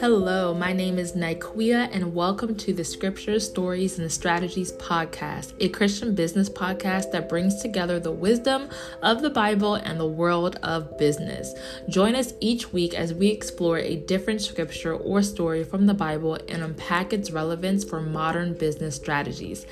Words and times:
Hello, 0.00 0.52
my 0.52 0.72
name 0.72 0.98
is 0.98 1.12
Niqueea, 1.12 1.88
and 1.92 2.16
welcome 2.16 2.56
to 2.56 2.72
the 2.72 2.82
Scriptures, 2.82 3.48
Stories, 3.48 3.96
and 4.00 4.10
Strategies 4.10 4.72
podcast, 4.72 5.54
a 5.60 5.68
Christian 5.68 6.16
business 6.16 6.50
podcast 6.50 7.12
that 7.12 7.28
brings 7.28 7.62
together 7.62 8.00
the 8.00 8.10
wisdom 8.10 8.68
of 9.02 9.22
the 9.22 9.30
Bible 9.30 9.76
and 9.76 9.98
the 9.98 10.06
world 10.06 10.56
of 10.64 10.98
business. 10.98 11.54
Join 11.88 12.16
us 12.16 12.34
each 12.40 12.72
week 12.72 12.92
as 12.92 13.14
we 13.14 13.28
explore 13.28 13.78
a 13.78 13.94
different 13.94 14.42
scripture 14.42 14.94
or 14.94 15.22
story 15.22 15.62
from 15.62 15.86
the 15.86 15.94
Bible 15.94 16.38
and 16.48 16.64
unpack 16.64 17.12
its 17.12 17.30
relevance 17.30 17.84
for 17.84 18.00
modern 18.00 18.54
business 18.54 18.96
strategies. 18.96 19.64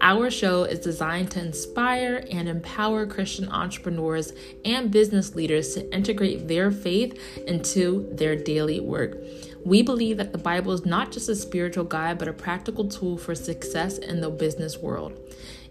Our 0.00 0.28
show 0.28 0.64
is 0.64 0.80
designed 0.80 1.30
to 1.30 1.40
inspire 1.40 2.26
and 2.32 2.48
empower 2.48 3.06
Christian 3.06 3.48
entrepreneurs 3.48 4.32
and 4.64 4.90
business 4.90 5.36
leaders 5.36 5.74
to 5.74 5.94
integrate 5.94 6.48
their 6.48 6.72
faith 6.72 7.16
into 7.46 8.08
their 8.12 8.34
daily 8.34 8.80
work. 8.80 9.16
We 9.64 9.82
believe 9.82 10.16
that 10.16 10.32
the 10.32 10.38
Bible 10.38 10.72
is 10.72 10.86
not 10.86 11.12
just 11.12 11.28
a 11.28 11.36
spiritual 11.36 11.84
guide, 11.84 12.18
but 12.18 12.28
a 12.28 12.32
practical 12.32 12.88
tool 12.88 13.18
for 13.18 13.34
success 13.34 13.98
in 13.98 14.20
the 14.20 14.30
business 14.30 14.78
world. 14.78 15.18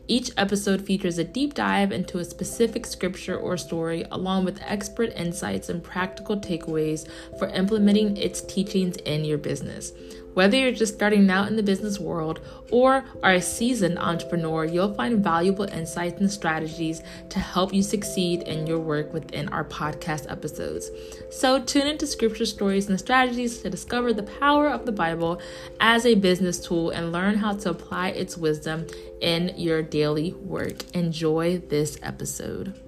Each 0.10 0.32
episode 0.38 0.86
features 0.86 1.18
a 1.18 1.26
deep 1.26 1.54
dive 1.54 1.92
into 1.92 2.20
a 2.20 2.24
specific 2.24 2.86
scripture 2.86 3.38
or 3.38 3.58
story, 3.58 4.06
along 4.10 4.46
with 4.46 4.62
expert 4.62 5.12
insights 5.16 5.68
and 5.68 5.84
practical 5.84 6.38
takeaways 6.38 7.10
for 7.38 7.50
implementing 7.50 8.16
its 8.16 8.40
teachings 8.40 8.96
in 8.98 9.26
your 9.26 9.38
business. 9.38 9.92
Whether 10.38 10.56
you're 10.56 10.72
just 10.72 10.94
starting 10.94 11.32
out 11.32 11.48
in 11.48 11.56
the 11.56 11.64
business 11.64 12.00
world 12.00 12.42
or 12.72 13.04
are 13.24 13.34
a 13.34 13.42
seasoned 13.42 13.98
entrepreneur, 13.98 14.66
you'll 14.66 14.94
find 14.94 15.24
valuable 15.24 15.66
insights 15.66 16.22
and 16.22 16.32
strategies 16.32 17.02
to 17.30 17.40
help 17.40 17.74
you 17.74 17.82
succeed 17.82 18.44
in 18.44 18.68
your 18.68 18.78
work 18.78 19.12
within 19.12 19.50
our 19.50 19.64
podcast 19.64 20.30
episodes. 20.32 20.92
So, 21.32 21.64
tune 21.64 21.88
into 21.88 22.06
scripture 22.06 22.46
stories 22.46 22.88
and 22.88 23.00
strategies 23.00 23.64
to 23.64 23.72
discover 23.72 24.14
the 24.14 24.30
power 24.40 24.70
of 24.70 24.86
the 24.86 24.92
Bible 24.92 25.42
as 25.80 26.06
a 26.06 26.14
business 26.14 26.60
tool 26.60 26.92
and 26.92 27.12
learn 27.12 27.38
how 27.38 27.54
to 27.54 27.72
apply 27.72 28.10
its 28.10 28.38
wisdom 28.38 28.86
in 29.22 29.56
your 29.58 29.82
daily 29.82 30.34
work. 30.34 30.84
Enjoy 30.94 31.58
this 31.58 31.98
episode. 32.04 32.87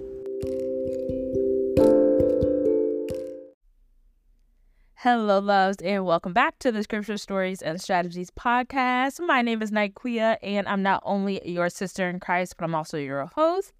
Hello, 5.02 5.38
loves, 5.38 5.78
and 5.82 6.04
welcome 6.04 6.34
back 6.34 6.58
to 6.58 6.70
the 6.70 6.82
Scripture 6.82 7.16
Stories 7.16 7.62
and 7.62 7.80
Strategies 7.80 8.30
podcast. 8.30 9.18
My 9.18 9.40
name 9.40 9.62
is 9.62 9.70
Niqueea, 9.70 10.36
and 10.42 10.68
I'm 10.68 10.82
not 10.82 11.02
only 11.06 11.40
your 11.48 11.70
sister 11.70 12.06
in 12.10 12.20
Christ, 12.20 12.58
but 12.58 12.66
I'm 12.66 12.74
also 12.74 12.98
your 12.98 13.24
host. 13.34 13.72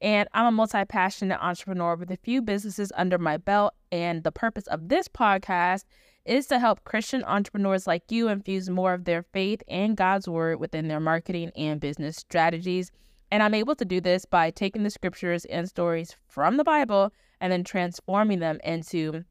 And 0.00 0.30
I'm 0.32 0.46
a 0.46 0.50
multi 0.50 0.82
passionate 0.86 1.44
entrepreneur 1.44 1.94
with 1.94 2.10
a 2.10 2.16
few 2.16 2.40
businesses 2.40 2.90
under 2.96 3.18
my 3.18 3.36
belt. 3.36 3.74
And 3.90 4.24
the 4.24 4.32
purpose 4.32 4.66
of 4.66 4.88
this 4.88 5.08
podcast 5.08 5.84
is 6.24 6.46
to 6.46 6.58
help 6.58 6.84
Christian 6.84 7.22
entrepreneurs 7.24 7.86
like 7.86 8.10
you 8.10 8.28
infuse 8.28 8.70
more 8.70 8.94
of 8.94 9.04
their 9.04 9.24
faith 9.24 9.62
and 9.68 9.94
God's 9.94 10.26
word 10.26 10.58
within 10.58 10.88
their 10.88 11.00
marketing 11.00 11.52
and 11.54 11.82
business 11.82 12.16
strategies. 12.16 12.90
And 13.30 13.42
I'm 13.42 13.52
able 13.52 13.74
to 13.74 13.84
do 13.84 14.00
this 14.00 14.24
by 14.24 14.50
taking 14.50 14.84
the 14.84 14.90
scriptures 14.90 15.44
and 15.44 15.68
stories 15.68 16.16
from 16.28 16.56
the 16.56 16.64
Bible 16.64 17.12
and 17.42 17.52
then 17.52 17.62
transforming 17.62 18.38
them 18.38 18.58
into 18.64 19.26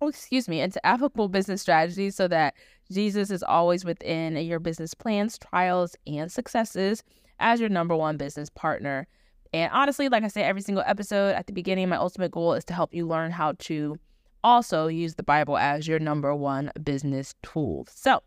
oh, 0.00 0.08
excuse 0.08 0.48
me, 0.48 0.60
into 0.60 0.84
applicable 0.86 1.28
business 1.28 1.62
strategies 1.62 2.14
so 2.14 2.28
that 2.28 2.54
Jesus 2.90 3.30
is 3.30 3.42
always 3.42 3.84
within 3.84 4.36
your 4.36 4.58
business 4.58 4.94
plans, 4.94 5.38
trials, 5.38 5.96
and 6.06 6.30
successes 6.30 7.02
as 7.40 7.60
your 7.60 7.68
number 7.68 7.96
one 7.96 8.16
business 8.16 8.48
partner. 8.50 9.06
And 9.52 9.70
honestly, 9.72 10.08
like 10.08 10.24
I 10.24 10.28
say 10.28 10.42
every 10.42 10.62
single 10.62 10.84
episode 10.86 11.34
at 11.34 11.46
the 11.46 11.52
beginning, 11.52 11.88
my 11.88 11.96
ultimate 11.96 12.30
goal 12.30 12.54
is 12.54 12.64
to 12.66 12.74
help 12.74 12.94
you 12.94 13.06
learn 13.06 13.30
how 13.30 13.52
to 13.60 13.98
also 14.44 14.86
use 14.86 15.14
the 15.14 15.22
Bible 15.22 15.56
as 15.56 15.88
your 15.88 15.98
number 15.98 16.34
one 16.34 16.70
business 16.82 17.34
tool. 17.42 17.86
So, 17.90 18.22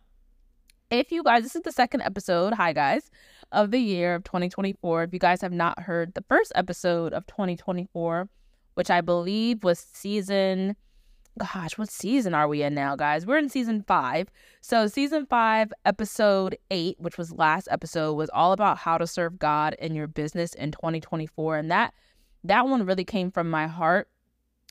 if 0.89 1.11
you 1.11 1.23
guys, 1.23 1.43
this 1.43 1.55
is 1.55 1.61
the 1.61 1.71
second 1.71 2.01
episode, 2.01 2.53
hi 2.53 2.73
guys, 2.73 3.09
of 3.53 3.71
the 3.71 3.79
year 3.79 4.15
of 4.15 4.23
2024. 4.25 5.03
If 5.03 5.13
you 5.13 5.19
guys 5.19 5.41
have 5.41 5.53
not 5.53 5.79
heard 5.79 6.13
the 6.15 6.23
first 6.27 6.51
episode 6.53 7.13
of 7.13 7.25
2024, 7.27 8.27
which 8.73 8.89
I 8.89 8.99
believe 8.99 9.63
was 9.63 9.79
season 9.79 10.75
gosh, 11.37 11.77
what 11.77 11.89
season 11.89 12.33
are 12.33 12.47
we 12.47 12.63
in 12.63 12.73
now, 12.73 12.95
guys? 12.95 13.25
We're 13.25 13.37
in 13.37 13.49
season 13.49 13.83
five. 13.87 14.29
So, 14.61 14.87
season 14.87 15.25
five, 15.25 15.71
episode 15.85 16.57
eight, 16.69 16.99
which 16.99 17.17
was 17.17 17.31
last 17.31 17.67
episode, 17.71 18.13
was 18.13 18.29
all 18.33 18.51
about 18.51 18.77
how 18.77 18.97
to 18.97 19.07
serve 19.07 19.39
God 19.39 19.75
in 19.79 19.95
your 19.95 20.07
business 20.07 20.53
in 20.53 20.71
2024. 20.71 21.57
And 21.57 21.71
that 21.71 21.93
that 22.43 22.67
one 22.67 22.85
really 22.85 23.05
came 23.05 23.31
from 23.31 23.49
my 23.49 23.67
heart. 23.67 24.07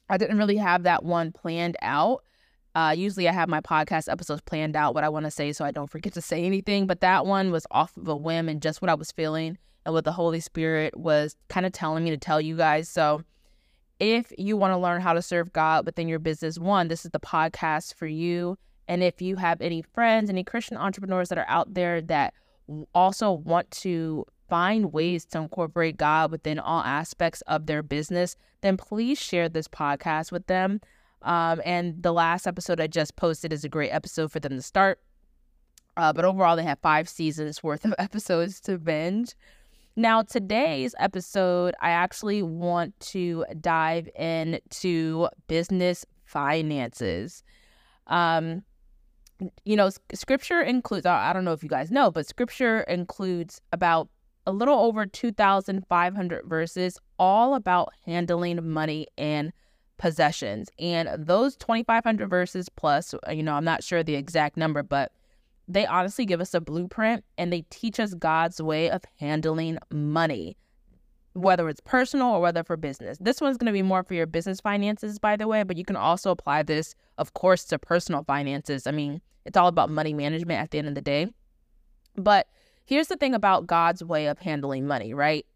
I 0.09 0.17
didn't 0.17 0.39
really 0.39 0.57
have 0.57 0.83
that 0.83 1.05
one 1.05 1.33
planned 1.33 1.77
out. 1.83 2.25
Uh, 2.75 2.95
usually 2.97 3.29
I 3.29 3.33
have 3.33 3.49
my 3.49 3.61
podcast 3.61 4.11
episodes 4.11 4.43
planned 4.43 4.77
out 4.77 4.95
what 4.95 5.05
I 5.05 5.09
want 5.09 5.25
to 5.25 5.31
say 5.31 5.53
so 5.53 5.65
I 5.65 5.71
don't 5.71 5.91
forget 5.91 6.13
to 6.15 6.21
say 6.21 6.45
anything. 6.45 6.87
But 6.87 7.01
that 7.01 7.27
one 7.27 7.51
was 7.51 7.67
off 7.71 7.97
of 7.97 8.09
a 8.09 8.17
whim 8.17 8.49
and 8.49 8.61
just 8.61 8.83
what 8.83 8.89
I 8.89 8.95
was 8.95 9.13
feeling 9.13 9.59
and 9.85 9.95
what 9.95 10.05
the 10.05 10.13
Holy 10.13 10.41
Spirit 10.41 10.97
was 10.97 11.37
kind 11.49 11.67
of 11.67 11.73
telling 11.73 12.05
me 12.05 12.11
to 12.11 12.19
tell 12.19 12.41
you 12.41 12.57
guys. 12.57 12.89
So 12.89 13.23
if 14.01 14.33
you 14.39 14.57
want 14.57 14.73
to 14.73 14.79
learn 14.79 15.03
how 15.03 15.13
to 15.13 15.23
serve 15.23 15.53
God 15.53 15.87
within 15.87 16.09
your 16.09 16.19
business, 16.19 16.59
one, 16.59 16.89
this 16.89 17.05
is 17.05 17.11
the 17.11 17.21
podcast 17.21 17.95
for 17.95 18.07
you. 18.07 18.59
And 18.89 19.05
if 19.05 19.23
you 19.23 19.37
have 19.37 19.61
any 19.61 19.83
friends, 19.83 20.31
any 20.31 20.43
Christian 20.43 20.77
entrepreneurs 20.77 21.29
that 21.29 21.39
are 21.39 21.47
out 21.49 21.75
there 21.75 22.01
that 22.03 22.35
also 22.95 23.31
want 23.31 23.71
to 23.71 24.25
find 24.49 24.93
ways 24.93 25.25
to 25.27 25.39
incorporate 25.39 25.97
God 25.97 26.33
within 26.33 26.59
all 26.59 26.83
aspects 26.83 27.43
of 27.43 27.67
their 27.67 27.83
business, 27.83 28.37
then 28.63 28.77
please 28.77 29.19
share 29.19 29.49
this 29.49 29.69
podcast 29.69 30.33
with 30.33 30.47
them. 30.47 30.81
Um, 31.23 31.61
and 31.65 32.03
the 32.03 32.13
last 32.13 32.47
episode 32.47 32.81
I 32.81 32.87
just 32.87 33.17
posted 33.17 33.53
is 33.53 33.65
a 33.65 33.69
great 33.69 33.91
episode 33.91 34.33
for 34.33 34.41
them 34.41 34.53
to 34.53 34.63
start. 34.63 34.99
Uh, 35.97 36.13
but 36.13 36.25
overall, 36.25 36.57
they 36.57 36.65
have 36.65 36.79
five 36.81 37.09
seasons 37.09 37.63
worth 37.63 37.85
of 37.85 37.95
episodes 37.99 38.61
to 38.63 38.79
binge. 38.79 39.35
Now, 40.01 40.23
today's 40.23 40.95
episode, 40.99 41.75
I 41.79 41.91
actually 41.91 42.43
want 42.43 42.99
to 43.01 43.45
dive 43.61 44.09
into 44.19 45.29
business 45.47 46.07
finances. 46.25 47.43
Um, 48.07 48.63
you 49.67 49.77
know, 49.77 49.91
scripture 50.15 50.63
includes, 50.63 51.05
I 51.05 51.35
don't 51.35 51.45
know 51.45 51.53
if 51.53 51.63
you 51.63 51.69
guys 51.69 51.91
know, 51.91 52.11
but 52.11 52.27
scripture 52.27 52.81
includes 52.85 53.61
about 53.75 54.09
a 54.47 54.53
little 54.53 54.79
over 54.79 55.05
2,500 55.05 56.47
verses, 56.47 56.99
all 57.19 57.55
about 57.55 57.93
handling 58.07 58.67
money 58.67 59.07
and 59.19 59.53
possessions. 59.99 60.71
And 60.79 61.11
those 61.19 61.57
2,500 61.57 62.27
verses 62.31 62.71
plus, 62.71 63.15
you 63.31 63.43
know, 63.43 63.53
I'm 63.53 63.67
not 63.67 63.85
sure 63.85 64.03
the 64.03 64.15
exact 64.15 64.57
number, 64.57 64.83
but 64.83 65.13
they 65.73 65.87
honestly 65.87 66.27
give 66.27 66.41
us 66.41 66.53
a 66.53 66.61
blueprint 66.61 67.25
and 67.39 67.53
they 67.53 67.65
teach 67.71 68.01
us 68.01 68.15
God's 68.15 68.61
way 68.61 68.91
of 68.91 69.05
handling 69.19 69.79
money, 69.93 70.57
whether 71.35 71.69
it's 71.69 71.81
personal 71.81 72.29
or 72.29 72.41
whether 72.41 72.65
for 72.65 72.77
business. 72.77 73.19
This 73.21 73.41
one's 73.41 73.57
going 73.57 73.67
to 73.67 73.73
be 73.73 73.83
more 73.83 74.03
for 74.03 74.15
your 74.15 74.27
business 74.27 74.61
finances, 74.61 75.19
by 75.21 75.37
the 75.37 75.47
way, 75.47 75.63
but 75.63 75.77
you 75.77 75.85
can 75.85 75.97
also 75.97 76.31
apply 76.33 76.65
this, 76.65 76.95
of 77.19 77.35
course, 77.35 77.65
to 77.67 77.79
personal 77.79 78.25
finances. 78.25 78.87
I 78.89 78.91
mean, 78.91 79.21
it's 79.45 79.57
all 79.57 79.69
about 79.69 79.91
money 79.91 80.13
management 80.13 80.61
at 80.61 80.73
the 80.73 80.79
end 80.79 80.89
of 80.89 80.97
the 80.97 81.01
day. 81.01 81.29
But 82.17 82.49
here's 82.85 83.07
the 83.07 83.17
thing 83.17 83.35
about 83.35 83.69
God's 83.69 84.03
way 84.03 84.27
of 84.27 84.41
handling 84.41 84.89
money, 84.89 85.15
right? 85.15 85.47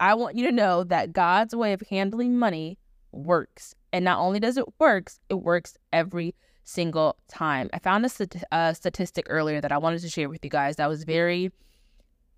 I 0.00 0.14
want 0.14 0.36
you 0.36 0.46
to 0.46 0.52
know 0.52 0.82
that 0.84 1.12
God's 1.12 1.54
way 1.54 1.72
of 1.72 1.82
handling 1.88 2.36
money 2.36 2.76
works. 3.12 3.74
And 3.92 4.04
not 4.04 4.18
only 4.18 4.40
does 4.40 4.56
it 4.56 4.66
works, 4.80 5.20
it 5.28 5.34
works 5.34 5.76
every 5.92 6.34
single 6.68 7.16
time. 7.28 7.70
I 7.72 7.78
found 7.78 8.04
a, 8.04 8.08
st- 8.08 8.44
a 8.52 8.74
statistic 8.74 9.26
earlier 9.28 9.60
that 9.60 9.72
I 9.72 9.78
wanted 9.78 10.02
to 10.02 10.08
share 10.08 10.28
with 10.28 10.44
you 10.44 10.50
guys 10.50 10.76
that 10.76 10.88
was 10.88 11.04
very 11.04 11.50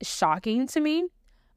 shocking 0.03 0.67
to 0.69 0.81
me. 0.81 1.05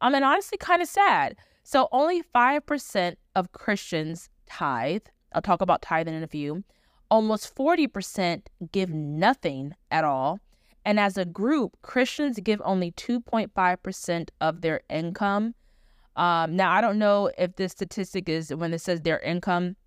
Um, 0.01 0.15
and 0.15 0.25
honestly, 0.25 0.57
kind 0.57 0.81
of 0.81 0.87
sad. 0.87 1.35
So, 1.63 1.87
only 1.91 2.23
5% 2.35 3.15
of 3.35 3.51
Christians 3.53 4.29
tithe. 4.45 5.03
I'll 5.31 5.41
talk 5.41 5.61
about 5.61 5.81
tithing 5.81 6.13
in 6.13 6.23
a 6.23 6.27
few. 6.27 6.63
Almost 7.09 7.55
40% 7.55 8.41
give 8.71 8.89
nothing 8.89 9.75
at 9.89 10.03
all. 10.03 10.39
And 10.83 10.99
as 10.99 11.17
a 11.17 11.25
group, 11.25 11.77
Christians 11.81 12.39
give 12.43 12.61
only 12.65 12.91
2.5% 12.91 14.29
of 14.41 14.61
their 14.61 14.81
income. 14.89 15.55
Um, 16.15 16.55
now, 16.55 16.71
I 16.71 16.81
don't 16.81 16.99
know 16.99 17.31
if 17.37 17.55
this 17.55 17.71
statistic 17.71 18.27
is 18.27 18.53
when 18.53 18.73
it 18.73 18.81
says 18.81 19.01
their 19.01 19.19
income, 19.19 19.77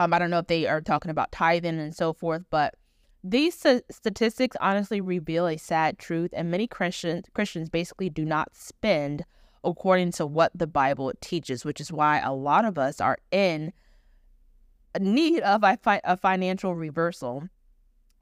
um, 0.00 0.14
I 0.14 0.18
don't 0.18 0.30
know 0.30 0.38
if 0.38 0.46
they 0.46 0.66
are 0.66 0.80
talking 0.80 1.10
about 1.10 1.30
tithing 1.30 1.78
and 1.78 1.94
so 1.94 2.14
forth, 2.14 2.42
but 2.48 2.74
these 3.22 3.54
statistics 3.90 4.56
honestly 4.58 5.02
reveal 5.02 5.46
a 5.46 5.58
sad 5.58 5.98
truth, 5.98 6.30
and 6.32 6.50
many 6.50 6.66
Christians 6.66 7.26
Christians 7.34 7.68
basically 7.68 8.08
do 8.08 8.24
not 8.24 8.56
spend 8.56 9.26
according 9.62 10.12
to 10.12 10.24
what 10.24 10.52
the 10.54 10.66
Bible 10.66 11.12
teaches, 11.20 11.66
which 11.66 11.82
is 11.82 11.92
why 11.92 12.18
a 12.18 12.32
lot 12.32 12.64
of 12.64 12.78
us 12.78 12.98
are 12.98 13.18
in 13.30 13.74
need 14.98 15.42
of 15.42 15.62
a, 15.62 15.76
fi- 15.82 16.00
a 16.02 16.16
financial 16.16 16.74
reversal. 16.74 17.46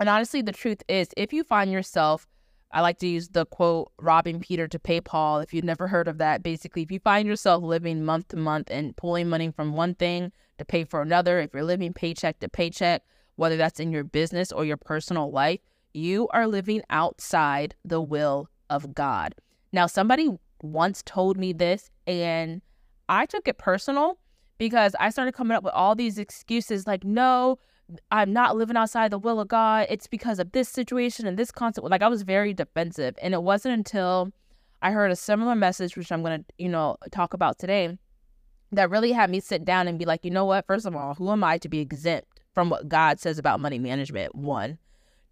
And 0.01 0.09
honestly, 0.09 0.43
the 0.43 0.51
truth 0.51 0.83
is, 0.89 1.11
if 1.17 1.33
you 1.33 1.45
find 1.45 1.71
yourself 1.71 2.27
I 2.71 2.83
like 2.83 2.99
to 2.99 3.07
use 3.07 3.29
the 3.29 3.47
quote, 3.47 3.93
robbing 3.99 4.41
Peter 4.41 4.69
to 4.69 4.79
pay 4.79 5.01
Paul. 5.01 5.41
If 5.41 5.55
you've 5.55 5.65
never 5.65 5.89
heard 5.89 6.07
of 6.07 6.19
that, 6.19 6.43
basically, 6.43 6.83
if 6.83 6.93
you 6.93 7.01
find 7.01 7.27
yourself 7.27 7.63
living 7.63 8.05
month 8.05 8.29
to 8.29 8.37
month 8.37 8.69
and 8.71 8.95
pulling 8.95 9.31
money 9.31 9.51
from 9.51 9.73
one 9.73 9.95
thing 9.95 10.33
to 10.59 10.65
pay 10.65 10.85
for 10.85 11.03
another, 11.03 11.41
if 11.41 11.55
you're 11.55 11.65
living 11.65 11.93
paycheck 11.93 12.41
to 12.41 12.49
paycheck, 12.49 13.03
whether 13.37 13.57
that's 13.57 13.81
in 13.81 13.93
your 13.93 14.05
business 14.05 14.53
or 14.53 14.65
your 14.65 14.77
personal 14.77 15.31
life, 15.31 15.61
you 15.95 16.29
are 16.29 16.47
living 16.47 16.83
outside 16.91 17.75
the 17.85 18.01
will 18.01 18.49
of 18.69 18.95
God. 18.95 19.35
Now, 19.73 19.87
somebody 19.87 20.29
once 20.63 21.03
told 21.05 21.39
me 21.39 21.53
this, 21.53 21.91
and 22.07 22.61
I 23.09 23.27
took 23.27 23.49
it 23.49 23.59
personal 23.59 24.19
because 24.59 24.95
I 24.99 25.11
started 25.11 25.33
coming 25.33 25.57
up 25.57 25.63
with 25.63 25.75
all 25.75 25.95
these 25.95 26.19
excuses 26.19 26.87
like, 26.87 27.05
no, 27.05 27.59
I'm 28.11 28.33
not 28.33 28.57
living 28.57 28.77
outside 28.77 29.13
the 29.13 29.19
will 29.19 29.41
of 29.41 29.49
God. 29.49 29.87
It's 29.89 30.07
because 30.07 30.39
of 30.39 30.53
this 30.53 30.69
situation 30.69 31.27
and 31.27 31.39
this 31.39 31.51
concept. 31.51 31.89
Like, 31.89 32.03
I 32.03 32.09
was 32.09 32.23
very 32.23 32.53
defensive. 32.53 33.15
And 33.23 33.33
it 33.35 33.43
wasn't 33.43 33.75
until 33.75 34.31
I 34.83 34.91
heard 34.91 35.11
a 35.11 35.17
similar 35.17 35.55
message, 35.55 35.97
which 35.97 36.13
I'm 36.13 36.23
going 36.23 36.41
to, 36.41 36.45
you 36.59 36.69
know, 36.69 36.97
talk 37.11 37.35
about 37.35 37.59
today, 37.59 37.97
that 38.73 38.91
really 38.91 39.13
had 39.13 39.31
me 39.31 39.41
sit 39.41 39.65
down 39.65 39.89
and 39.89 39.99
be 39.99 40.05
like, 40.05 40.25
you 40.25 40.31
know 40.31 40.45
what? 40.45 40.67
First 40.67 40.87
of 40.87 40.95
all, 40.95 41.15
who 41.15 41.31
am 41.31 41.45
I 41.45 41.59
to 41.59 41.69
be 41.69 41.81
exempt 41.81 42.41
from 42.55 42.71
what 42.71 42.89
God 42.89 43.21
says 43.21 43.39
about 43.39 43.61
money 43.61 43.79
management? 43.79 44.35
One. 44.35 44.79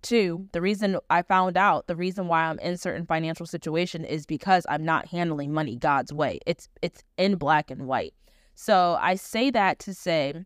Two, 0.03 0.49
the 0.53 0.61
reason 0.61 0.99
I 1.11 1.23
found 1.23 1.57
out 1.57 1.87
the 1.87 1.97
reason 1.97 2.29
why 2.29 2.45
I'm 2.45 2.59
in 2.61 2.77
certain 2.77 3.07
financial 3.07 3.47
situation 3.47 4.05
is 4.05 4.25
because 4.25 4.65
I'm 4.69 4.85
not 4.85 5.09
handling 5.09 5.53
money 5.53 5.75
God's 5.75 6.13
way. 6.13 6.39
It's 6.47 6.69
it's 6.81 7.03
in 7.17 7.37
black 7.37 7.71
and 7.71 7.87
white. 7.87 8.15
So 8.55 8.99
I 9.01 9.17
say 9.17 9.51
that 9.51 9.79
to 9.81 9.95
say 9.95 10.45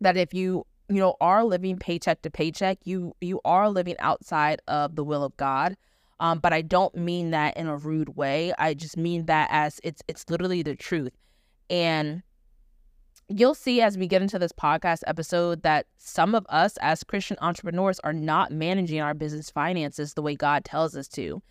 that 0.00 0.16
if 0.16 0.34
you 0.34 0.66
you 0.88 0.96
know 0.96 1.14
are 1.20 1.44
living 1.44 1.78
paycheck 1.78 2.22
to 2.22 2.30
paycheck, 2.30 2.78
you 2.84 3.14
you 3.20 3.40
are 3.44 3.70
living 3.70 3.96
outside 4.00 4.60
of 4.66 4.96
the 4.96 5.04
will 5.04 5.22
of 5.22 5.36
God. 5.36 5.76
Um, 6.18 6.38
but 6.38 6.52
I 6.52 6.62
don't 6.62 6.94
mean 6.96 7.30
that 7.30 7.56
in 7.56 7.66
a 7.66 7.76
rude 7.76 8.16
way. 8.16 8.52
I 8.58 8.74
just 8.74 8.96
mean 8.96 9.26
that 9.26 9.48
as 9.52 9.80
it's 9.84 10.02
it's 10.08 10.28
literally 10.28 10.62
the 10.62 10.74
truth. 10.74 11.12
And 11.72 12.22
you'll 13.28 13.54
see 13.54 13.80
as 13.80 13.96
we 13.96 14.06
get 14.06 14.20
into 14.20 14.38
this 14.38 14.52
podcast 14.52 15.00
episode 15.06 15.62
that 15.62 15.86
some 15.96 16.34
of 16.34 16.44
us 16.50 16.76
as 16.82 17.02
Christian 17.02 17.38
entrepreneurs 17.40 17.98
are 18.00 18.12
not 18.12 18.52
managing 18.52 19.00
our 19.00 19.14
business 19.14 19.50
finances 19.50 20.12
the 20.12 20.20
way 20.20 20.36
God 20.36 20.66
tells 20.66 20.94
us 20.94 21.08
to. 21.08 21.42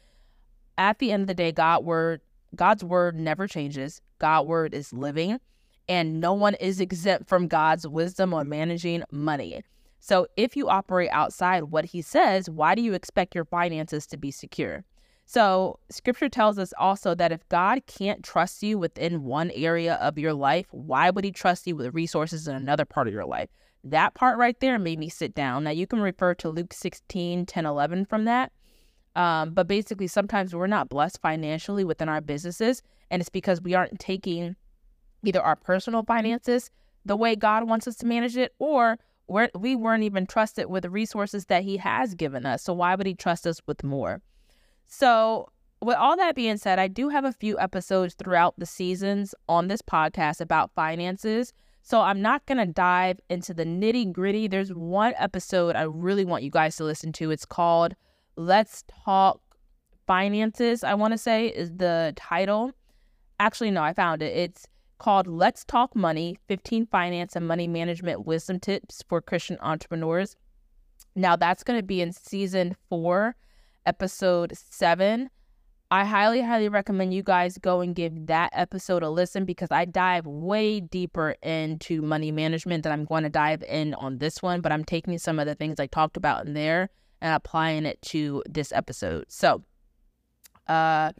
At 0.77 1.00
the 1.00 1.12
end 1.12 1.21
of 1.21 1.27
the 1.27 1.33
day, 1.33 1.51
God 1.51 1.83
word 1.83 2.21
God's 2.56 2.83
word 2.83 3.15
never 3.15 3.47
changes. 3.47 4.00
God's 4.19 4.47
word 4.47 4.73
is 4.75 4.94
living, 4.94 5.39
and 5.89 6.19
no 6.19 6.33
one 6.33 6.53
is 6.56 6.79
exempt 6.79 7.27
from 7.27 7.47
God's 7.47 7.88
wisdom 7.88 8.33
on 8.33 8.47
managing 8.47 9.03
money. 9.09 9.63
So 10.00 10.27
if 10.38 10.56
you 10.56 10.67
operate 10.67 11.09
outside 11.12 11.65
what 11.65 11.85
he 11.85 12.01
says, 12.01 12.50
why 12.50 12.75
do 12.75 12.81
you 12.81 12.94
expect 12.94 13.33
your 13.33 13.45
finances 13.45 14.06
to 14.07 14.17
be 14.17 14.29
secure? 14.29 14.83
So, 15.33 15.79
scripture 15.89 16.27
tells 16.27 16.59
us 16.59 16.73
also 16.77 17.15
that 17.15 17.31
if 17.31 17.47
God 17.47 17.85
can't 17.87 18.21
trust 18.21 18.63
you 18.63 18.77
within 18.77 19.23
one 19.23 19.49
area 19.51 19.93
of 19.93 20.17
your 20.17 20.33
life, 20.33 20.67
why 20.71 21.09
would 21.09 21.23
he 21.23 21.31
trust 21.31 21.65
you 21.65 21.77
with 21.77 21.95
resources 21.95 22.49
in 22.49 22.55
another 22.57 22.83
part 22.83 23.07
of 23.07 23.13
your 23.13 23.23
life? 23.23 23.47
That 23.81 24.13
part 24.13 24.37
right 24.37 24.59
there 24.59 24.77
made 24.77 24.99
me 24.99 25.07
sit 25.07 25.33
down. 25.33 25.63
Now, 25.63 25.71
you 25.71 25.87
can 25.87 26.01
refer 26.01 26.33
to 26.33 26.49
Luke 26.49 26.73
16, 26.73 27.45
10, 27.45 27.65
11 27.65 28.07
from 28.07 28.25
that. 28.25 28.51
Um, 29.15 29.53
but 29.53 29.69
basically, 29.69 30.07
sometimes 30.07 30.53
we're 30.53 30.67
not 30.67 30.89
blessed 30.89 31.21
financially 31.21 31.85
within 31.85 32.09
our 32.09 32.19
businesses, 32.19 32.83
and 33.09 33.21
it's 33.21 33.29
because 33.29 33.61
we 33.61 33.73
aren't 33.73 34.01
taking 34.01 34.57
either 35.23 35.41
our 35.41 35.55
personal 35.55 36.03
finances 36.03 36.71
the 37.05 37.15
way 37.15 37.37
God 37.37 37.69
wants 37.69 37.87
us 37.87 37.95
to 37.99 38.05
manage 38.05 38.35
it, 38.35 38.53
or 38.59 38.99
we're, 39.29 39.47
we 39.57 39.77
weren't 39.77 40.03
even 40.03 40.27
trusted 40.27 40.65
with 40.65 40.83
the 40.83 40.89
resources 40.89 41.45
that 41.45 41.63
He 41.63 41.77
has 41.77 42.15
given 42.15 42.45
us. 42.45 42.63
So, 42.63 42.73
why 42.73 42.95
would 42.95 43.07
He 43.07 43.13
trust 43.13 43.47
us 43.47 43.61
with 43.65 43.81
more? 43.81 44.21
So, 44.93 45.47
with 45.81 45.95
all 45.95 46.17
that 46.17 46.35
being 46.35 46.57
said, 46.57 46.77
I 46.77 46.89
do 46.89 47.07
have 47.07 47.23
a 47.23 47.31
few 47.31 47.57
episodes 47.57 48.13
throughout 48.13 48.55
the 48.57 48.65
seasons 48.65 49.33
on 49.47 49.69
this 49.69 49.81
podcast 49.81 50.41
about 50.41 50.75
finances. 50.75 51.53
So, 51.81 52.01
I'm 52.01 52.21
not 52.21 52.45
going 52.45 52.57
to 52.57 52.65
dive 52.65 53.21
into 53.29 53.53
the 53.53 53.63
nitty 53.63 54.11
gritty. 54.11 54.49
There's 54.49 54.73
one 54.73 55.13
episode 55.17 55.77
I 55.77 55.83
really 55.83 56.25
want 56.25 56.43
you 56.43 56.51
guys 56.51 56.75
to 56.75 56.83
listen 56.83 57.13
to. 57.13 57.31
It's 57.31 57.45
called 57.45 57.95
Let's 58.35 58.83
Talk 59.05 59.39
Finances, 60.07 60.83
I 60.83 60.93
want 60.95 61.13
to 61.13 61.17
say 61.17 61.47
is 61.47 61.71
the 61.71 62.11
title. 62.17 62.73
Actually, 63.39 63.71
no, 63.71 63.81
I 63.81 63.93
found 63.93 64.21
it. 64.21 64.35
It's 64.35 64.67
called 64.99 65.25
Let's 65.25 65.63
Talk 65.63 65.95
Money 65.95 66.38
15 66.49 66.88
Finance 66.88 67.38
and 67.38 67.47
Money 67.47 67.69
Management 67.69 68.25
Wisdom 68.25 68.59
Tips 68.59 69.05
for 69.07 69.21
Christian 69.21 69.57
Entrepreneurs. 69.61 70.35
Now, 71.15 71.38
that's 71.38 71.63
going 71.63 71.79
to 71.79 71.83
be 71.83 72.01
in 72.01 72.11
season 72.11 72.75
four 72.89 73.38
episode 73.85 74.53
seven. 74.55 75.29
I 75.91 76.05
highly, 76.05 76.41
highly 76.41 76.69
recommend 76.69 77.13
you 77.13 77.21
guys 77.21 77.57
go 77.57 77.81
and 77.81 77.93
give 77.93 78.27
that 78.27 78.51
episode 78.53 79.03
a 79.03 79.09
listen 79.09 79.43
because 79.43 79.69
I 79.71 79.83
dive 79.83 80.25
way 80.25 80.79
deeper 80.79 81.35
into 81.43 82.01
money 82.01 82.31
management 82.31 82.83
than 82.83 82.93
I'm 82.93 83.03
going 83.03 83.23
to 83.23 83.29
dive 83.29 83.61
in 83.63 83.93
on 83.95 84.19
this 84.19 84.41
one. 84.41 84.61
But 84.61 84.71
I'm 84.71 84.85
taking 84.85 85.17
some 85.17 85.37
of 85.37 85.47
the 85.47 85.55
things 85.55 85.81
I 85.81 85.87
talked 85.87 86.15
about 86.15 86.47
in 86.47 86.53
there 86.53 86.89
and 87.21 87.35
applying 87.35 87.85
it 87.85 88.01
to 88.03 88.41
this 88.49 88.71
episode. 88.71 89.25
So, 89.27 89.63
uh, 90.67 91.11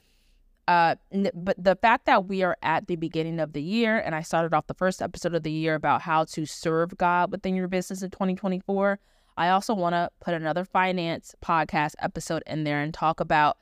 uh, 0.68 0.96
but 1.34 1.62
the 1.62 1.76
fact 1.76 2.06
that 2.06 2.30
we 2.30 2.44
are 2.44 2.56
at 2.62 2.88
the 2.88 2.96
beginning 2.96 3.42
of 3.42 3.52
the 3.52 3.62
year, 3.62 4.00
and 4.00 4.16
I 4.16 4.22
started 4.22 4.54
off 4.54 4.68
the 4.68 4.74
first 4.74 5.02
episode 5.02 5.36
of 5.36 5.44
the 5.44 5.52
year 5.52 5.76
about 5.76 6.02
how 6.02 6.24
to 6.26 6.46
serve 6.46 6.98
God 6.98 7.30
within 7.30 7.56
your 7.56 7.68
business 7.68 8.04
in 8.04 8.10
2024. 8.10 9.00
I 9.38 9.50
also 9.50 9.74
want 9.74 9.94
to 9.94 10.10
put 10.20 10.34
another 10.34 10.66
finance 10.66 11.36
podcast 11.44 11.94
episode 12.00 12.44
in 12.46 12.64
there 12.64 12.82
and 12.82 12.94
talk 12.94 13.20
about, 13.20 13.58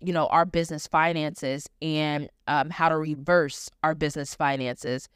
you 0.00 0.12
know, 0.12 0.26
our 0.26 0.44
business 0.44 0.86
finances 0.86 1.68
and 1.80 2.28
um, 2.46 2.70
how 2.70 2.88
to 2.88 2.96
reverse 2.96 3.70
our 3.82 3.94
business 3.94 4.34
finances. 4.34 5.08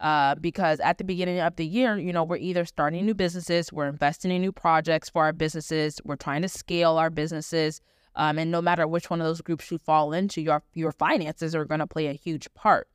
Uh, 0.00 0.36
because 0.36 0.78
at 0.80 0.98
the 0.98 1.04
beginning 1.04 1.40
of 1.40 1.56
the 1.56 1.66
year, 1.66 1.98
you 1.98 2.12
know, 2.12 2.22
we're 2.22 2.36
either 2.36 2.64
starting 2.64 3.04
new 3.04 3.14
businesses, 3.14 3.72
we're 3.72 3.88
investing 3.88 4.30
in 4.30 4.40
new 4.40 4.52
projects 4.52 5.10
for 5.10 5.24
our 5.24 5.32
businesses, 5.32 6.00
we're 6.04 6.14
trying 6.14 6.42
to 6.42 6.48
scale 6.48 6.96
our 6.96 7.10
businesses. 7.10 7.80
Um, 8.14 8.38
and 8.38 8.50
no 8.50 8.62
matter 8.62 8.86
which 8.86 9.10
one 9.10 9.20
of 9.20 9.26
those 9.26 9.40
groups 9.40 9.70
you 9.70 9.78
fall 9.78 10.12
into, 10.12 10.40
your 10.40 10.62
your 10.74 10.92
finances 10.92 11.54
are 11.54 11.64
going 11.64 11.80
to 11.80 11.86
play 11.86 12.06
a 12.06 12.12
huge 12.12 12.52
part. 12.54 12.88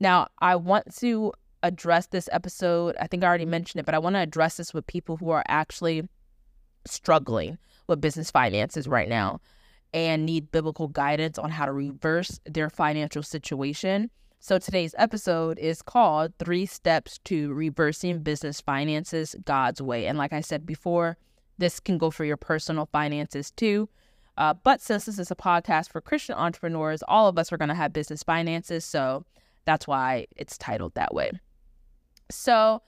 Now, 0.00 0.28
I 0.38 0.56
want 0.56 0.94
to 0.96 1.32
address 1.66 2.06
this 2.06 2.28
episode. 2.32 2.96
I 3.00 3.06
think 3.06 3.24
I 3.24 3.26
already 3.26 3.44
mentioned 3.44 3.80
it, 3.80 3.86
but 3.86 3.94
I 3.94 3.98
want 3.98 4.14
to 4.16 4.20
address 4.20 4.56
this 4.56 4.72
with 4.72 4.86
people 4.86 5.16
who 5.16 5.30
are 5.30 5.44
actually 5.48 6.08
struggling 6.86 7.58
with 7.86 8.00
business 8.00 8.30
finances 8.30 8.88
right 8.88 9.08
now 9.08 9.40
and 9.92 10.26
need 10.26 10.50
biblical 10.52 10.88
guidance 10.88 11.38
on 11.38 11.50
how 11.50 11.64
to 11.66 11.72
reverse 11.72 12.40
their 12.44 12.68
financial 12.70 13.22
situation. 13.22 14.10
So 14.38 14.58
today's 14.58 14.94
episode 14.98 15.58
is 15.58 15.82
called 15.82 16.32
Three 16.38 16.66
Steps 16.66 17.18
to 17.24 17.52
Reversing 17.52 18.20
Business 18.20 18.60
Finances 18.60 19.34
God's 19.44 19.82
Way. 19.82 20.06
And 20.06 20.18
like 20.18 20.32
I 20.32 20.40
said 20.40 20.66
before, 20.66 21.16
this 21.58 21.80
can 21.80 21.98
go 21.98 22.10
for 22.10 22.24
your 22.24 22.36
personal 22.36 22.86
finances 22.92 23.50
too. 23.50 23.88
Uh, 24.36 24.52
but 24.52 24.80
since 24.80 25.06
this 25.06 25.18
is 25.18 25.30
a 25.30 25.36
podcast 25.36 25.90
for 25.90 26.00
Christian 26.00 26.34
entrepreneurs, 26.34 27.02
all 27.08 27.26
of 27.26 27.38
us 27.38 27.50
are 27.50 27.56
going 27.56 27.70
to 27.70 27.74
have 27.74 27.92
business 27.92 28.22
finances. 28.22 28.84
So 28.84 29.24
that's 29.64 29.86
why 29.86 30.26
it's 30.36 30.58
titled 30.58 30.94
that 30.94 31.14
way. 31.14 31.32
So, 32.30 32.82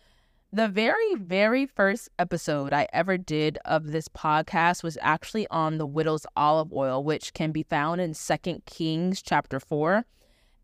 the 0.51 0.69
very, 0.69 1.15
very 1.15 1.67
first 1.67 2.09
episode 2.19 2.73
I 2.73 2.89
ever 2.93 3.19
did 3.19 3.59
of 3.67 3.93
this 3.93 4.09
podcast 4.09 4.83
was 4.83 4.97
actually 5.03 5.47
on 5.49 5.77
the 5.77 5.87
widow's 5.87 6.27
olive 6.37 6.73
oil, 6.73 7.05
which 7.05 7.35
can 7.35 7.53
be 7.53 7.63
found 7.63 8.01
in 8.01 8.15
Second 8.15 8.65
Kings 8.65 9.21
chapter 9.21 9.61
4. 9.61 10.07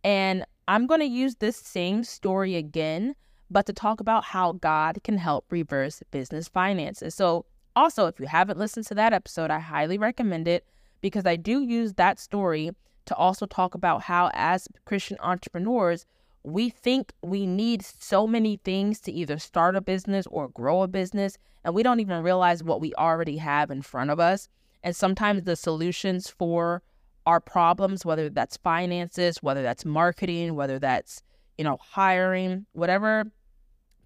And 0.02 0.46
I'm 0.68 0.86
going 0.86 1.00
to 1.00 1.06
use 1.06 1.36
this 1.36 1.56
same 1.56 2.02
story 2.02 2.56
again, 2.56 3.14
but 3.50 3.66
to 3.66 3.74
talk 3.74 4.00
about 4.00 4.24
how 4.24 4.52
God 4.52 5.00
can 5.04 5.18
help 5.18 5.44
reverse 5.50 6.02
business 6.10 6.48
finances. 6.48 7.14
So, 7.14 7.44
also, 7.76 8.06
if 8.06 8.18
you 8.18 8.26
haven't 8.26 8.58
listened 8.58 8.86
to 8.86 8.94
that 8.94 9.12
episode, 9.12 9.50
I 9.50 9.58
highly 9.58 9.98
recommend 9.98 10.48
it 10.48 10.66
because 11.00 11.26
I 11.26 11.36
do 11.36 11.62
use 11.62 11.94
that 11.94 12.18
story 12.18 12.70
to 13.04 13.14
also 13.14 13.44
talk 13.44 13.74
about 13.74 14.02
how, 14.02 14.30
as 14.32 14.66
Christian 14.86 15.18
entrepreneurs, 15.20 16.06
we 16.44 16.68
think 16.68 17.12
we 17.22 17.46
need 17.46 17.82
so 17.82 18.26
many 18.26 18.58
things 18.58 19.00
to 19.00 19.12
either 19.12 19.38
start 19.38 19.74
a 19.74 19.80
business 19.80 20.26
or 20.30 20.48
grow 20.48 20.82
a 20.82 20.88
business, 20.88 21.38
and 21.64 21.74
we 21.74 21.82
don't 21.82 22.00
even 22.00 22.22
realize 22.22 22.62
what 22.62 22.82
we 22.82 22.94
already 22.94 23.38
have 23.38 23.70
in 23.70 23.80
front 23.80 24.10
of 24.10 24.20
us. 24.20 24.48
And 24.82 24.94
sometimes 24.94 25.44
the 25.44 25.56
solutions 25.56 26.28
for 26.28 26.82
our 27.26 27.40
problems, 27.40 28.04
whether 28.04 28.28
that's 28.28 28.58
finances, 28.58 29.42
whether 29.42 29.62
that's 29.62 29.86
marketing, 29.86 30.54
whether 30.54 30.78
that's, 30.78 31.22
you 31.56 31.64
know, 31.64 31.78
hiring, 31.80 32.66
whatever 32.72 33.24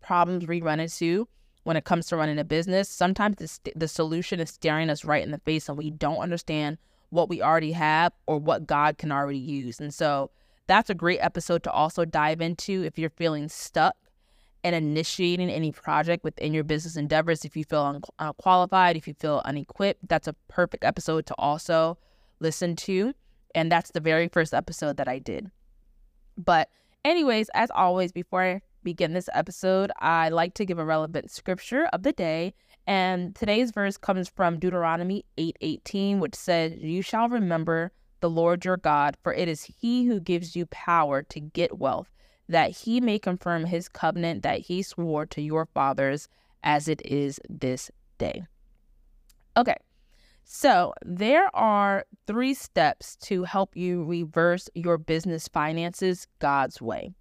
problems 0.01 0.47
we 0.47 0.63
run 0.63 0.79
into 0.79 1.27
when 1.65 1.77
it 1.77 1.85
comes 1.85 2.07
to 2.07 2.17
running 2.17 2.39
a 2.39 2.45
business, 2.45 2.89
sometimes 2.89 3.37
the, 3.37 3.73
the 3.75 3.89
solution 3.89 4.39
is 4.39 4.51
staring 4.51 4.89
us 4.89 5.05
right 5.05 5.25
in 5.25 5.33
the 5.33 5.39
face 5.39 5.69
and 5.69 5.77
we 5.77 5.91
don't 5.91 6.19
understand 6.19 6.79
what 7.11 7.29
we 7.29 7.43
already 7.43 7.73
have 7.73 8.13
or 8.27 8.39
what 8.39 8.67
God 8.67 8.99
can 8.99 9.11
already 9.11 9.39
use. 9.39 9.81
And 9.81 9.93
so, 9.93 10.31
that's 10.69 10.91
a 10.91 10.95
great 10.95 11.19
episode 11.19 11.65
to 11.65 11.73
also 11.73 12.05
dive 12.05 12.41
into 12.41 12.85
if 12.85 12.99
you're 12.99 13.11
feeling 13.11 13.49
stuck 13.49 13.97
and 14.63 14.75
initiating 14.75 15.51
any 15.51 15.73
project 15.73 16.23
within 16.23 16.53
your 16.53 16.63
business 16.63 16.97
endeavors. 16.97 17.45
If 17.45 17.57
you 17.57 17.65
feel 17.65 18.03
unqualified, 18.19 18.97
uh, 18.97 18.99
if 18.99 19.09
you 19.09 19.15
feel 19.15 19.43
unequipped, 19.45 20.07
that's 20.09 20.29
a 20.29 20.35
perfect 20.49 20.85
episode 20.85 21.27
to 21.27 21.35
also 21.39 21.99
listen 22.41 22.77
to. 22.77 23.15
And 23.55 23.73
that's 23.73 23.93
the 23.93 24.01
very 24.01 24.29
first 24.29 24.53
episode 24.53 24.99
that 24.99 25.09
I 25.09 25.19
did. 25.19 25.51
But, 26.37 26.69
anyways, 27.05 27.49
as 27.55 27.71
always, 27.71 28.13
before 28.13 28.43
I 28.43 28.61
begin 28.83 29.15
this 29.15 29.29
episode, 29.33 29.91
I 29.99 30.29
like 30.29 30.55
to 30.55 30.67
give 30.67 30.79
a 30.79 30.85
relevant 30.85 31.31
scripture 31.31 31.89
of 31.93 32.03
the 32.03 32.13
day. 32.13 32.53
And 32.87 33.35
today's 33.35 33.71
verse 33.71 33.97
comes 33.97 34.29
from 34.29 34.59
Deuteronomy 34.59 35.25
8:18, 35.39 36.21
which 36.21 36.35
says, 36.35 36.75
"You 36.79 37.03
shall 37.03 37.29
remember 37.29 37.93
the 38.21 38.31
Lord 38.31 38.65
your 38.65 38.77
God, 38.77 39.17
for 39.23 39.33
it 39.33 39.49
is 39.49 39.65
he 39.65 40.07
who 40.07 40.21
gives 40.21 40.57
you 40.57 40.67
power 40.67 41.23
to 41.23 41.41
get 41.41 41.79
wealth, 41.79 42.13
that 42.49 42.71
he 42.71 43.01
may 43.01 43.19
confirm 43.19 43.65
his 43.65 43.89
covenant 43.89 44.43
that 44.43 44.61
he 44.61 44.83
swore 44.83 45.27
to 45.27 45.43
your 45.43 45.67
fathers 45.67 46.29
as 46.63 46.89
it 46.89 47.01
is 47.05 47.41
this 47.49 47.91
day." 48.19 48.45
Okay. 49.57 49.77
So, 50.51 50.95
there 51.05 51.55
are 51.55 52.07
three 52.27 52.55
steps 52.55 53.17
to 53.17 53.45
help 53.45 53.77
you 53.77 54.05
reverse 54.05 54.71
your 54.75 54.97
business 54.97 55.47
finances 55.47 56.27
God's 56.39 56.81
way. 56.81 57.13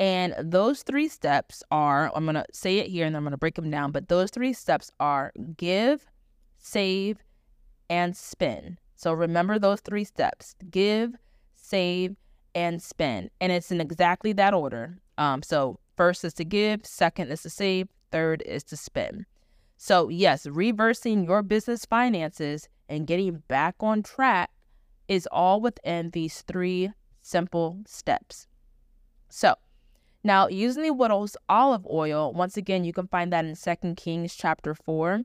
And 0.00 0.34
those 0.38 0.82
three 0.82 1.08
steps 1.08 1.62
are 1.70 2.10
I'm 2.14 2.24
going 2.24 2.36
to 2.36 2.46
say 2.52 2.78
it 2.78 2.86
here 2.86 3.06
and 3.06 3.14
I'm 3.14 3.22
going 3.22 3.32
to 3.32 3.36
break 3.36 3.56
them 3.56 3.70
down, 3.70 3.92
but 3.92 4.08
those 4.08 4.30
three 4.30 4.54
steps 4.54 4.90
are 4.98 5.30
give, 5.58 6.06
save, 6.58 7.22
and 7.90 8.16
spend. 8.16 8.79
So 9.00 9.14
remember 9.14 9.58
those 9.58 9.80
three 9.80 10.04
steps 10.04 10.54
give, 10.70 11.14
save, 11.56 12.16
and 12.54 12.82
spend. 12.82 13.30
And 13.40 13.50
it's 13.50 13.72
in 13.72 13.80
exactly 13.80 14.34
that 14.34 14.52
order. 14.52 14.98
Um, 15.16 15.42
so 15.42 15.80
first 15.96 16.22
is 16.22 16.34
to 16.34 16.44
give, 16.44 16.84
second 16.84 17.30
is 17.30 17.40
to 17.44 17.48
save, 17.48 17.88
third 18.12 18.42
is 18.44 18.62
to 18.64 18.76
spend. 18.76 19.24
So, 19.78 20.10
yes, 20.10 20.46
reversing 20.46 21.24
your 21.24 21.42
business 21.42 21.86
finances 21.86 22.68
and 22.90 23.06
getting 23.06 23.42
back 23.48 23.76
on 23.80 24.02
track 24.02 24.50
is 25.08 25.26
all 25.32 25.62
within 25.62 26.10
these 26.10 26.42
three 26.42 26.92
simple 27.22 27.78
steps. 27.86 28.48
So, 29.30 29.54
now, 30.22 30.48
using 30.48 30.82
the 30.82 30.92
widow's 30.92 31.38
olive 31.48 31.86
oil, 31.90 32.34
once 32.34 32.58
again, 32.58 32.84
you 32.84 32.92
can 32.92 33.06
find 33.06 33.32
that 33.32 33.46
in 33.46 33.54
Second 33.54 33.96
Kings 33.96 34.34
chapter 34.34 34.74
4. 34.74 35.22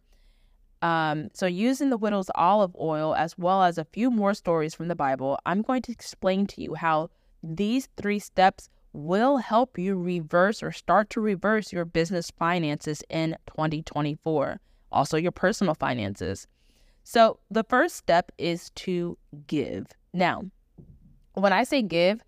Um, 0.81 1.29
so, 1.33 1.45
using 1.45 1.89
the 1.89 1.97
widow's 1.97 2.29
olive 2.35 2.75
oil, 2.79 3.15
as 3.15 3.37
well 3.37 3.63
as 3.63 3.77
a 3.77 3.85
few 3.85 4.11
more 4.11 4.33
stories 4.33 4.75
from 4.75 4.87
the 4.87 4.95
Bible, 4.95 5.39
I'm 5.45 5.61
going 5.61 5.81
to 5.83 5.91
explain 5.91 6.47
to 6.47 6.61
you 6.61 6.75
how 6.75 7.09
these 7.41 7.87
three 7.97 8.19
steps 8.19 8.69
will 8.93 9.37
help 9.37 9.77
you 9.77 9.95
reverse 9.97 10.63
or 10.63 10.71
start 10.71 11.09
to 11.11 11.21
reverse 11.21 11.73
your 11.73 11.85
business 11.85 12.31
finances 12.31 13.03
in 13.09 13.35
2024, 13.47 14.59
also 14.91 15.17
your 15.17 15.31
personal 15.31 15.75
finances. 15.75 16.47
So, 17.03 17.39
the 17.49 17.63
first 17.63 17.95
step 17.95 18.31
is 18.37 18.69
to 18.71 19.17
give. 19.47 19.87
Now, 20.13 20.43
when 21.33 21.53
I 21.53 21.63
say 21.63 21.81
give, 21.81 22.21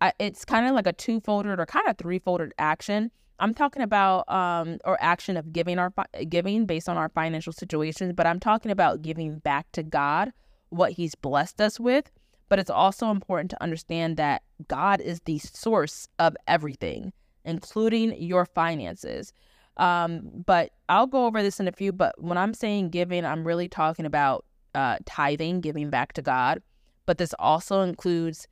I, 0.00 0.12
it's 0.18 0.44
kind 0.44 0.66
of 0.66 0.74
like 0.74 0.86
a 0.86 0.92
two-folded 0.92 1.58
or 1.58 1.66
kind 1.66 1.88
of 1.88 1.98
three-folded 1.98 2.54
action. 2.58 3.10
I'm 3.40 3.54
talking 3.54 3.82
about 3.82 4.28
um 4.30 4.78
or 4.84 4.96
action 5.00 5.36
of 5.36 5.52
giving 5.52 5.78
our 5.78 5.92
giving 6.28 6.66
based 6.66 6.88
on 6.88 6.96
our 6.96 7.08
financial 7.08 7.52
situations, 7.52 8.12
but 8.14 8.26
I'm 8.26 8.40
talking 8.40 8.70
about 8.70 9.02
giving 9.02 9.38
back 9.38 9.72
to 9.72 9.82
God 9.82 10.32
what 10.68 10.92
he's 10.92 11.14
blessed 11.14 11.60
us 11.60 11.80
with. 11.80 12.10
But 12.48 12.58
it's 12.58 12.70
also 12.70 13.10
important 13.10 13.50
to 13.52 13.62
understand 13.62 14.16
that 14.16 14.42
God 14.68 15.00
is 15.00 15.20
the 15.24 15.38
source 15.38 16.08
of 16.18 16.36
everything, 16.48 17.12
including 17.44 18.20
your 18.20 18.44
finances. 18.44 19.32
Um, 19.76 20.22
but 20.46 20.72
I'll 20.88 21.06
go 21.06 21.26
over 21.26 21.42
this 21.42 21.60
in 21.60 21.68
a 21.68 21.72
few. 21.72 21.92
But 21.92 22.20
when 22.20 22.36
I'm 22.36 22.52
saying 22.52 22.90
giving, 22.90 23.24
I'm 23.24 23.46
really 23.46 23.68
talking 23.68 24.04
about 24.04 24.44
uh, 24.74 24.98
tithing, 25.06 25.60
giving 25.60 25.90
back 25.90 26.12
to 26.14 26.22
God. 26.22 26.60
But 27.06 27.18
this 27.18 27.34
also 27.38 27.82
includes 27.82 28.48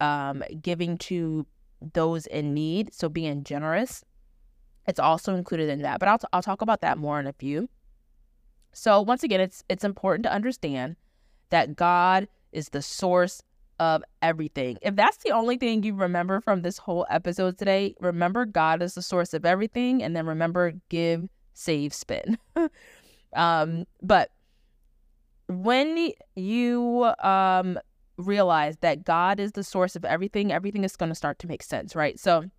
um, 0.00 0.42
giving 0.60 0.98
to 0.98 1.46
those 1.94 2.26
in 2.26 2.54
need, 2.54 2.92
so 2.92 3.08
being 3.08 3.44
generous. 3.44 4.04
It's 4.88 4.98
also 4.98 5.34
included 5.34 5.68
in 5.68 5.82
that, 5.82 6.00
but 6.00 6.08
I'll, 6.08 6.18
t- 6.18 6.26
I'll 6.32 6.42
talk 6.42 6.62
about 6.62 6.80
that 6.80 6.96
more 6.96 7.20
in 7.20 7.26
a 7.26 7.32
few. 7.34 7.68
So 8.72 9.02
once 9.02 9.22
again, 9.22 9.40
it's 9.40 9.62
it's 9.68 9.84
important 9.84 10.24
to 10.24 10.32
understand 10.32 10.96
that 11.50 11.76
God 11.76 12.28
is 12.52 12.70
the 12.70 12.82
source 12.82 13.42
of 13.78 14.02
everything. 14.22 14.78
If 14.82 14.96
that's 14.96 15.18
the 15.18 15.30
only 15.30 15.56
thing 15.56 15.82
you 15.82 15.94
remember 15.94 16.40
from 16.40 16.62
this 16.62 16.78
whole 16.78 17.06
episode 17.10 17.58
today, 17.58 17.94
remember 18.00 18.44
God 18.44 18.82
is 18.82 18.94
the 18.94 19.02
source 19.02 19.34
of 19.34 19.44
everything, 19.44 20.02
and 20.02 20.16
then 20.16 20.26
remember 20.26 20.72
give, 20.88 21.28
save, 21.54 21.92
spin. 21.92 22.38
um, 23.36 23.86
but 24.02 24.30
when 25.48 26.12
you 26.34 27.12
um 27.22 27.78
realize 28.16 28.76
that 28.80 29.04
God 29.04 29.38
is 29.38 29.52
the 29.52 29.64
source 29.64 29.96
of 29.96 30.04
everything, 30.04 30.50
everything 30.50 30.82
is 30.82 30.96
going 30.96 31.10
to 31.10 31.14
start 31.14 31.38
to 31.40 31.46
make 31.46 31.62
sense, 31.62 31.94
right? 31.94 32.18
So 32.18 32.50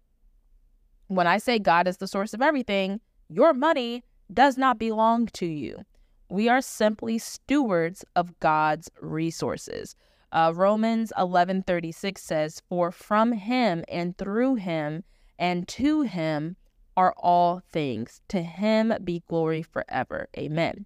when 1.10 1.28
I 1.28 1.38
say 1.38 1.60
God 1.60 1.88
is 1.88 1.98
the 1.98 2.08
source 2.08 2.34
of 2.34 2.42
everything, 2.42 3.02
your 3.28 3.54
money 3.54 4.04
does 4.34 4.58
not 4.58 4.80
belong 4.80 5.28
to 5.28 5.46
you. 5.46 5.84
We 6.30 6.48
are 6.48 6.62
simply 6.62 7.18
stewards 7.18 8.06
of 8.16 8.40
God's 8.40 8.90
resources. 9.02 9.96
Uh, 10.32 10.54
Romans 10.56 11.12
11:36 11.18 12.22
says, 12.22 12.62
"For 12.70 12.92
from 12.92 13.34
him 13.34 13.84
and 13.88 14.18
through 14.18 14.56
him 14.56 15.04
and 15.38 15.68
to 15.70 16.02
him 16.02 16.56
are 16.96 17.14
all 17.18 17.62
things. 17.72 18.22
To 18.28 18.42
him 18.44 18.94
be 19.04 19.24
glory 19.28 19.64
forever." 19.64 20.30
Amen. 20.38 20.86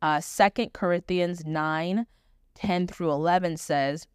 Uh, 0.00 0.20
2 0.20 0.72
Corinthians 0.72 1.44
9 1.44 2.06
10 2.54 2.86
through 2.86 3.10
11 3.10 3.56
says, 3.56 4.06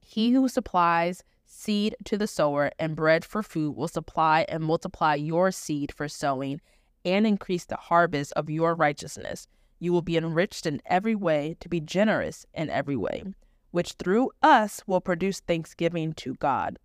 He 0.00 0.30
who 0.30 0.48
supplies 0.48 1.24
seed 1.54 1.94
to 2.04 2.18
the 2.18 2.26
sower 2.26 2.70
and 2.78 2.96
bread 2.96 3.24
for 3.24 3.42
food 3.42 3.76
will 3.76 3.88
supply 3.88 4.44
and 4.48 4.62
multiply 4.62 5.14
your 5.14 5.52
seed 5.52 5.92
for 5.92 6.08
sowing 6.08 6.60
and 7.04 7.26
increase 7.26 7.64
the 7.64 7.76
harvest 7.76 8.32
of 8.34 8.50
your 8.50 8.74
righteousness. 8.74 9.46
You 9.78 9.92
will 9.92 10.02
be 10.02 10.16
enriched 10.16 10.66
in 10.66 10.82
every 10.84 11.14
way 11.14 11.56
to 11.60 11.68
be 11.68 11.80
generous 11.80 12.44
in 12.54 12.70
every 12.70 12.96
way, 12.96 13.22
which 13.70 13.92
through 13.92 14.30
us 14.42 14.82
will 14.86 15.00
produce 15.00 15.40
thanksgiving 15.40 16.12
to 16.14 16.34
God. 16.34 16.78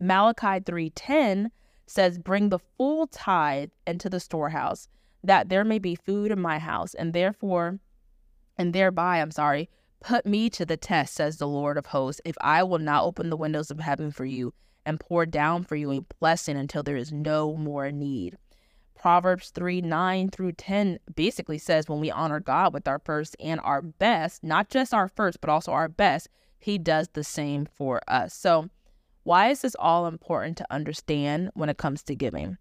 Malachi 0.00 0.58
3:10 0.60 1.50
says, 1.86 2.18
"Bring 2.18 2.48
the 2.48 2.58
full 2.58 3.06
tithe 3.06 3.70
into 3.86 4.10
the 4.10 4.20
storehouse, 4.20 4.88
that 5.22 5.48
there 5.48 5.64
may 5.64 5.78
be 5.78 5.94
food 5.94 6.32
in 6.32 6.40
my 6.40 6.58
house, 6.58 6.94
and 6.94 7.12
therefore 7.12 7.78
and 8.58 8.72
thereby, 8.72 9.18
I'm 9.18 9.30
sorry, 9.30 9.70
Put 10.02 10.26
me 10.26 10.50
to 10.50 10.66
the 10.66 10.76
test, 10.76 11.14
says 11.14 11.36
the 11.36 11.46
Lord 11.46 11.78
of 11.78 11.86
hosts, 11.86 12.20
if 12.24 12.36
I 12.40 12.64
will 12.64 12.80
not 12.80 13.04
open 13.04 13.30
the 13.30 13.36
windows 13.36 13.70
of 13.70 13.78
heaven 13.78 14.10
for 14.10 14.24
you 14.24 14.52
and 14.84 14.98
pour 14.98 15.26
down 15.26 15.62
for 15.62 15.76
you 15.76 15.92
a 15.92 16.00
blessing 16.18 16.56
until 16.56 16.82
there 16.82 16.96
is 16.96 17.12
no 17.12 17.54
more 17.56 17.92
need. 17.92 18.36
Proverbs 18.96 19.50
3 19.50 19.80
9 19.80 20.30
through 20.30 20.52
10 20.52 20.98
basically 21.14 21.58
says 21.58 21.88
when 21.88 22.00
we 22.00 22.10
honor 22.10 22.40
God 22.40 22.72
with 22.74 22.88
our 22.88 22.98
first 22.98 23.36
and 23.38 23.60
our 23.62 23.80
best, 23.80 24.42
not 24.42 24.68
just 24.68 24.92
our 24.92 25.08
first, 25.08 25.40
but 25.40 25.50
also 25.50 25.72
our 25.72 25.88
best, 25.88 26.28
He 26.58 26.78
does 26.78 27.08
the 27.08 27.24
same 27.24 27.66
for 27.66 28.00
us. 28.08 28.34
So, 28.34 28.70
why 29.22 29.50
is 29.50 29.62
this 29.62 29.76
all 29.78 30.06
important 30.06 30.56
to 30.58 30.66
understand 30.68 31.50
when 31.54 31.68
it 31.68 31.78
comes 31.78 32.02
to 32.04 32.16
giving? 32.16 32.58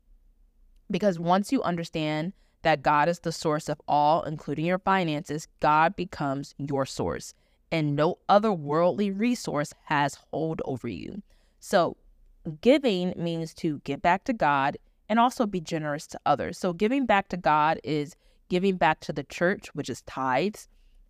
Because 0.91 1.17
once 1.17 1.51
you 1.51 1.63
understand 1.63 2.33
that 2.63 2.81
God 2.81 3.09
is 3.09 3.19
the 3.19 3.31
source 3.31 3.69
of 3.69 3.81
all, 3.87 4.23
including 4.23 4.65
your 4.65 4.79
finances, 4.79 5.47
God 5.59 5.95
becomes 5.95 6.53
your 6.57 6.85
source, 6.85 7.33
and 7.71 7.95
no 7.95 8.17
other 8.29 8.51
worldly 8.51 9.11
resource 9.11 9.73
has 9.85 10.17
hold 10.31 10.61
over 10.65 10.87
you. 10.87 11.21
So, 11.59 11.97
giving 12.61 13.13
means 13.15 13.53
to 13.55 13.79
give 13.83 14.01
back 14.01 14.23
to 14.25 14.33
God 14.33 14.77
and 15.09 15.19
also 15.19 15.45
be 15.45 15.61
generous 15.61 16.07
to 16.07 16.19
others. 16.25 16.57
So, 16.57 16.73
giving 16.73 17.05
back 17.05 17.29
to 17.29 17.37
God 17.37 17.79
is 17.83 18.15
giving 18.49 18.75
back 18.75 18.99
to 19.01 19.13
the 19.13 19.23
church, 19.23 19.67
which 19.73 19.89
is 19.89 20.01
tithes, 20.03 20.67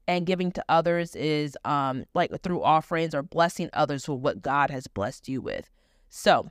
and 0.07 0.25
giving 0.25 0.51
to 0.51 0.65
others 0.67 1.15
is 1.15 1.57
um, 1.65 2.05
like 2.13 2.31
through 2.41 2.63
offerings 2.63 3.15
or 3.15 3.23
blessing 3.23 3.69
others 3.73 4.07
with 4.07 4.19
what 4.19 4.41
God 4.41 4.69
has 4.69 4.87
blessed 4.87 5.29
you 5.29 5.41
with. 5.41 5.69
So, 6.09 6.49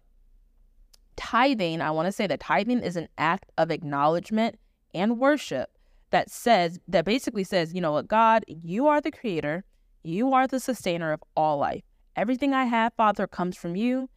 tithing, 1.16 1.80
I 1.82 1.90
want 1.90 2.06
to 2.06 2.12
say 2.12 2.26
that 2.26 2.40
tithing 2.40 2.80
is 2.80 2.96
an 2.96 3.08
act 3.18 3.52
of 3.58 3.70
acknowledgement 3.70 4.58
and 4.94 5.18
worship 5.18 5.70
that 6.10 6.30
says, 6.30 6.78
that 6.88 7.04
basically 7.04 7.44
says, 7.44 7.72
you 7.72 7.80
know 7.80 7.92
what, 7.92 8.08
God, 8.08 8.44
you 8.48 8.86
are 8.88 9.00
the 9.00 9.12
creator, 9.12 9.64
you 10.02 10.32
are 10.32 10.46
the 10.46 10.60
sustainer 10.60 11.12
of 11.12 11.22
all 11.36 11.58
life. 11.58 11.82
Everything 12.16 12.52
I 12.52 12.64
have, 12.64 12.92
Father, 12.94 13.26
comes 13.26 13.56
from 13.56 13.76
you, 13.76 14.08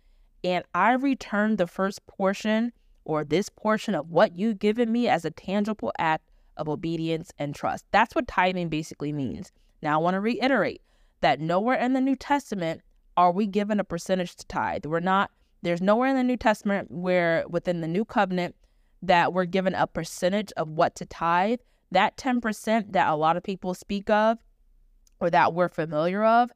and 0.43 0.63
I 0.73 0.93
return 0.93 1.55
the 1.55 1.67
first 1.67 2.05
portion 2.07 2.73
or 3.05 3.23
this 3.23 3.49
portion 3.49 3.95
of 3.95 4.09
what 4.09 4.37
you've 4.37 4.59
given 4.59 4.91
me 4.91 5.07
as 5.07 5.25
a 5.25 5.31
tangible 5.31 5.91
act 5.99 6.29
of 6.57 6.69
obedience 6.69 7.31
and 7.37 7.53
trust. 7.53 7.85
That's 7.91 8.15
what 8.15 8.27
tithing 8.27 8.69
basically 8.69 9.11
means. 9.11 9.51
Now, 9.81 9.99
I 9.99 10.03
want 10.03 10.15
to 10.15 10.19
reiterate 10.19 10.81
that 11.21 11.39
nowhere 11.39 11.77
in 11.77 11.93
the 11.93 12.01
New 12.01 12.15
Testament 12.15 12.81
are 13.17 13.31
we 13.31 13.45
given 13.47 13.79
a 13.79 13.83
percentage 13.83 14.35
to 14.37 14.47
tithe. 14.47 14.85
We're 14.85 14.99
not, 14.99 15.31
there's 15.61 15.81
nowhere 15.81 16.09
in 16.09 16.15
the 16.15 16.23
New 16.23 16.37
Testament 16.37 16.89
where 16.91 17.45
within 17.47 17.81
the 17.81 17.87
new 17.87 18.05
covenant 18.05 18.55
that 19.03 19.33
we're 19.33 19.45
given 19.45 19.75
a 19.75 19.85
percentage 19.85 20.51
of 20.57 20.69
what 20.69 20.95
to 20.95 21.05
tithe, 21.05 21.59
that 21.91 22.17
10% 22.17 22.93
that 22.93 23.09
a 23.09 23.15
lot 23.15 23.37
of 23.37 23.43
people 23.43 23.73
speak 23.73 24.09
of 24.09 24.39
or 25.19 25.29
that 25.29 25.53
we're 25.53 25.69
familiar 25.69 26.23
of, 26.23 26.51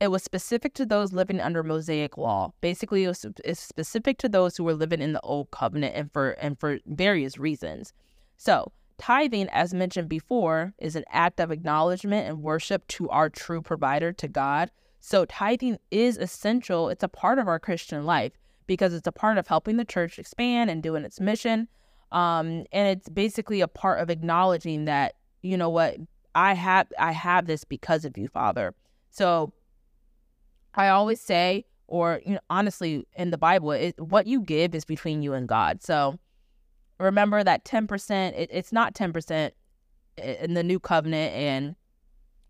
it 0.00 0.10
was 0.10 0.22
specific 0.22 0.74
to 0.74 0.84
those 0.84 1.12
living 1.12 1.40
under 1.40 1.62
Mosaic 1.62 2.18
law. 2.18 2.52
Basically, 2.60 3.04
it 3.04 3.08
was 3.08 3.24
specific 3.54 4.18
to 4.18 4.28
those 4.28 4.56
who 4.56 4.64
were 4.64 4.74
living 4.74 5.00
in 5.00 5.12
the 5.12 5.20
old 5.20 5.52
covenant 5.52 5.94
and 5.94 6.12
for 6.12 6.32
and 6.32 6.58
for 6.58 6.80
various 6.86 7.38
reasons. 7.38 7.92
So 8.36 8.72
tithing, 8.98 9.48
as 9.50 9.72
mentioned 9.72 10.08
before, 10.08 10.74
is 10.78 10.96
an 10.96 11.04
act 11.10 11.38
of 11.38 11.52
acknowledgement 11.52 12.28
and 12.28 12.42
worship 12.42 12.86
to 12.88 13.08
our 13.10 13.30
true 13.30 13.62
provider, 13.62 14.12
to 14.12 14.28
God. 14.28 14.70
So, 15.00 15.24
tithing 15.24 15.78
is 15.90 16.16
essential. 16.16 16.88
It's 16.88 17.02
a 17.02 17.08
part 17.08 17.40
of 17.40 17.48
our 17.48 17.58
Christian 17.58 18.04
life 18.04 18.32
because 18.68 18.94
it's 18.94 19.08
a 19.08 19.12
part 19.12 19.38
of 19.38 19.48
helping 19.48 19.76
the 19.76 19.84
church 19.84 20.18
expand 20.18 20.70
and 20.70 20.82
doing 20.82 21.04
its 21.04 21.20
mission. 21.20 21.66
Um, 22.12 22.64
and 22.72 22.88
it's 22.88 23.08
basically 23.08 23.60
a 23.60 23.68
part 23.68 24.00
of 24.00 24.10
acknowledging 24.10 24.84
that, 24.84 25.14
you 25.42 25.56
know 25.56 25.70
what, 25.70 25.96
I 26.34 26.54
have 26.54 26.86
I 26.98 27.12
have 27.12 27.46
this 27.46 27.64
because 27.64 28.04
of 28.04 28.16
you, 28.16 28.28
Father. 28.28 28.74
So 29.10 29.52
I 30.74 30.88
always 30.88 31.20
say, 31.20 31.66
or 31.88 32.20
you 32.24 32.34
know, 32.34 32.40
honestly, 32.48 33.06
in 33.16 33.30
the 33.30 33.38
Bible, 33.38 33.72
it, 33.72 33.98
what 34.00 34.26
you 34.26 34.40
give 34.40 34.74
is 34.74 34.84
between 34.84 35.22
you 35.22 35.32
and 35.34 35.48
God. 35.48 35.82
So 35.82 36.18
remember 36.98 37.44
that 37.44 37.64
10%, 37.64 38.32
it, 38.38 38.48
it's 38.52 38.72
not 38.72 38.94
10% 38.94 39.50
in 40.16 40.54
the 40.54 40.62
new 40.62 40.78
covenant. 40.78 41.34
And 41.34 41.76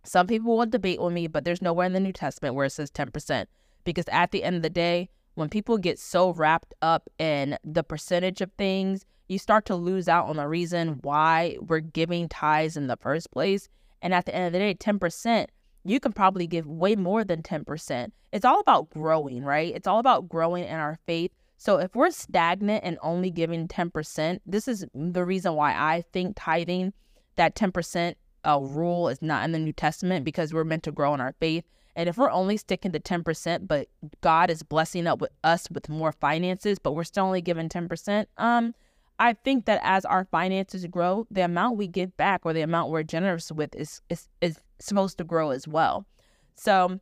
some 0.05 0.27
people 0.27 0.57
will 0.57 0.67
debate 0.67 1.01
with 1.01 1.13
me, 1.13 1.27
but 1.27 1.45
there's 1.45 1.63
nowhere 1.63 1.87
in 1.87 1.93
the 1.93 2.01
New 2.01 2.13
Testament 2.13 2.55
where 2.55 2.67
it 2.67 2.71
says 2.71 2.91
10%. 2.91 3.47
Because 3.85 4.05
at 4.09 4.31
the 4.31 4.45
end 4.45 4.57
of 4.57 4.63
the 4.63 4.71
day, 4.71 5.09
when 5.35 5.49
people 5.49 5.79
get 5.79 5.99
so 5.99 6.33
wrapped 6.33 6.75
up 6.83 7.09
in 7.19 7.59
the 7.65 7.83
percentage 7.83 8.41
of 8.41 8.53
things, 8.53 9.05
you 9.33 9.39
start 9.39 9.65
to 9.67 9.75
lose 9.75 10.09
out 10.09 10.27
on 10.29 10.37
the 10.37 10.47
reason 10.47 11.01
why 11.03 11.57
we're 11.61 11.81
giving 11.81 12.29
tithes 12.29 12.77
in 12.77 12.87
the 12.87 12.99
first 12.99 13.31
place. 13.31 13.69
And 14.03 14.13
at 14.13 14.27
the 14.27 14.35
end 14.35 14.47
of 14.47 14.53
the 14.53 14.59
day, 14.59 14.75
10%, 14.75 15.47
you 15.85 15.99
can 15.99 16.13
probably 16.13 16.47
give 16.47 16.67
way 16.67 16.95
more 16.95 17.25
than 17.25 17.43
10%. 17.43 18.13
It's 18.33 18.45
all 18.45 18.61
about 18.61 18.91
growing, 18.91 19.43
right? 19.43 19.75
It's 19.75 19.87
all 19.87 19.99
about 19.99 20.29
growing 20.29 20.65
in 20.65 20.77
our 20.77 20.99
faith. 21.07 21.33
So 21.57 21.79
if 21.79 21.95
we're 21.95 22.11
stagnant 22.11 22.85
and 22.85 22.99
only 23.03 23.31
giving 23.31 23.69
10%, 23.69 24.41
this 24.45 24.69
is 24.69 24.85
the 24.95 25.25
reason 25.25 25.55
why 25.55 25.73
I 25.73 26.05
think 26.13 26.35
tithing, 26.37 26.93
that 27.37 27.55
10% 27.55 28.15
uh, 28.45 28.59
rule 28.61 29.09
is 29.09 29.23
not 29.23 29.45
in 29.45 29.53
the 29.53 29.59
New 29.59 29.73
Testament 29.73 30.25
because 30.25 30.53
we're 30.53 30.65
meant 30.65 30.83
to 30.83 30.93
grow 30.93 31.15
in 31.15 31.21
our 31.21 31.35
faith. 31.41 31.65
And 31.95 32.09
if 32.09 32.17
we're 32.17 32.31
only 32.31 32.57
sticking 32.57 32.93
to 32.93 33.01
10%, 33.01 33.69
but 33.69 33.89
God 34.23 34.51
is 34.51 34.63
blessing 34.63 35.07
up 35.07 35.21
with 35.21 35.31
us 35.45 35.69
with 35.71 35.89
more 35.89 36.13
finances, 36.13 36.79
but 36.79 36.93
we're 36.93 37.05
still 37.05 37.25
only 37.25 37.43
giving 37.43 37.69
10%, 37.69 38.27
um, 38.39 38.75
I 39.19 39.35
think 39.35 39.67
that 39.67 39.81
as 39.83 40.05
our 40.05 40.25
finances 40.25 40.87
grow, 40.87 41.27
the 41.31 41.45
amount 41.45 41.77
we 41.77 41.87
give 41.87 42.17
back 42.17 42.41
or 42.45 42.53
the 42.53 42.63
amount 42.63 42.91
we're 42.91 43.03
generous 43.03 43.53
with 43.53 43.75
is 43.77 44.01
is, 44.09 44.29
is 44.41 44.59
supposed 44.79 45.19
to 45.19 45.25
grow 45.25 45.51
as 45.51 45.69
well. 45.69 46.07
So, 46.55 47.01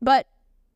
but 0.00 0.26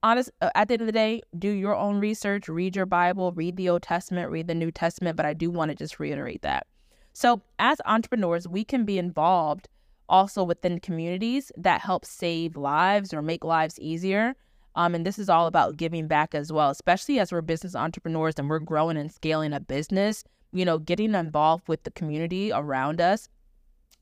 honest, 0.02 0.30
uh, 0.40 0.50
at 0.54 0.68
the 0.68 0.75
end 0.75 0.82
of 0.82 0.86
the 0.86 0.92
day, 0.92 1.22
do 1.38 1.50
your 1.50 1.75
own 1.75 1.98
research, 2.00 2.48
read 2.48 2.76
your 2.76 2.86
Bible, 2.86 3.32
read 3.32 3.56
the 3.56 3.68
Old 3.68 3.82
Testament, 3.82 4.30
read 4.30 4.48
the 4.48 4.54
New 4.54 4.70
Testament. 4.70 5.16
But 5.16 5.26
I 5.26 5.34
do 5.34 5.50
want 5.50 5.70
to 5.70 5.75
just 5.75 6.00
reiterate 6.00 6.42
that. 6.42 6.66
So, 7.12 7.42
as 7.58 7.80
entrepreneurs, 7.86 8.46
we 8.46 8.64
can 8.64 8.84
be 8.84 8.98
involved 8.98 9.68
also 10.08 10.44
within 10.44 10.78
communities 10.80 11.50
that 11.56 11.80
help 11.80 12.04
save 12.04 12.56
lives 12.56 13.12
or 13.12 13.22
make 13.22 13.44
lives 13.44 13.78
easier. 13.80 14.34
Um, 14.75 14.94
and 14.94 15.06
this 15.06 15.18
is 15.18 15.30
all 15.30 15.46
about 15.46 15.78
giving 15.78 16.06
back 16.06 16.34
as 16.34 16.52
well, 16.52 16.70
especially 16.70 17.18
as 17.18 17.32
we're 17.32 17.40
business 17.40 17.75
entrepreneurs 17.75 18.34
and 18.36 18.50
we're 18.50 18.58
growing 18.58 18.98
and 18.98 19.10
scaling 19.10 19.54
a 19.54 19.60
business. 19.60 20.22
You 20.56 20.64
know, 20.64 20.78
getting 20.78 21.14
involved 21.14 21.68
with 21.68 21.82
the 21.82 21.90
community 21.90 22.50
around 22.50 22.98
us 22.98 23.28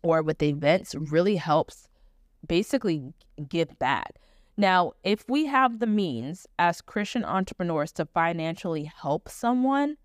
or 0.04 0.22
with 0.22 0.40
events 0.40 0.94
really 0.94 1.34
helps 1.34 1.88
basically 2.46 3.12
give 3.48 3.76
back. 3.80 4.14
Now, 4.56 4.92
if 5.02 5.24
we 5.28 5.46
have 5.46 5.80
the 5.80 5.88
means 5.88 6.46
as 6.60 6.80
Christian 6.80 7.24
entrepreneurs 7.24 7.90
to 7.92 8.06
financially 8.06 8.84
help 8.84 9.28
someone, 9.28 9.96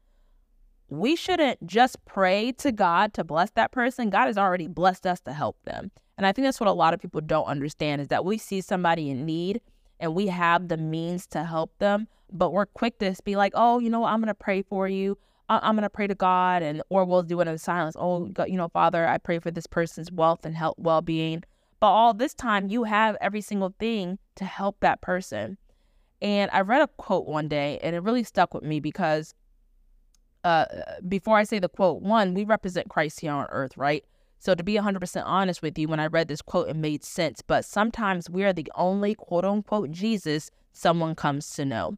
we 0.89 1.15
shouldn't 1.15 1.67
just 1.67 2.03
pray 2.05 2.51
to 2.53 2.71
God 2.71 3.13
to 3.13 3.23
bless 3.23 3.51
that 3.51 3.71
person. 3.71 4.09
God 4.09 4.25
has 4.25 4.37
already 4.39 4.67
blessed 4.67 5.05
us 5.05 5.21
to 5.21 5.33
help 5.33 5.57
them. 5.65 5.91
And 6.17 6.25
I 6.25 6.31
think 6.31 6.47
that's 6.47 6.59
what 6.59 6.67
a 6.67 6.73
lot 6.73 6.95
of 6.95 6.99
people 6.99 7.21
don't 7.21 7.45
understand 7.45 8.01
is 8.01 8.07
that 8.07 8.25
we 8.25 8.39
see 8.39 8.59
somebody 8.61 9.11
in 9.11 9.23
need 9.23 9.61
and 9.99 10.15
we 10.15 10.27
have 10.27 10.67
the 10.67 10.77
means 10.77 11.27
to 11.27 11.43
help 11.43 11.77
them, 11.77 12.07
but 12.31 12.53
we're 12.53 12.65
quick 12.65 12.97
to 12.99 13.13
be 13.23 13.35
like, 13.35 13.53
oh, 13.55 13.77
you 13.77 13.91
know, 13.91 14.03
I'm 14.03 14.19
going 14.19 14.29
to 14.29 14.33
pray 14.33 14.63
for 14.63 14.87
you. 14.87 15.15
I'm 15.49 15.75
going 15.75 15.83
to 15.83 15.89
pray 15.89 16.07
to 16.07 16.15
God 16.15 16.61
and 16.61 16.81
or 16.89 17.05
we'll 17.05 17.23
do 17.23 17.41
it 17.41 17.47
in 17.47 17.57
silence. 17.57 17.95
Oh, 17.97 18.25
God, 18.25 18.49
you 18.49 18.57
know, 18.57 18.69
Father, 18.69 19.07
I 19.07 19.17
pray 19.17 19.39
for 19.39 19.49
this 19.49 19.67
person's 19.67 20.11
wealth 20.11 20.45
and 20.45 20.55
health, 20.55 20.75
well-being. 20.77 21.43
But 21.79 21.87
all 21.87 22.13
this 22.13 22.33
time 22.33 22.69
you 22.69 22.83
have 22.83 23.17
every 23.19 23.41
single 23.41 23.73
thing 23.79 24.19
to 24.35 24.45
help 24.45 24.79
that 24.81 25.01
person. 25.01 25.57
And 26.21 26.51
I 26.51 26.61
read 26.61 26.81
a 26.81 26.87
quote 26.87 27.27
one 27.27 27.47
day 27.47 27.79
and 27.81 27.95
it 27.95 28.03
really 28.03 28.23
stuck 28.23 28.53
with 28.53 28.63
me 28.63 28.79
because 28.79 29.33
uh, 30.43 30.65
before 31.07 31.37
I 31.37 31.43
say 31.43 31.59
the 31.59 31.69
quote, 31.69 32.01
one, 32.01 32.33
we 32.33 32.43
represent 32.43 32.89
Christ 32.89 33.19
here 33.19 33.31
on 33.31 33.47
earth, 33.49 33.75
right? 33.77 34.03
So 34.39 34.55
to 34.55 34.63
be 34.63 34.75
100% 34.75 35.23
honest 35.25 35.61
with 35.61 35.77
you, 35.77 35.87
when 35.87 35.99
I 35.99 36.07
read 36.07 36.27
this 36.27 36.41
quote, 36.41 36.69
it 36.69 36.75
made 36.75 37.03
sense. 37.03 37.41
But 37.41 37.65
sometimes 37.65 38.29
we 38.29 38.43
are 38.43 38.53
the 38.53 38.71
only 38.75 39.15
quote 39.15 39.45
unquote 39.45 39.91
Jesus 39.91 40.51
someone 40.73 41.15
comes 41.15 41.49
to 41.51 41.65
know. 41.65 41.97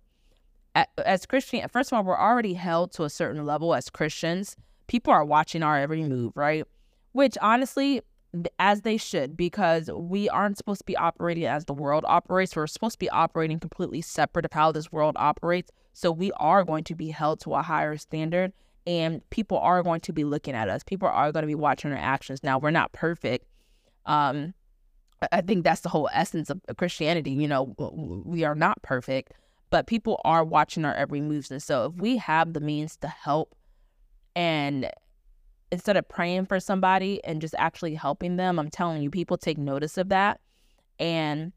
As 0.73 1.25
Christian, 1.25 1.67
first 1.67 1.91
of 1.91 1.97
all, 1.97 2.03
we're 2.03 2.17
already 2.17 2.53
held 2.53 2.91
to 2.93 3.03
a 3.03 3.09
certain 3.09 3.45
level 3.45 3.75
as 3.75 3.89
Christians. 3.89 4.55
People 4.87 5.13
are 5.13 5.25
watching 5.25 5.63
our 5.63 5.77
every 5.77 6.03
move, 6.03 6.33
right? 6.35 6.65
Which 7.11 7.37
honestly, 7.41 8.01
as 8.59 8.81
they 8.81 8.97
should, 8.97 9.35
because 9.35 9.89
we 9.93 10.29
aren't 10.29 10.57
supposed 10.57 10.79
to 10.79 10.85
be 10.85 10.95
operating 10.95 11.45
as 11.45 11.65
the 11.65 11.73
world 11.73 12.05
operates. 12.07 12.55
We're 12.55 12.67
supposed 12.67 12.93
to 12.93 12.99
be 12.99 13.09
operating 13.09 13.59
completely 13.59 14.01
separate 14.01 14.45
of 14.45 14.53
how 14.53 14.71
this 14.71 14.91
world 14.91 15.15
operates. 15.17 15.71
So 15.93 16.11
we 16.11 16.31
are 16.33 16.63
going 16.63 16.85
to 16.85 16.95
be 16.95 17.09
held 17.09 17.41
to 17.41 17.55
a 17.55 17.61
higher 17.61 17.97
standard 17.97 18.53
and 18.87 19.27
people 19.29 19.57
are 19.57 19.83
going 19.83 20.01
to 20.01 20.13
be 20.13 20.23
looking 20.23 20.55
at 20.55 20.69
us. 20.69 20.83
People 20.83 21.07
are 21.07 21.31
going 21.31 21.43
to 21.43 21.47
be 21.47 21.55
watching 21.55 21.91
our 21.91 21.97
actions. 21.97 22.43
Now, 22.43 22.57
we're 22.57 22.71
not 22.71 22.91
perfect. 22.93 23.45
Um, 24.05 24.53
I 25.31 25.41
think 25.41 25.63
that's 25.63 25.81
the 25.81 25.89
whole 25.89 26.09
essence 26.13 26.49
of 26.49 26.61
Christianity. 26.77 27.31
You 27.31 27.47
know, 27.47 27.75
we 28.25 28.43
are 28.43 28.55
not 28.55 28.81
perfect, 28.81 29.33
but 29.71 29.87
people 29.87 30.21
are 30.23 30.43
watching 30.43 30.85
our 30.85 30.93
every 30.93 31.21
moves. 31.21 31.49
And 31.49 31.63
so 31.63 31.85
if 31.85 31.93
we 31.99 32.17
have 32.17 32.53
the 32.53 32.59
means 32.59 32.97
to 32.97 33.07
help 33.07 33.55
and 34.35 34.89
instead 35.71 35.97
of 35.97 36.07
praying 36.07 36.45
for 36.45 36.59
somebody 36.59 37.23
and 37.23 37.41
just 37.41 37.55
actually 37.57 37.95
helping 37.95 38.35
them, 38.35 38.59
I'm 38.59 38.69
telling 38.69 39.01
you, 39.01 39.09
people 39.09 39.37
take 39.37 39.57
notice 39.57 39.97
of 39.97 40.09
that. 40.09 40.39
And 40.99 41.53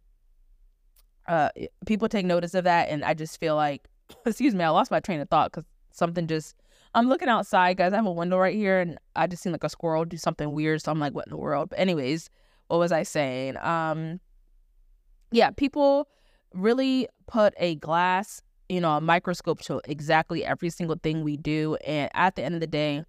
uh, 1.28 1.50
people 1.84 2.08
take 2.08 2.24
notice 2.24 2.54
of 2.54 2.64
that. 2.64 2.88
And 2.88 3.04
I 3.04 3.14
just 3.14 3.38
feel 3.38 3.56
like 3.56 3.88
excuse 4.26 4.54
me, 4.54 4.64
I 4.64 4.70
lost 4.70 4.90
my 4.90 5.00
train 5.00 5.20
of 5.20 5.28
thought 5.28 5.52
because 5.52 5.64
something 5.90 6.26
just. 6.26 6.56
I'm 6.96 7.08
looking 7.08 7.28
outside, 7.28 7.76
guys. 7.76 7.92
I 7.92 7.96
have 7.96 8.06
a 8.06 8.12
window 8.12 8.38
right 8.38 8.54
here, 8.54 8.78
and 8.78 8.98
I 9.16 9.26
just 9.26 9.42
seen 9.42 9.50
like 9.50 9.64
a 9.64 9.68
squirrel 9.68 10.04
do 10.04 10.16
something 10.16 10.52
weird. 10.52 10.80
So 10.80 10.92
I'm 10.92 11.00
like, 11.00 11.12
what 11.12 11.26
in 11.26 11.30
the 11.30 11.36
world? 11.36 11.70
But 11.70 11.80
anyways, 11.80 12.30
what 12.68 12.78
was 12.78 12.92
I 12.92 13.02
saying? 13.02 13.56
Um, 13.56 14.20
yeah, 15.32 15.50
people 15.50 16.06
really 16.54 17.08
put 17.26 17.54
a 17.58 17.74
glass, 17.76 18.40
you 18.68 18.80
know, 18.80 18.96
a 18.96 19.00
microscope 19.00 19.60
to 19.62 19.80
exactly 19.84 20.44
every 20.44 20.70
single 20.70 20.96
thing 21.02 21.22
we 21.22 21.36
do, 21.36 21.76
and 21.86 22.10
at 22.14 22.36
the 22.36 22.42
end 22.42 22.54
of 22.54 22.60
the 22.60 22.66
day, 22.66 23.04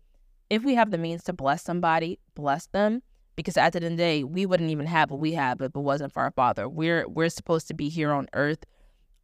if 0.49 0.63
we 0.63 0.75
have 0.75 0.91
the 0.91 0.97
means 0.97 1.23
to 1.23 1.33
bless 1.33 1.63
somebody, 1.63 2.19
bless 2.35 2.67
them. 2.67 3.01
Because 3.35 3.57
at 3.57 3.73
the 3.73 3.79
end 3.79 3.85
of 3.85 3.91
the 3.91 3.97
day, 3.97 4.23
we 4.23 4.45
wouldn't 4.45 4.69
even 4.69 4.85
have 4.85 5.11
what 5.11 5.19
we 5.19 5.33
have 5.33 5.59
if 5.59 5.75
it 5.75 5.79
wasn't 5.79 6.13
for 6.13 6.23
our 6.23 6.31
Father. 6.31 6.69
We're 6.69 7.05
we're 7.07 7.27
supposed 7.27 7.67
to 7.67 7.73
be 7.73 7.89
here 7.89 8.13
on 8.13 8.27
earth 8.33 8.63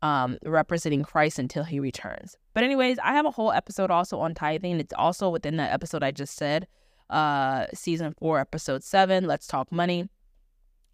um, 0.01 0.37
representing 0.43 1.03
Christ 1.03 1.39
until 1.39 1.63
he 1.63 1.79
returns. 1.79 2.35
But, 2.53 2.63
anyways, 2.63 2.99
I 2.99 3.13
have 3.13 3.25
a 3.25 3.31
whole 3.31 3.51
episode 3.51 3.91
also 3.91 4.19
on 4.19 4.33
tithing. 4.33 4.79
It's 4.79 4.93
also 4.97 5.29
within 5.29 5.57
that 5.57 5.71
episode 5.71 6.03
I 6.03 6.11
just 6.11 6.35
said, 6.35 6.67
uh, 7.09 7.67
season 7.73 8.13
four, 8.19 8.39
episode 8.39 8.83
seven, 8.83 9.27
Let's 9.27 9.47
Talk 9.47 9.71
Money. 9.71 10.09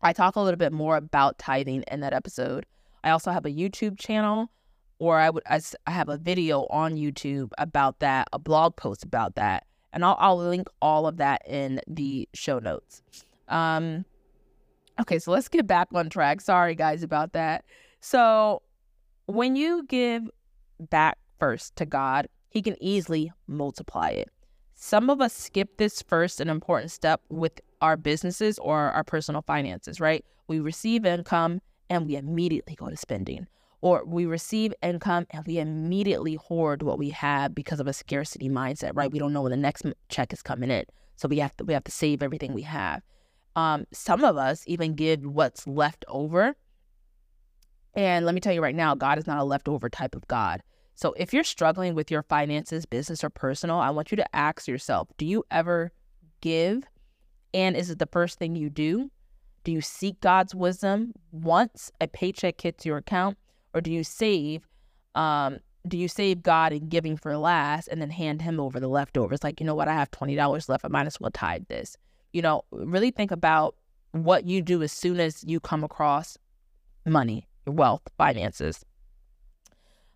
I 0.02 0.14
talk 0.14 0.36
a 0.36 0.42
little 0.42 0.58
bit 0.58 0.74
more 0.74 0.96
about 0.96 1.40
tithing 1.40 1.84
in 1.90 2.02
that 2.02 2.14
episode. 2.14 2.66
I 3.08 3.12
also 3.12 3.32
have 3.32 3.46
a 3.46 3.50
YouTube 3.50 3.98
channel, 3.98 4.52
or 5.00 5.18
I 5.18 5.30
would 5.30 5.44
I, 5.50 5.62
I 5.86 5.92
have 5.92 6.10
a 6.10 6.18
video 6.18 6.66
on 6.70 6.96
YouTube 6.96 7.52
about 7.58 8.00
that, 8.00 8.28
a 8.34 8.40
blog 8.40 8.76
post 8.76 9.06
about 9.06 9.36
that, 9.36 9.66
and 9.94 10.04
I'll, 10.04 10.18
I'll 10.20 10.38
link 10.38 10.68
all 10.82 11.08
of 11.08 11.16
that 11.16 11.42
in 11.48 11.80
the 11.88 12.28
show 12.34 12.60
notes. 12.60 13.02
Um, 13.48 14.04
okay, 15.00 15.20
so 15.20 15.32
let's 15.32 15.48
get 15.48 15.66
back 15.66 15.88
on 15.96 16.10
track. 16.10 16.42
Sorry, 16.42 16.76
guys, 16.76 17.02
about 17.02 17.32
that. 17.32 17.64
So 18.02 18.62
when 19.28 19.56
you 19.56 19.86
give 19.88 20.30
back 20.78 21.18
first 21.40 21.78
to 21.78 21.86
God, 21.86 22.28
He 22.50 22.62
can 22.62 22.76
easily 22.84 23.32
multiply 23.48 24.10
it. 24.10 24.30
Some 24.74 25.10
of 25.10 25.22
us 25.22 25.34
skip 25.34 25.78
this 25.78 26.02
first 26.02 26.42
and 26.42 26.50
important 26.50 26.92
step 26.92 27.22
with 27.30 27.62
our 27.80 27.96
businesses 27.96 28.60
or 28.60 28.92
our 28.92 29.06
personal 29.06 29.44
finances, 29.44 30.02
right? 30.02 30.26
We 30.50 30.60
receive 30.60 31.06
income 31.06 31.62
and 31.90 32.06
we 32.06 32.16
immediately 32.16 32.76
go 32.76 32.90
to 32.90 32.98
spending. 32.98 33.48
Or 33.82 34.04
we 34.06 34.26
receive 34.26 34.74
income 34.82 35.28
and 35.30 35.46
we 35.46 35.60
immediately 35.60 36.36
hoard 36.36 36.82
what 36.82 36.98
we 36.98 37.10
have 37.12 37.54
because 37.54 37.80
of 37.80 37.88
a 37.88 37.94
scarcity 37.94 38.50
mindset, 38.50 38.92
right? 38.96 39.12
We 39.12 39.20
don't 39.20 39.34
know 39.34 39.44
when 39.44 39.52
the 39.52 39.58
next 39.58 39.86
check 40.10 40.34
is 40.34 40.42
coming 40.42 40.72
in. 40.72 40.86
So 41.16 41.28
we 41.28 41.40
have 41.40 41.56
to 41.58 41.66
we 41.66 41.74
have 41.74 41.84
to 41.84 41.92
save 41.92 42.24
everything 42.24 42.54
we 42.54 42.64
have. 42.64 43.02
Um, 43.56 43.86
some 43.92 44.24
of 44.24 44.38
us 44.38 44.64
even 44.68 44.96
give 44.96 45.24
what's 45.24 45.68
left 45.68 46.06
over 46.08 46.56
and 47.98 48.26
let 48.28 48.36
me 48.36 48.42
tell 48.42 48.54
you 48.54 48.62
right 48.62 48.76
now, 48.76 48.94
God 48.94 49.18
is 49.18 49.26
not 49.26 49.40
a 49.40 49.44
leftover 49.44 49.90
type 49.90 50.16
of 50.16 50.28
God. 50.28 50.62
So 50.94 51.14
if 51.14 51.34
you're 51.34 51.44
struggling 51.44 51.96
with 51.96 52.12
your 52.12 52.22
finances, 52.22 52.86
business 52.86 53.24
or 53.24 53.32
personal, 53.32 53.78
I 53.78 53.90
want 53.90 54.12
you 54.12 54.18
to 54.18 54.36
ask 54.36 54.68
yourself, 54.68 55.10
do 55.18 55.26
you 55.26 55.44
ever 55.50 55.92
give 56.42 56.84
And 57.54 57.76
is 57.76 57.90
it 57.90 57.98
the 57.98 58.08
first 58.08 58.38
thing 58.38 58.56
you 58.56 58.70
do? 58.70 59.10
Do 59.68 59.74
you 59.74 59.82
seek 59.82 60.22
God's 60.22 60.56
wisdom 60.56 61.12
once 61.34 61.92
a 62.00 62.08
paycheck 62.08 62.62
hits 62.62 62.86
your 62.86 62.96
account, 62.96 63.38
or 63.74 63.82
do 63.82 63.92
you 63.92 64.02
save? 64.02 64.66
Um, 65.14 65.58
do 65.86 65.98
you 65.98 66.08
save 66.08 66.42
God 66.42 66.72
in 66.72 66.88
giving 66.88 67.18
for 67.18 67.36
last 67.36 67.90
and 67.90 68.02
then 68.02 68.10
hand 68.10 68.42
Him 68.42 68.62
over 68.62 68.80
the 68.80 68.88
leftovers? 68.88 69.44
Like, 69.44 69.60
you 69.60 69.66
know 69.66 69.76
what? 69.76 69.90
I 69.90 69.94
have 69.94 70.10
twenty 70.12 70.36
dollars 70.36 70.70
left. 70.70 70.86
I 70.86 70.88
might 70.88 71.06
as 71.06 71.20
well 71.20 71.32
tithe 71.32 71.68
this. 71.68 71.98
You 72.32 72.42
know, 72.42 72.62
really 72.72 73.12
think 73.12 73.30
about 73.30 73.76
what 74.14 74.46
you 74.46 74.62
do 74.62 74.82
as 74.84 74.94
soon 74.94 75.20
as 75.20 75.44
you 75.46 75.60
come 75.60 75.84
across 75.84 76.38
money, 77.06 77.46
wealth, 77.66 78.04
finances. 78.18 78.86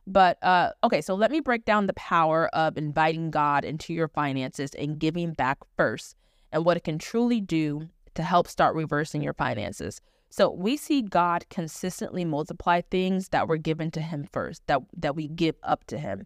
But 0.08 0.42
uh, 0.42 0.72
okay, 0.86 1.02
so 1.02 1.14
let 1.14 1.30
me 1.30 1.42
break 1.42 1.66
down 1.66 1.88
the 1.88 1.94
power 1.96 2.48
of 2.56 2.78
inviting 2.78 3.32
God 3.32 3.66
into 3.66 3.94
your 3.94 4.08
finances 4.08 4.74
and 4.76 4.98
giving 4.98 5.34
back 5.34 5.58
first, 5.76 6.16
and 6.54 6.64
what 6.64 6.78
it 6.78 6.86
can 6.86 6.98
truly 6.98 7.42
do 7.42 7.90
to 8.16 8.24
help 8.24 8.48
start 8.48 8.76
reversing 8.76 9.22
your 9.22 9.34
finances. 9.34 10.02
So 10.30 10.50
we 10.50 10.78
see 10.78 11.02
God 11.02 11.46
consistently 11.50 12.24
multiply 12.24 12.82
things 12.82 13.30
that 13.30 13.48
were 13.48 13.58
given 13.58 13.92
to 13.92 14.02
him 14.02 14.28
first, 14.32 14.66
that, 14.68 14.82
that 14.96 15.16
we 15.16 15.28
give 15.28 15.56
up 15.62 15.86
to 15.88 15.98
him. 15.98 16.26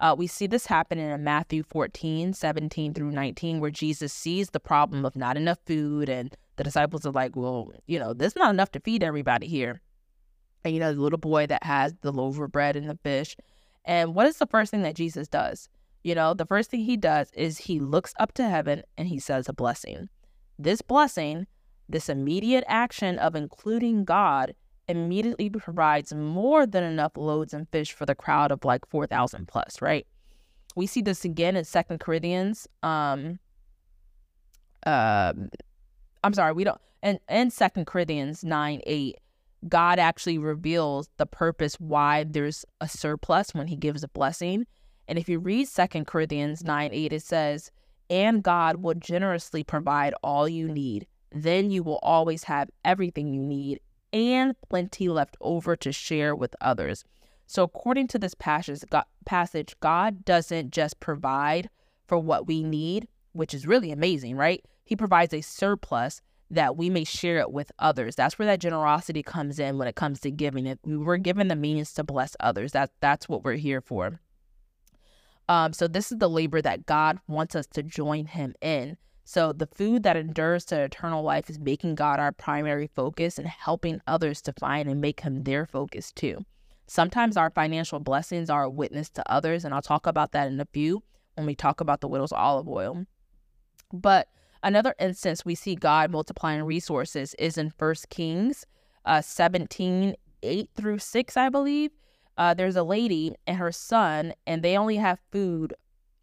Uh, 0.00 0.14
we 0.16 0.26
see 0.26 0.46
this 0.46 0.66
happen 0.66 0.98
in 0.98 1.24
Matthew 1.24 1.62
14, 1.62 2.32
17 2.32 2.94
through 2.94 3.10
19, 3.10 3.60
where 3.60 3.70
Jesus 3.70 4.12
sees 4.12 4.50
the 4.50 4.60
problem 4.60 5.04
of 5.04 5.14
not 5.14 5.36
enough 5.36 5.58
food, 5.66 6.08
and 6.08 6.34
the 6.56 6.64
disciples 6.64 7.06
are 7.06 7.12
like, 7.12 7.36
well, 7.36 7.70
you 7.86 7.98
know, 7.98 8.12
there's 8.12 8.34
not 8.34 8.50
enough 8.50 8.72
to 8.72 8.80
feed 8.80 9.02
everybody 9.02 9.46
here. 9.46 9.80
And, 10.64 10.72
you 10.72 10.80
know, 10.80 10.92
the 10.92 11.00
little 11.00 11.18
boy 11.18 11.46
that 11.46 11.62
has 11.62 11.94
the 12.00 12.12
loaf 12.12 12.38
of 12.38 12.50
bread 12.50 12.76
and 12.76 12.88
the 12.88 12.98
fish. 13.02 13.36
And 13.84 14.14
what 14.14 14.26
is 14.26 14.38
the 14.38 14.46
first 14.46 14.70
thing 14.70 14.82
that 14.82 14.96
Jesus 14.96 15.28
does? 15.28 15.68
You 16.02 16.14
know, 16.14 16.34
the 16.34 16.46
first 16.46 16.70
thing 16.70 16.80
he 16.80 16.96
does 16.96 17.30
is 17.32 17.58
he 17.58 17.78
looks 17.78 18.14
up 18.18 18.32
to 18.34 18.48
heaven 18.48 18.82
and 18.96 19.08
he 19.08 19.18
says 19.18 19.48
a 19.48 19.52
blessing. 19.52 20.08
This 20.58 20.82
blessing, 20.82 21.46
this 21.88 22.08
immediate 22.08 22.64
action 22.66 23.18
of 23.18 23.34
including 23.34 24.04
God, 24.04 24.54
immediately 24.88 25.50
provides 25.50 26.12
more 26.12 26.66
than 26.66 26.84
enough 26.84 27.16
loads 27.16 27.54
and 27.54 27.68
fish 27.70 27.92
for 27.92 28.06
the 28.06 28.14
crowd 28.14 28.52
of 28.52 28.64
like 28.64 28.86
4,000 28.86 29.48
plus, 29.48 29.80
right? 29.80 30.06
We 30.76 30.86
see 30.86 31.02
this 31.02 31.24
again 31.24 31.56
in 31.56 31.64
Second 31.64 32.00
Corinthians. 32.00 32.68
Um, 32.82 33.38
uh, 34.84 35.32
I'm 36.22 36.34
sorry, 36.34 36.52
we 36.52 36.64
don't, 36.64 36.80
and 37.02 37.18
in 37.28 37.50
Second 37.50 37.86
Corinthians 37.86 38.44
9 38.44 38.80
8, 38.84 39.18
God 39.68 39.98
actually 39.98 40.38
reveals 40.38 41.08
the 41.16 41.26
purpose 41.26 41.76
why 41.76 42.24
there's 42.24 42.64
a 42.80 42.88
surplus 42.88 43.54
when 43.54 43.66
he 43.68 43.76
gives 43.76 44.02
a 44.02 44.08
blessing. 44.08 44.66
And 45.08 45.18
if 45.18 45.28
you 45.28 45.38
read 45.38 45.68
Second 45.68 46.06
Corinthians 46.06 46.64
9 46.64 46.90
8, 46.92 47.12
it 47.12 47.22
says, 47.22 47.70
and 48.10 48.42
God 48.42 48.76
will 48.76 48.94
generously 48.94 49.64
provide 49.64 50.14
all 50.22 50.48
you 50.48 50.68
need. 50.68 51.06
Then 51.32 51.70
you 51.70 51.82
will 51.82 51.98
always 52.02 52.44
have 52.44 52.70
everything 52.84 53.32
you 53.32 53.42
need 53.42 53.80
and 54.12 54.54
plenty 54.68 55.08
left 55.08 55.36
over 55.40 55.74
to 55.76 55.92
share 55.92 56.34
with 56.36 56.54
others. 56.60 57.04
So, 57.46 57.64
according 57.64 58.08
to 58.08 58.18
this 58.18 58.34
passage, 58.34 59.76
God, 59.80 60.24
doesn't 60.24 60.70
just 60.70 61.00
provide 61.00 61.68
for 62.06 62.18
what 62.18 62.46
we 62.46 62.62
need, 62.62 63.08
which 63.32 63.52
is 63.52 63.66
really 63.66 63.90
amazing, 63.90 64.36
right? 64.36 64.64
He 64.84 64.96
provides 64.96 65.34
a 65.34 65.40
surplus 65.40 66.22
that 66.50 66.76
we 66.76 66.88
may 66.88 67.04
share 67.04 67.38
it 67.38 67.50
with 67.50 67.72
others. 67.78 68.14
That's 68.14 68.38
where 68.38 68.46
that 68.46 68.60
generosity 68.60 69.22
comes 69.22 69.58
in 69.58 69.78
when 69.78 69.88
it 69.88 69.96
comes 69.96 70.20
to 70.20 70.30
giving. 70.30 70.78
We 70.84 70.96
were 70.96 71.18
given 71.18 71.48
the 71.48 71.56
means 71.56 71.92
to 71.94 72.04
bless 72.04 72.36
others. 72.38 72.72
That 72.72 72.90
that's 73.00 73.28
what 73.28 73.44
we're 73.44 73.54
here 73.54 73.80
for. 73.80 74.20
Um, 75.48 75.72
so 75.72 75.86
this 75.86 76.10
is 76.10 76.18
the 76.18 76.30
labor 76.30 76.62
that 76.62 76.86
God 76.86 77.18
wants 77.26 77.54
us 77.54 77.66
to 77.68 77.82
join 77.82 78.26
him 78.26 78.54
in. 78.60 78.96
So 79.24 79.52
the 79.52 79.66
food 79.66 80.02
that 80.02 80.16
endures 80.16 80.64
to 80.66 80.82
eternal 80.82 81.22
life 81.22 81.48
is 81.48 81.58
making 81.58 81.94
God 81.94 82.20
our 82.20 82.32
primary 82.32 82.90
focus 82.94 83.38
and 83.38 83.46
helping 83.46 84.00
others 84.06 84.42
to 84.42 84.52
find 84.52 84.88
and 84.88 85.00
make 85.00 85.20
him 85.20 85.44
their 85.44 85.66
focus 85.66 86.12
too. 86.12 86.44
Sometimes 86.86 87.36
our 87.36 87.50
financial 87.50 88.00
blessings 88.00 88.50
are 88.50 88.64
a 88.64 88.70
witness 88.70 89.08
to 89.10 89.32
others, 89.32 89.64
and 89.64 89.72
I'll 89.72 89.80
talk 89.80 90.06
about 90.06 90.32
that 90.32 90.48
in 90.48 90.60
a 90.60 90.66
few 90.66 91.02
when 91.34 91.46
we 91.46 91.54
talk 91.54 91.80
about 91.80 92.02
the 92.02 92.08
widow's 92.08 92.32
olive 92.32 92.68
oil. 92.68 93.06
But 93.92 94.28
another 94.62 94.94
instance 94.98 95.44
we 95.44 95.54
see 95.54 95.74
God 95.74 96.10
multiplying 96.10 96.62
resources 96.62 97.34
is 97.38 97.56
in 97.56 97.70
First 97.70 98.10
Kings 98.10 98.66
uh, 99.06 99.20
17, 99.20 100.14
8 100.42 100.70
through 100.74 100.98
6, 100.98 101.36
I 101.36 101.48
believe 101.48 101.90
uh, 102.36 102.54
there's 102.54 102.76
a 102.76 102.82
lady 102.82 103.34
and 103.46 103.56
her 103.58 103.72
son, 103.72 104.34
and 104.46 104.62
they 104.62 104.76
only 104.76 104.96
have 104.96 105.20
food, 105.30 105.74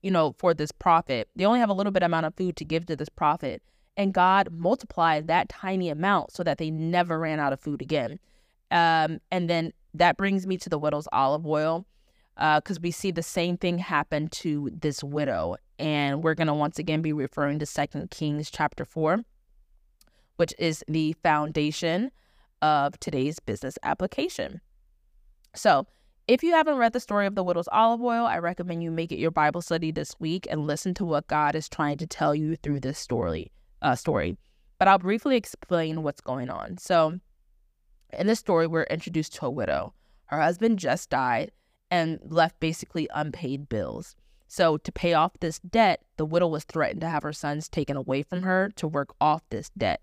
you 0.02 0.12
know, 0.12 0.36
for 0.38 0.54
this 0.54 0.72
prophet. 0.72 1.30
They 1.36 1.46
only 1.46 1.60
have 1.60 1.70
a 1.70 1.74
little 1.74 1.92
bit 1.92 2.04
amount 2.04 2.26
of 2.26 2.36
food 2.36 2.56
to 2.58 2.66
give 2.66 2.86
to 2.88 2.96
this 2.96 3.10
prophet. 3.10 3.62
And 3.98 4.14
God 4.14 4.50
multiplied 4.52 5.28
that 5.28 5.50
tiny 5.50 5.90
amount 5.90 6.32
so 6.32 6.44
that 6.44 6.58
they 6.58 6.72
never 6.72 7.20
ran 7.20 7.40
out 7.40 7.54
of 7.54 7.60
food 7.60 7.82
again. 7.82 8.20
Um, 8.72 9.20
and 9.32 9.50
then 9.50 9.74
that 9.94 10.18
brings 10.18 10.48
me 10.48 10.58
to 10.58 10.70
the 10.70 10.80
widow's 10.80 11.08
olive 11.12 11.46
oil, 11.46 11.86
because 12.36 12.78
uh, 12.78 12.82
we 12.82 12.92
see 12.92 13.12
the 13.12 13.24
same 13.24 13.58
thing 13.58 13.78
happen 13.78 14.28
to 14.30 14.70
this 14.74 15.04
widow. 15.04 15.58
And 15.80 16.24
we're 16.24 16.36
going 16.36 16.48
to 16.48 16.54
once 16.54 16.80
again 16.80 17.02
be 17.02 17.14
referring 17.14 17.60
to 17.60 17.66
Second 17.66 18.12
Kings 18.12 18.50
chapter 18.50 18.86
4, 18.86 19.22
which 20.38 20.54
is 20.58 20.84
the 20.88 21.14
foundation 21.24 22.12
of 22.62 23.00
today's 23.00 23.40
business 23.40 23.78
application. 23.84 24.62
So, 25.54 25.88
if 26.28 26.44
you 26.44 26.52
haven't 26.54 26.78
read 26.78 26.94
the 26.94 27.00
story 27.00 27.26
of 27.26 27.36
the 27.36 27.44
widow's 27.44 27.68
olive 27.72 28.02
oil, 28.02 28.26
I 28.26 28.38
recommend 28.38 28.84
you 28.84 28.92
make 28.92 29.12
it 29.12 29.20
your 29.20 29.32
Bible 29.32 29.62
study 29.62 29.92
this 29.92 30.20
week 30.20 30.48
and 30.50 30.68
listen 30.68 30.94
to 30.96 31.06
what 31.06 31.28
God 31.28 31.56
is 31.56 31.68
trying 31.68 31.98
to 31.98 32.08
tell 32.08 32.36
you 32.36 32.56
through 32.56 32.80
this 32.82 33.00
story. 33.00 33.52
Uh, 33.82 33.96
story. 33.96 34.38
But 34.78 34.88
I'll 34.88 35.00
briefly 35.00 35.36
explain 35.36 36.04
what's 36.04 36.22
going 36.22 36.50
on. 36.50 36.78
So, 36.78 37.20
in 38.18 38.28
this 38.28 38.40
story, 38.40 38.68
we're 38.68 38.84
introduced 38.84 39.34
to 39.36 39.48
a 39.48 39.50
widow. 39.50 39.94
Her 40.26 40.42
husband 40.42 40.80
just 40.80 41.10
died 41.10 41.52
and 41.90 42.20
left 42.24 42.60
basically 42.60 43.08
unpaid 43.14 43.68
bills. 43.70 44.16
So, 44.48 44.78
to 44.78 44.92
pay 44.92 45.14
off 45.14 45.40
this 45.40 45.60
debt, 45.60 46.02
the 46.18 46.26
widow 46.26 46.48
was 46.48 46.64
threatened 46.64 47.02
to 47.02 47.10
have 47.10 47.24
her 47.24 47.34
sons 47.34 47.68
taken 47.68 47.98
away 47.98 48.22
from 48.22 48.44
her 48.44 48.70
to 48.76 48.88
work 48.88 49.14
off 49.20 49.42
this 49.50 49.72
debt. 49.78 50.02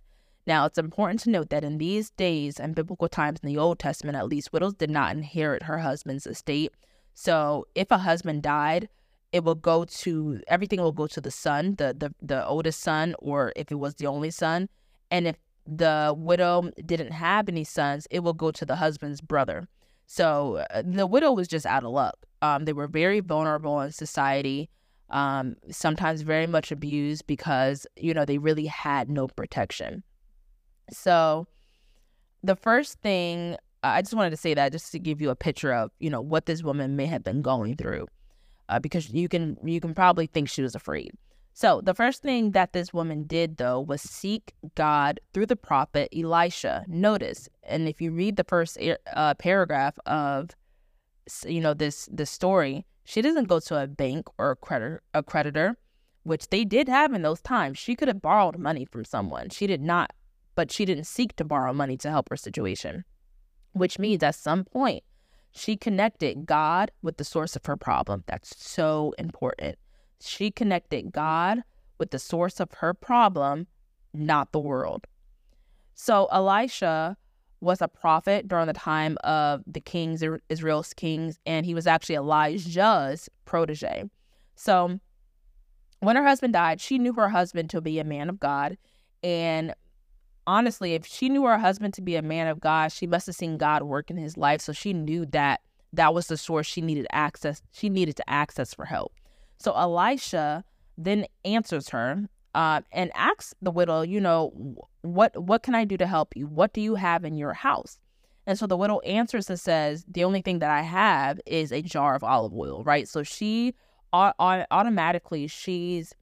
Now, 0.48 0.64
it's 0.64 0.78
important 0.78 1.20
to 1.20 1.30
note 1.30 1.50
that 1.50 1.62
in 1.62 1.76
these 1.76 2.08
days 2.08 2.58
and 2.58 2.74
biblical 2.74 3.06
times 3.06 3.38
in 3.42 3.46
the 3.46 3.58
Old 3.58 3.78
Testament, 3.78 4.16
at 4.16 4.28
least, 4.28 4.50
widows 4.50 4.72
did 4.72 4.88
not 4.88 5.14
inherit 5.14 5.64
her 5.64 5.76
husband's 5.76 6.26
estate. 6.26 6.72
So, 7.12 7.66
if 7.74 7.90
a 7.90 7.98
husband 7.98 8.44
died, 8.44 8.88
it 9.30 9.44
will 9.44 9.54
go 9.54 9.84
to 9.84 10.40
everything 10.48 10.80
will 10.80 10.90
go 10.90 11.06
to 11.06 11.20
the 11.20 11.30
son, 11.30 11.74
the 11.74 11.94
the 11.98 12.14
the 12.22 12.46
oldest 12.46 12.80
son, 12.80 13.14
or 13.18 13.52
if 13.56 13.70
it 13.70 13.74
was 13.74 13.96
the 13.96 14.06
only 14.06 14.30
son. 14.30 14.70
And 15.10 15.28
if 15.28 15.36
the 15.66 16.14
widow 16.16 16.70
didn't 16.86 17.12
have 17.12 17.50
any 17.50 17.64
sons, 17.64 18.06
it 18.10 18.20
will 18.20 18.32
go 18.32 18.50
to 18.50 18.64
the 18.64 18.76
husband's 18.76 19.20
brother. 19.20 19.68
So 20.06 20.64
uh, 20.70 20.80
the 20.82 21.06
widow 21.06 21.32
was 21.32 21.46
just 21.46 21.66
out 21.66 21.84
of 21.84 21.90
luck. 21.90 22.16
Um, 22.40 22.64
they 22.64 22.72
were 22.72 22.86
very 22.86 23.20
vulnerable 23.20 23.82
in 23.82 23.92
society, 23.92 24.70
um, 25.10 25.56
sometimes 25.70 26.22
very 26.22 26.46
much 26.46 26.72
abused 26.72 27.26
because 27.26 27.86
you 27.96 28.14
know 28.14 28.24
they 28.24 28.38
really 28.38 28.64
had 28.64 29.10
no 29.10 29.28
protection. 29.28 30.02
So, 30.90 31.46
the 32.42 32.56
first 32.56 33.00
thing 33.00 33.56
I 33.82 34.02
just 34.02 34.14
wanted 34.14 34.30
to 34.30 34.36
say 34.36 34.54
that 34.54 34.72
just 34.72 34.92
to 34.92 34.98
give 34.98 35.20
you 35.20 35.30
a 35.30 35.36
picture 35.36 35.72
of 35.72 35.90
you 36.00 36.10
know 36.10 36.20
what 36.20 36.46
this 36.46 36.62
woman 36.62 36.96
may 36.96 37.06
have 37.06 37.22
been 37.22 37.42
going 37.42 37.76
through, 37.76 38.06
uh, 38.68 38.78
because 38.78 39.10
you 39.10 39.28
can 39.28 39.56
you 39.64 39.80
can 39.80 39.94
probably 39.94 40.26
think 40.26 40.48
she 40.48 40.62
was 40.62 40.74
afraid. 40.74 41.12
So 41.52 41.80
the 41.80 41.94
first 41.94 42.22
thing 42.22 42.52
that 42.52 42.72
this 42.72 42.92
woman 42.92 43.24
did 43.24 43.56
though 43.56 43.80
was 43.80 44.00
seek 44.02 44.54
God 44.74 45.20
through 45.32 45.46
the 45.46 45.56
prophet 45.56 46.08
Elisha. 46.16 46.84
Notice, 46.86 47.48
and 47.64 47.88
if 47.88 48.00
you 48.00 48.12
read 48.12 48.36
the 48.36 48.44
first 48.44 48.78
uh, 49.12 49.34
paragraph 49.34 49.98
of 50.06 50.50
you 51.46 51.60
know 51.60 51.74
this 51.74 52.08
this 52.10 52.30
story, 52.30 52.84
she 53.04 53.22
doesn't 53.22 53.48
go 53.48 53.60
to 53.60 53.82
a 53.82 53.86
bank 53.86 54.26
or 54.38 54.52
a 54.52 54.56
creditor, 54.56 55.02
a 55.14 55.22
creditor, 55.22 55.76
which 56.24 56.48
they 56.48 56.64
did 56.64 56.88
have 56.88 57.12
in 57.12 57.22
those 57.22 57.40
times. 57.40 57.78
She 57.78 57.94
could 57.94 58.08
have 58.08 58.22
borrowed 58.22 58.58
money 58.58 58.84
from 58.84 59.04
someone. 59.04 59.50
She 59.50 59.66
did 59.66 59.82
not 59.82 60.12
but 60.58 60.72
she 60.72 60.84
didn't 60.84 61.04
seek 61.04 61.36
to 61.36 61.44
borrow 61.44 61.72
money 61.72 61.96
to 61.96 62.10
help 62.10 62.28
her 62.28 62.36
situation, 62.36 63.04
which 63.74 63.96
means 63.96 64.24
at 64.24 64.34
some 64.34 64.64
point 64.64 65.04
she 65.52 65.76
connected 65.76 66.46
God 66.46 66.90
with 67.00 67.16
the 67.16 67.22
source 67.22 67.54
of 67.54 67.64
her 67.66 67.76
problem. 67.76 68.24
That's 68.26 68.60
so 68.60 69.14
important. 69.18 69.78
She 70.20 70.50
connected 70.50 71.12
God 71.12 71.62
with 71.96 72.10
the 72.10 72.18
source 72.18 72.58
of 72.58 72.72
her 72.78 72.92
problem, 72.92 73.68
not 74.12 74.50
the 74.50 74.58
world. 74.58 75.06
So 75.94 76.26
Elisha 76.32 77.16
was 77.60 77.80
a 77.80 77.86
prophet 77.86 78.48
during 78.48 78.66
the 78.66 78.72
time 78.72 79.16
of 79.22 79.62
the 79.64 79.80
kings, 79.80 80.24
Israel's 80.48 80.92
kings, 80.92 81.38
and 81.46 81.66
he 81.66 81.74
was 81.74 81.86
actually 81.86 82.16
Elijah's 82.16 83.28
protege. 83.44 84.10
So 84.56 84.98
when 86.00 86.16
her 86.16 86.24
husband 86.24 86.54
died, 86.54 86.80
she 86.80 86.98
knew 86.98 87.12
her 87.12 87.28
husband 87.28 87.70
to 87.70 87.80
be 87.80 88.00
a 88.00 88.04
man 88.04 88.28
of 88.28 88.40
God, 88.40 88.76
and 89.22 89.72
honestly, 90.48 90.94
if 90.94 91.06
she 91.06 91.28
knew 91.28 91.44
her 91.44 91.58
husband 91.58 91.92
to 91.94 92.02
be 92.02 92.16
a 92.16 92.22
man 92.22 92.48
of 92.48 92.58
God, 92.58 92.90
she 92.90 93.06
must 93.06 93.26
have 93.26 93.36
seen 93.36 93.58
God 93.58 93.82
work 93.82 94.10
in 94.10 94.16
his 94.16 94.36
life. 94.36 94.62
So 94.62 94.72
she 94.72 94.92
knew 94.94 95.26
that 95.26 95.60
that 95.92 96.14
was 96.14 96.26
the 96.26 96.36
source 96.38 96.66
she 96.66 96.80
needed 96.80 97.06
access. 97.12 97.62
She 97.72 97.88
needed 97.88 98.16
to 98.16 98.28
access 98.28 98.74
for 98.74 98.86
help. 98.86 99.12
So 99.58 99.72
Elisha 99.76 100.64
then 100.96 101.26
answers 101.44 101.90
her 101.90 102.28
um, 102.54 102.84
and 102.92 103.12
asks 103.14 103.54
the 103.60 103.70
widow, 103.70 104.00
you 104.00 104.20
know, 104.20 104.52
what 105.02 105.36
what 105.40 105.62
can 105.62 105.74
I 105.74 105.84
do 105.84 105.96
to 105.98 106.06
help 106.06 106.34
you? 106.34 106.46
What 106.46 106.72
do 106.72 106.80
you 106.80 106.94
have 106.94 107.24
in 107.24 107.36
your 107.36 107.52
house? 107.52 107.98
And 108.46 108.58
so 108.58 108.66
the 108.66 108.76
widow 108.76 109.00
answers 109.00 109.50
and 109.50 109.60
says, 109.60 110.06
the 110.08 110.24
only 110.24 110.40
thing 110.40 110.60
that 110.60 110.70
I 110.70 110.80
have 110.80 111.38
is 111.44 111.70
a 111.70 111.82
jar 111.82 112.14
of 112.14 112.24
olive 112.24 112.54
oil, 112.54 112.82
right? 112.82 113.06
So 113.06 113.22
she 113.22 113.74
automatically 114.14 115.46
she's 115.46 116.14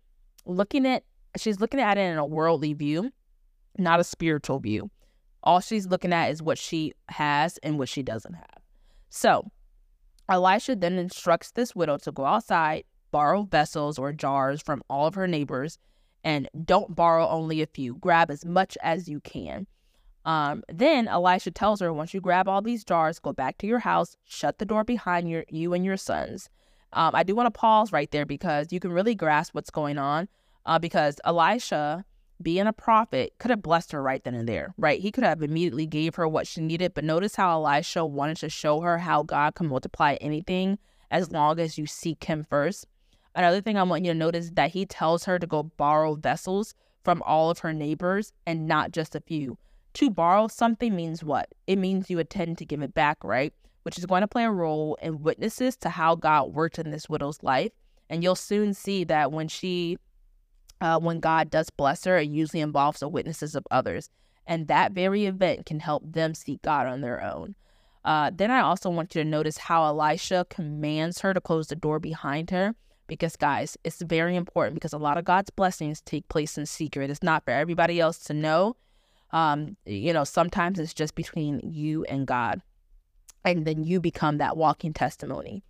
looking 0.44 0.84
at 0.86 1.04
she's 1.36 1.60
looking 1.60 1.78
at 1.78 1.96
it 1.96 2.00
in 2.00 2.18
a 2.18 2.26
worldly 2.26 2.72
view, 2.72 3.12
not 3.78 4.00
a 4.00 4.04
spiritual 4.04 4.58
view. 4.58 4.90
All 5.42 5.60
she's 5.60 5.86
looking 5.86 6.12
at 6.12 6.30
is 6.30 6.42
what 6.42 6.58
she 6.58 6.92
has 7.08 7.58
and 7.58 7.78
what 7.78 7.88
she 7.88 8.02
doesn't 8.02 8.34
have. 8.34 8.58
So 9.08 9.50
Elisha 10.28 10.74
then 10.74 10.98
instructs 10.98 11.52
this 11.52 11.74
widow 11.74 11.98
to 11.98 12.12
go 12.12 12.24
outside, 12.24 12.84
borrow 13.12 13.44
vessels 13.44 13.98
or 13.98 14.12
jars 14.12 14.60
from 14.60 14.82
all 14.90 15.06
of 15.06 15.14
her 15.14 15.28
neighbors, 15.28 15.78
and 16.24 16.48
don't 16.64 16.96
borrow 16.96 17.28
only 17.28 17.62
a 17.62 17.66
few. 17.66 17.94
Grab 17.96 18.30
as 18.30 18.44
much 18.44 18.76
as 18.82 19.08
you 19.08 19.20
can. 19.20 19.66
Um, 20.24 20.64
then 20.68 21.06
Elisha 21.06 21.52
tells 21.52 21.80
her, 21.80 21.92
once 21.92 22.12
you 22.12 22.20
grab 22.20 22.48
all 22.48 22.60
these 22.60 22.82
jars, 22.82 23.20
go 23.20 23.32
back 23.32 23.58
to 23.58 23.66
your 23.68 23.78
house, 23.78 24.16
shut 24.24 24.58
the 24.58 24.64
door 24.64 24.82
behind 24.82 25.30
your, 25.30 25.44
you 25.48 25.72
and 25.72 25.84
your 25.84 25.96
sons. 25.96 26.50
Um, 26.92 27.14
I 27.14 27.22
do 27.22 27.36
want 27.36 27.46
to 27.46 27.56
pause 27.56 27.92
right 27.92 28.10
there 28.10 28.26
because 28.26 28.72
you 28.72 28.80
can 28.80 28.90
really 28.90 29.14
grasp 29.14 29.54
what's 29.54 29.70
going 29.70 29.98
on. 29.98 30.28
Uh, 30.64 30.80
because 30.80 31.20
Elisha, 31.24 32.04
being 32.42 32.66
a 32.66 32.72
prophet, 32.72 33.34
could 33.38 33.50
have 33.50 33.62
blessed 33.62 33.92
her 33.92 34.02
right 34.02 34.22
then 34.22 34.34
and 34.34 34.48
there, 34.48 34.74
right? 34.76 35.00
He 35.00 35.10
could 35.10 35.24
have 35.24 35.42
immediately 35.42 35.86
gave 35.86 36.14
her 36.16 36.28
what 36.28 36.46
she 36.46 36.60
needed. 36.60 36.94
But 36.94 37.04
notice 37.04 37.36
how 37.36 37.52
Elisha 37.52 38.04
wanted 38.04 38.36
to 38.38 38.48
show 38.48 38.80
her 38.80 38.98
how 38.98 39.22
God 39.22 39.54
can 39.54 39.68
multiply 39.68 40.14
anything 40.20 40.78
as 41.10 41.30
long 41.30 41.58
as 41.58 41.78
you 41.78 41.86
seek 41.86 42.24
Him 42.24 42.46
first. 42.48 42.86
Another 43.36 43.60
thing 43.60 43.76
I 43.76 43.82
want 43.82 44.04
you 44.04 44.12
to 44.12 44.18
notice 44.18 44.46
is 44.46 44.52
that 44.52 44.70
he 44.70 44.86
tells 44.86 45.24
her 45.24 45.38
to 45.38 45.46
go 45.46 45.62
borrow 45.62 46.14
vessels 46.14 46.74
from 47.04 47.22
all 47.26 47.50
of 47.50 47.58
her 47.58 47.74
neighbors 47.74 48.32
and 48.46 48.66
not 48.66 48.92
just 48.92 49.14
a 49.14 49.20
few. 49.20 49.58
To 49.94 50.10
borrow 50.10 50.48
something 50.48 50.96
means 50.96 51.22
what? 51.22 51.50
It 51.66 51.76
means 51.76 52.08
you 52.08 52.18
intend 52.18 52.56
to 52.58 52.64
give 52.64 52.80
it 52.80 52.94
back, 52.94 53.22
right? 53.22 53.52
Which 53.82 53.98
is 53.98 54.06
going 54.06 54.22
to 54.22 54.26
play 54.26 54.44
a 54.44 54.50
role 54.50 54.96
in 55.02 55.22
witnesses 55.22 55.76
to 55.78 55.90
how 55.90 56.14
God 56.14 56.54
worked 56.54 56.78
in 56.78 56.90
this 56.90 57.10
widow's 57.10 57.42
life. 57.42 57.72
And 58.08 58.22
you'll 58.22 58.36
soon 58.36 58.72
see 58.72 59.04
that 59.04 59.32
when 59.32 59.48
she, 59.48 59.98
uh, 60.80 60.98
when 60.98 61.20
God 61.20 61.50
does 61.50 61.70
bless 61.70 62.04
her, 62.04 62.18
it 62.18 62.28
usually 62.28 62.60
involves 62.60 63.00
the 63.00 63.08
witnesses 63.08 63.54
of 63.54 63.66
others. 63.70 64.10
And 64.46 64.68
that 64.68 64.92
very 64.92 65.26
event 65.26 65.66
can 65.66 65.80
help 65.80 66.02
them 66.04 66.34
seek 66.34 66.62
God 66.62 66.86
on 66.86 67.00
their 67.00 67.22
own. 67.22 67.54
Uh, 68.04 68.30
then 68.32 68.50
I 68.50 68.60
also 68.60 68.88
want 68.88 69.14
you 69.14 69.22
to 69.24 69.28
notice 69.28 69.58
how 69.58 69.84
Elisha 69.84 70.46
commands 70.48 71.20
her 71.20 71.34
to 71.34 71.40
close 71.40 71.68
the 71.68 71.76
door 71.76 71.98
behind 71.98 72.50
her. 72.50 72.74
Because, 73.08 73.36
guys, 73.36 73.76
it's 73.84 74.02
very 74.02 74.34
important 74.34 74.74
because 74.74 74.92
a 74.92 74.98
lot 74.98 75.16
of 75.16 75.24
God's 75.24 75.50
blessings 75.50 76.00
take 76.00 76.28
place 76.28 76.58
in 76.58 76.66
secret. 76.66 77.10
It's 77.10 77.22
not 77.22 77.44
for 77.44 77.52
everybody 77.52 78.00
else 78.00 78.18
to 78.24 78.34
know. 78.34 78.76
Um, 79.30 79.76
you 79.86 80.12
know, 80.12 80.24
sometimes 80.24 80.78
it's 80.78 80.94
just 80.94 81.14
between 81.14 81.60
you 81.62 82.04
and 82.04 82.26
God. 82.26 82.62
And 83.44 83.64
then 83.64 83.84
you 83.84 84.00
become 84.00 84.38
that 84.38 84.56
walking 84.56 84.92
testimony. 84.92 85.62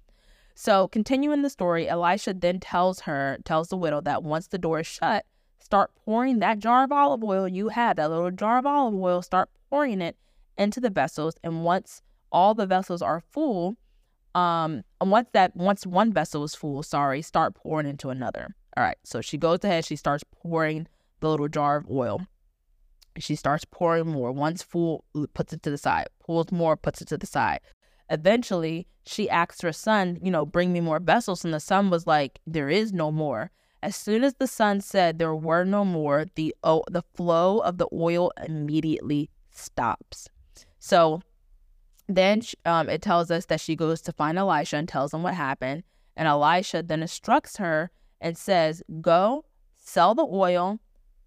So, 0.59 0.89
continuing 0.89 1.43
the 1.43 1.51
story, 1.51 1.87
Elisha 1.87 2.33
then 2.33 2.61
tells 2.61 3.01
her, 3.01 3.37
tells 3.45 3.69
the 3.69 3.77
widow 3.77 4.01
that 4.01 4.23
once 4.23 4.47
the 4.47 4.57
door 4.57 4.81
is 4.81 4.87
shut, 4.87 5.27
start 5.61 5.91
pouring 5.95 6.39
that 6.39 6.61
jar 6.61 6.85
of 6.85 6.91
olive 6.91 7.23
oil 7.23 7.47
you 7.47 7.69
had, 7.69 7.99
that 7.99 8.09
little 8.09 8.31
jar 8.31 8.57
of 8.57 8.65
olive 8.65 8.95
oil, 8.95 9.21
start 9.21 9.51
pouring 9.69 10.01
it 10.01 10.17
into 10.57 10.81
the 10.81 10.89
vessels. 10.89 11.35
And 11.45 11.63
once 11.63 12.01
all 12.33 12.55
the 12.55 12.65
vessels 12.65 13.03
are 13.03 13.21
full, 13.21 13.77
um, 14.35 14.83
and 14.99 15.11
once 15.11 15.29
that 15.35 15.55
once 15.55 15.87
one 15.87 16.11
vessel 16.11 16.43
is 16.43 16.55
full, 16.55 16.83
sorry, 16.83 17.21
start 17.21 17.55
pouring 17.55 17.87
into 17.87 18.09
another. 18.09 18.55
All 18.79 18.83
right. 18.83 18.97
So 19.05 19.21
she 19.21 19.37
goes 19.37 19.59
ahead, 19.63 19.85
she 19.85 19.97
starts 19.97 20.25
pouring 20.25 20.89
the 21.21 21.29
little 21.29 21.49
jar 21.49 21.77
of 21.77 21.91
oil. 21.91 22.23
She 23.19 23.35
starts 23.35 23.67
pouring 23.71 24.07
more. 24.07 24.33
Once 24.33 24.63
full, 24.63 25.05
puts 25.35 25.53
it 25.53 25.63
to 25.65 25.71
the 25.71 25.79
side. 25.79 26.07
Pulls 26.25 26.51
more, 26.51 26.79
puts 26.79 27.03
it 27.03 27.09
to 27.09 27.19
the 27.19 27.27
side. 27.27 27.61
Eventually, 28.11 28.87
she 29.05 29.31
asks 29.31 29.61
her 29.61 29.73
son, 29.73 30.19
you 30.23 30.31
know, 30.31 30.45
bring 30.45 30.73
me 30.73 30.81
more 30.81 31.01
vessels. 31.01 31.45
And 31.45 31.55
the 31.55 31.61
son 31.61 31.91
was 31.91 32.07
like, 32.07 32.41
there 32.47 32.69
is 32.69 32.93
no 32.93 33.11
more. 33.11 33.51
As 33.83 33.95
soon 33.95 34.25
as 34.25 34.35
the 34.35 34.47
son 34.47 34.81
said 34.81 35.19
there 35.19 35.35
were 35.35 35.65
no 35.65 35.85
more, 35.85 36.27
the 36.35 36.55
the 36.63 37.05
flow 37.15 37.59
of 37.59 37.79
the 37.79 37.87
oil 37.93 38.33
immediately 38.45 39.31
stops. 39.51 40.29
So 40.79 41.23
then 42.09 42.43
um, 42.65 42.89
it 42.89 43.03
tells 43.03 43.31
us 43.31 43.47
that 43.47 43.61
she 43.61 43.77
goes 43.77 44.01
to 44.03 44.13
find 44.13 44.39
Elisha 44.39 44.77
and 44.77 44.89
tells 44.89 45.13
him 45.13 45.23
what 45.23 45.35
happened. 45.35 45.85
And 46.17 46.27
Elisha 46.27 46.83
then 46.83 47.03
instructs 47.03 47.59
her 47.59 47.91
and 48.21 48.37
says, 48.37 48.83
Go, 49.01 49.45
sell 49.77 50.15
the 50.15 50.27
oil, 50.27 50.81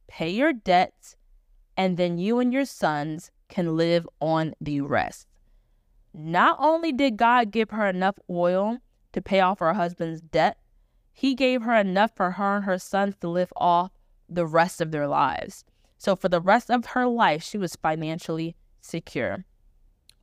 pay 0.07 0.29
your 0.29 0.51
debts, 0.51 1.15
and 1.77 1.95
then 1.95 2.17
you 2.17 2.39
and 2.39 2.51
your 2.51 2.65
sons 2.65 3.31
can 3.47 3.77
live 3.77 4.07
on 4.19 4.53
the 4.59 4.81
rest. 4.81 5.28
Not 6.13 6.57
only 6.59 6.91
did 6.91 7.17
God 7.17 7.51
give 7.51 7.69
her 7.71 7.87
enough 7.87 8.15
oil 8.29 8.77
to 9.13 9.21
pay 9.21 9.39
off 9.39 9.59
her 9.59 9.73
husband's 9.73 10.21
debt, 10.21 10.57
he 11.11 11.35
gave 11.35 11.61
her 11.63 11.75
enough 11.75 12.11
for 12.15 12.31
her 12.31 12.57
and 12.57 12.65
her 12.65 12.79
sons 12.79 13.15
to 13.21 13.29
live 13.29 13.51
off 13.57 13.91
the 14.27 14.45
rest 14.45 14.81
of 14.81 14.91
their 14.91 15.07
lives. 15.07 15.65
So 15.97 16.15
for 16.15 16.29
the 16.29 16.41
rest 16.41 16.71
of 16.71 16.85
her 16.87 17.07
life, 17.07 17.43
she 17.43 17.57
was 17.57 17.75
financially 17.75 18.55
secure. 18.79 19.45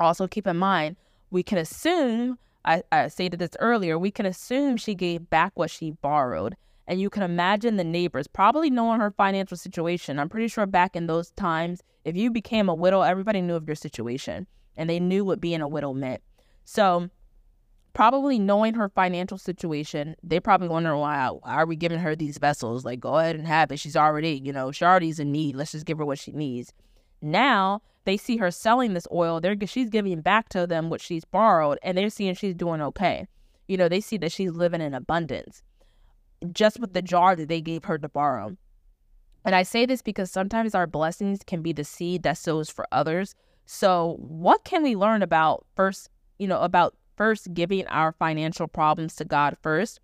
Also, 0.00 0.26
keep 0.26 0.46
in 0.46 0.56
mind, 0.56 0.96
we 1.30 1.42
can 1.42 1.58
assume, 1.58 2.38
I, 2.64 2.82
I 2.90 3.08
stated 3.08 3.38
this 3.38 3.56
earlier, 3.60 3.98
we 3.98 4.10
can 4.10 4.26
assume 4.26 4.76
she 4.76 4.94
gave 4.94 5.28
back 5.28 5.52
what 5.54 5.70
she 5.70 5.90
borrowed. 5.90 6.56
And 6.88 7.00
you 7.00 7.10
can 7.10 7.22
imagine 7.22 7.76
the 7.76 7.84
neighbors 7.84 8.28
probably 8.28 8.70
knowing 8.70 9.00
her 9.00 9.10
financial 9.10 9.56
situation. 9.56 10.18
I'm 10.18 10.28
pretty 10.28 10.48
sure 10.48 10.66
back 10.66 10.94
in 10.94 11.08
those 11.08 11.30
times, 11.32 11.82
if 12.04 12.16
you 12.16 12.30
became 12.30 12.68
a 12.68 12.74
widow, 12.74 13.02
everybody 13.02 13.42
knew 13.42 13.56
of 13.56 13.66
your 13.66 13.74
situation 13.74 14.46
and 14.76 14.88
they 14.88 15.00
knew 15.00 15.24
what 15.24 15.40
being 15.40 15.60
a 15.60 15.68
widow 15.68 15.92
meant. 15.92 16.22
So, 16.64 17.08
probably 17.92 18.38
knowing 18.38 18.74
her 18.74 18.88
financial 18.88 19.38
situation, 19.38 20.16
they 20.22 20.40
probably 20.40 20.68
wonder 20.68 20.96
why, 20.96 21.28
why 21.28 21.54
are 21.54 21.66
we 21.66 21.76
giving 21.76 21.98
her 21.98 22.14
these 22.14 22.38
vessels? 22.38 22.84
Like, 22.84 23.00
go 23.00 23.16
ahead 23.16 23.36
and 23.36 23.46
have 23.46 23.72
it. 23.72 23.78
She's 23.78 23.96
already, 23.96 24.40
you 24.44 24.52
know, 24.52 24.70
she 24.72 24.84
already's 24.84 25.18
in 25.18 25.32
need. 25.32 25.56
Let's 25.56 25.72
just 25.72 25.86
give 25.86 25.98
her 25.98 26.04
what 26.04 26.18
she 26.18 26.32
needs. 26.32 26.72
Now 27.22 27.82
they 28.04 28.16
see 28.16 28.36
her 28.36 28.50
selling 28.50 28.94
this 28.94 29.08
oil. 29.12 29.40
They're 29.40 29.56
she's 29.66 29.90
giving 29.90 30.20
back 30.20 30.48
to 30.50 30.66
them 30.66 30.90
what 30.90 31.00
she's 31.00 31.24
borrowed, 31.24 31.78
and 31.82 31.96
they're 31.96 32.10
seeing 32.10 32.34
she's 32.34 32.54
doing 32.54 32.80
okay. 32.82 33.26
You 33.66 33.76
know, 33.76 33.88
they 33.88 34.00
see 34.00 34.16
that 34.18 34.32
she's 34.32 34.52
living 34.52 34.80
in 34.80 34.94
abundance 34.94 35.62
just 36.52 36.78
with 36.78 36.92
the 36.92 37.02
jar 37.02 37.34
that 37.34 37.48
they 37.48 37.60
gave 37.60 37.84
her 37.84 37.98
to 37.98 38.08
borrow. 38.08 38.56
And 39.44 39.54
I 39.54 39.62
say 39.62 39.86
this 39.86 40.02
because 40.02 40.30
sometimes 40.30 40.74
our 40.74 40.86
blessings 40.86 41.40
can 41.46 41.62
be 41.62 41.72
the 41.72 41.84
seed 41.84 42.22
that 42.24 42.38
sows 42.38 42.68
for 42.68 42.86
others. 42.92 43.34
So, 43.66 44.16
what 44.18 44.64
can 44.64 44.82
we 44.82 44.96
learn 44.96 45.22
about 45.22 45.66
first, 45.74 46.08
you 46.38 46.46
know, 46.46 46.60
about 46.60 46.94
first 47.16 47.52
giving 47.52 47.86
our 47.88 48.12
financial 48.12 48.68
problems 48.68 49.16
to 49.16 49.24
God 49.24 49.56
first? 49.62 50.00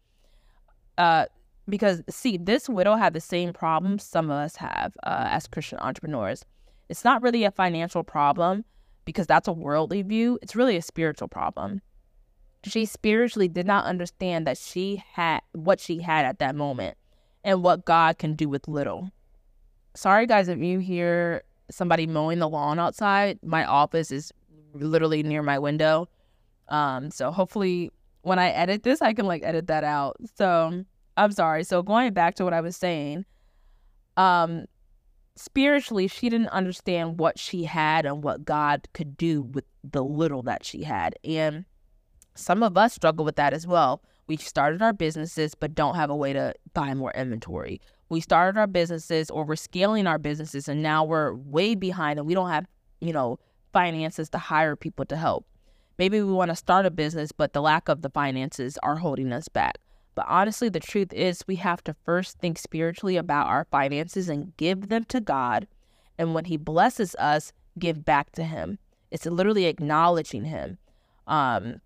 Uh, 0.99 1.27
because, 1.69 2.03
see, 2.11 2.37
this 2.37 2.69
widow 2.69 2.97
had 2.97 3.15
the 3.15 3.21
same 3.21 3.53
problems 3.53 4.03
some 4.03 4.27
of 4.27 4.37
us 4.37 4.57
have 4.57 4.95
uh, 5.05 5.29
as 5.31 5.47
Christian 5.47 5.79
entrepreneurs. 5.79 6.45
It's 6.89 7.05
not 7.05 7.23
really 7.23 7.45
a 7.45 7.51
financial 7.51 8.03
problem 8.03 8.65
because 9.05 9.27
that's 9.27 9.49
a 9.49 9.53
worldly 9.53 10.03
view, 10.03 10.39
it's 10.43 10.55
really 10.55 10.77
a 10.77 10.83
spiritual 10.83 11.29
problem 11.29 11.81
she 12.65 12.85
spiritually 12.87 13.49
did 13.49 13.67
not 13.67 13.85
understand 13.85 14.47
that 14.47 14.59
she 14.59 15.03
had 15.13 15.41
what 15.53 15.81
she 15.81 16.01
had 16.01 16.25
at 16.25 16.39
that 16.39 16.55
moment 16.55 16.97
and 17.43 17.63
what 17.63 17.85
God 17.85 18.19
can 18.19 18.35
do 18.35 18.49
with 18.49 18.69
little. 18.69 19.11
Sorry, 19.95 20.27
guys, 20.27 20.49
if 20.49 20.59
you 20.59 20.79
hear 20.79 21.43
somebody 21.71 22.07
mowing 22.07 22.39
the 22.39 22.49
lawn 22.49 22.79
outside, 22.79 23.39
my 23.43 23.65
office 23.65 24.11
is 24.11 24.33
literally 24.75 25.23
near 25.23 25.43
my 25.43 25.59
window. 25.59 26.09
Um, 26.69 27.11
so 27.11 27.31
hopefully 27.31 27.91
when 28.23 28.39
I 28.39 28.51
edit 28.51 28.83
this, 28.83 29.03
I 29.03 29.13
can 29.13 29.27
like 29.27 29.43
edit 29.45 29.67
that 29.67 29.85
out. 29.85 30.17
So 30.37 30.85
I'm 31.17 31.33
sorry. 31.33 31.65
So 31.65 31.83
going 31.83 32.13
back 32.13 32.35
to 32.37 32.45
what 32.45 32.55
I 32.55 32.61
was 32.61 32.77
saying, 32.77 33.25
um, 34.17 34.67
spiritually, 35.37 36.09
she 36.09 36.29
didn't 36.29 36.49
understand 36.49 37.19
what 37.19 37.39
she 37.39 37.65
had 37.65 38.07
and 38.07 38.23
what 38.23 38.45
God 38.45 38.89
could 38.95 39.17
do 39.17 39.43
with 39.43 39.65
the 39.85 40.05
little 40.05 40.43
that 40.43 40.65
she 40.65 40.83
had. 40.83 41.15
And 41.25 41.65
some 42.35 42.63
of 42.63 42.77
us 42.77 42.95
struggle 42.95 43.25
with 43.25 43.37
that 43.37 43.53
as 43.53 43.67
well. 43.67 44.03
We've 44.27 44.41
started 44.41 44.83
our 44.83 44.93
businesses 44.93 45.55
but 45.55 45.75
don't 45.75 45.97
have 45.97 46.11
a 46.11 46.17
way 46.17 46.33
to 46.33 46.55
buy 46.75 46.95
more 46.95 47.13
inventory. 47.13 47.81
We 48.13 48.21
started 48.21 48.59
our 48.59 48.67
businesses 48.67 49.31
or 49.31 49.47
we're 49.47 49.57
scaling 49.57 50.07
our 50.07 50.19
businesses 50.19 50.69
and 50.69 50.83
now 50.83 51.03
we're 51.03 51.33
way 51.33 51.75
behind 51.75 52.19
and 52.19 52.29
we 52.29 52.35
don't 52.35 52.51
have, 52.51 52.67
you 53.01 53.11
know, 53.11 53.39
finances 53.73 54.29
to 54.29 54.39
hire 54.39 54.77
people 54.77 55.07
to 55.07 55.17
help. 55.17 55.47
Maybe 55.99 56.21
we 56.21 56.31
want 56.31 56.51
to 56.51 56.55
start 56.55 56.85
a 56.85 56.91
business, 56.91 57.33
but 57.33 57.55
the 57.55 57.63
lack 57.63 57.89
of 57.89 58.03
the 58.03 58.11
finances 58.11 58.77
are 58.83 58.97
holding 58.97 59.33
us 59.33 59.49
back. 59.49 59.79
But 60.15 60.27
honestly, 60.29 60.69
the 60.69 60.79
truth 60.79 61.11
is, 61.15 61.43
we 61.47 61.57
have 61.57 61.83
to 61.85 61.97
first 62.05 62.39
think 62.39 62.59
spiritually 62.59 63.17
about 63.17 63.47
our 63.47 63.65
finances 63.71 64.29
and 64.29 64.55
give 64.59 64.91
them 64.91 65.05
to 65.05 65.19
God. 65.19 65.67
And 66.19 66.35
when 66.35 66.45
He 66.45 66.59
blesses 66.59 67.15
us, 67.15 67.55
give 67.79 68.05
back 68.05 68.31
to 68.33 68.45
Him. 68.45 68.79
It's 69.11 69.25
literally 69.25 69.65
acknowledging 69.65 70.45
Him. 70.45 70.77
Um, 71.27 71.81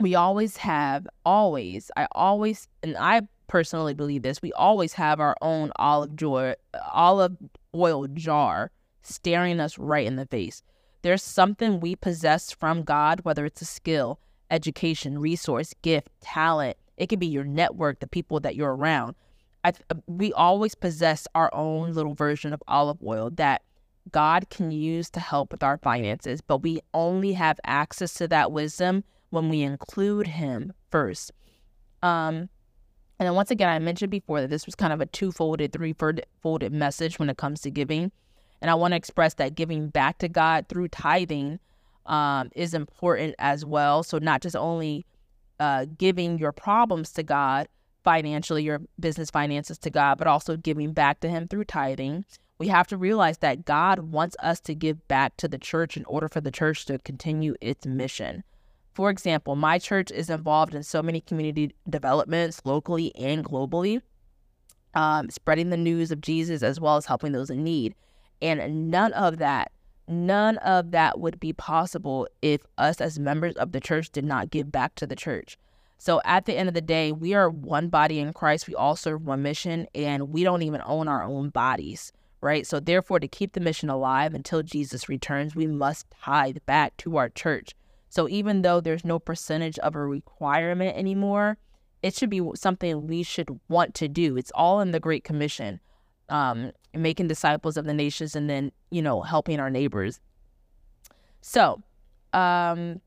we 0.00 0.16
always 0.16 0.56
have 0.56 1.06
always 1.24 1.90
i 1.96 2.08
always 2.12 2.66
and 2.82 2.96
i 2.98 3.22
personally 3.46 3.94
believe 3.94 4.22
this. 4.22 4.42
We 4.42 4.52
always 4.52 4.94
have 4.94 5.20
our 5.20 5.36
own 5.42 5.72
olive 5.76 6.16
joy, 6.16 6.54
olive 6.92 7.36
oil 7.74 8.06
jar 8.08 8.70
staring 9.02 9.60
us 9.60 9.78
right 9.78 10.06
in 10.06 10.16
the 10.16 10.26
face. 10.26 10.62
There's 11.02 11.22
something 11.22 11.80
we 11.80 11.96
possess 11.96 12.52
from 12.52 12.82
God, 12.82 13.20
whether 13.24 13.44
it's 13.44 13.62
a 13.62 13.66
skill, 13.66 14.20
education, 14.50 15.18
resource, 15.18 15.74
gift, 15.82 16.08
talent. 16.20 16.76
It 16.96 17.08
could 17.08 17.18
be 17.18 17.26
your 17.26 17.44
network, 17.44 18.00
the 18.00 18.06
people 18.06 18.38
that 18.40 18.54
you're 18.54 18.74
around. 18.74 19.16
I, 19.64 19.72
we 20.06 20.32
always 20.32 20.74
possess 20.74 21.26
our 21.34 21.52
own 21.54 21.92
little 21.94 22.14
version 22.14 22.52
of 22.52 22.62
olive 22.68 22.98
oil 23.02 23.30
that 23.30 23.62
God 24.10 24.50
can 24.50 24.70
use 24.70 25.10
to 25.10 25.20
help 25.20 25.52
with 25.52 25.62
our 25.62 25.78
finances, 25.78 26.40
but 26.40 26.58
we 26.58 26.80
only 26.92 27.32
have 27.34 27.60
access 27.64 28.14
to 28.14 28.28
that 28.28 28.50
wisdom 28.50 29.04
when 29.30 29.48
we 29.48 29.62
include 29.62 30.26
Him 30.26 30.72
first. 30.90 31.32
Um, 32.02 32.48
and 33.22 33.28
then 33.28 33.36
once 33.36 33.52
again, 33.52 33.68
I 33.68 33.78
mentioned 33.78 34.10
before 34.10 34.40
that 34.40 34.50
this 34.50 34.66
was 34.66 34.74
kind 34.74 34.92
of 34.92 35.00
a 35.00 35.06
two-folded, 35.06 35.72
three-folded 35.72 36.72
message 36.72 37.20
when 37.20 37.30
it 37.30 37.36
comes 37.36 37.60
to 37.60 37.70
giving. 37.70 38.10
And 38.60 38.68
I 38.68 38.74
want 38.74 38.90
to 38.90 38.96
express 38.96 39.34
that 39.34 39.54
giving 39.54 39.90
back 39.90 40.18
to 40.18 40.28
God 40.28 40.66
through 40.68 40.88
tithing 40.88 41.60
um, 42.06 42.50
is 42.56 42.74
important 42.74 43.36
as 43.38 43.64
well. 43.64 44.02
So 44.02 44.18
not 44.18 44.42
just 44.42 44.56
only 44.56 45.06
uh, 45.60 45.86
giving 45.96 46.36
your 46.40 46.50
problems 46.50 47.12
to 47.12 47.22
God 47.22 47.68
financially, 48.02 48.64
your 48.64 48.80
business 48.98 49.30
finances 49.30 49.78
to 49.78 49.90
God, 49.90 50.18
but 50.18 50.26
also 50.26 50.56
giving 50.56 50.92
back 50.92 51.20
to 51.20 51.28
Him 51.28 51.46
through 51.46 51.66
tithing. 51.66 52.24
We 52.58 52.66
have 52.66 52.88
to 52.88 52.96
realize 52.96 53.38
that 53.38 53.64
God 53.64 54.00
wants 54.00 54.34
us 54.42 54.58
to 54.62 54.74
give 54.74 55.06
back 55.06 55.36
to 55.36 55.46
the 55.46 55.58
church 55.58 55.96
in 55.96 56.04
order 56.06 56.28
for 56.28 56.40
the 56.40 56.50
church 56.50 56.86
to 56.86 56.98
continue 56.98 57.54
its 57.60 57.86
mission. 57.86 58.42
For 58.94 59.08
example, 59.08 59.56
my 59.56 59.78
church 59.78 60.10
is 60.10 60.28
involved 60.28 60.74
in 60.74 60.82
so 60.82 61.02
many 61.02 61.20
community 61.20 61.74
developments 61.88 62.60
locally 62.64 63.14
and 63.16 63.44
globally, 63.44 64.02
um, 64.94 65.30
spreading 65.30 65.70
the 65.70 65.76
news 65.76 66.10
of 66.10 66.20
Jesus 66.20 66.62
as 66.62 66.78
well 66.78 66.96
as 66.96 67.06
helping 67.06 67.32
those 67.32 67.48
in 67.48 67.64
need. 67.64 67.94
And 68.42 68.90
none 68.90 69.12
of 69.14 69.38
that, 69.38 69.72
none 70.08 70.58
of 70.58 70.90
that 70.90 71.20
would 71.20 71.40
be 71.40 71.52
possible 71.52 72.28
if 72.42 72.60
us 72.76 73.00
as 73.00 73.18
members 73.18 73.54
of 73.56 73.72
the 73.72 73.80
church 73.80 74.10
did 74.10 74.24
not 74.24 74.50
give 74.50 74.70
back 74.70 74.94
to 74.96 75.06
the 75.06 75.16
church. 75.16 75.56
So 75.96 76.20
at 76.24 76.46
the 76.46 76.58
end 76.58 76.68
of 76.68 76.74
the 76.74 76.80
day, 76.80 77.12
we 77.12 77.32
are 77.32 77.48
one 77.48 77.88
body 77.88 78.18
in 78.18 78.32
Christ. 78.32 78.66
We 78.66 78.74
all 78.74 78.96
serve 78.96 79.24
one 79.24 79.42
mission, 79.42 79.86
and 79.94 80.30
we 80.30 80.42
don't 80.42 80.62
even 80.62 80.82
own 80.84 81.06
our 81.06 81.22
own 81.22 81.50
bodies, 81.50 82.12
right? 82.40 82.66
So 82.66 82.80
therefore, 82.80 83.20
to 83.20 83.28
keep 83.28 83.52
the 83.52 83.60
mission 83.60 83.88
alive 83.88 84.34
until 84.34 84.64
Jesus 84.64 85.08
returns, 85.08 85.54
we 85.54 85.68
must 85.68 86.10
tithe 86.10 86.58
back 86.66 86.96
to 86.98 87.16
our 87.16 87.28
church. 87.28 87.76
So 88.12 88.28
even 88.28 88.60
though 88.60 88.82
there's 88.82 89.06
no 89.06 89.18
percentage 89.18 89.78
of 89.78 89.96
a 89.96 90.06
requirement 90.06 90.98
anymore, 90.98 91.56
it 92.02 92.14
should 92.14 92.28
be 92.28 92.42
something 92.54 93.06
we 93.06 93.22
should 93.22 93.48
want 93.70 93.94
to 93.94 94.06
do. 94.06 94.36
It's 94.36 94.52
all 94.54 94.80
in 94.80 94.90
the 94.90 95.00
Great 95.00 95.24
Commission, 95.24 95.80
um, 96.28 96.72
making 96.92 97.28
disciples 97.28 97.78
of 97.78 97.86
the 97.86 97.94
nations 97.94 98.36
and 98.36 98.50
then, 98.50 98.70
you 98.90 99.00
know, 99.00 99.22
helping 99.22 99.60
our 99.60 99.70
neighbors. 99.70 100.20
So, 101.40 101.82
um, 102.34 103.00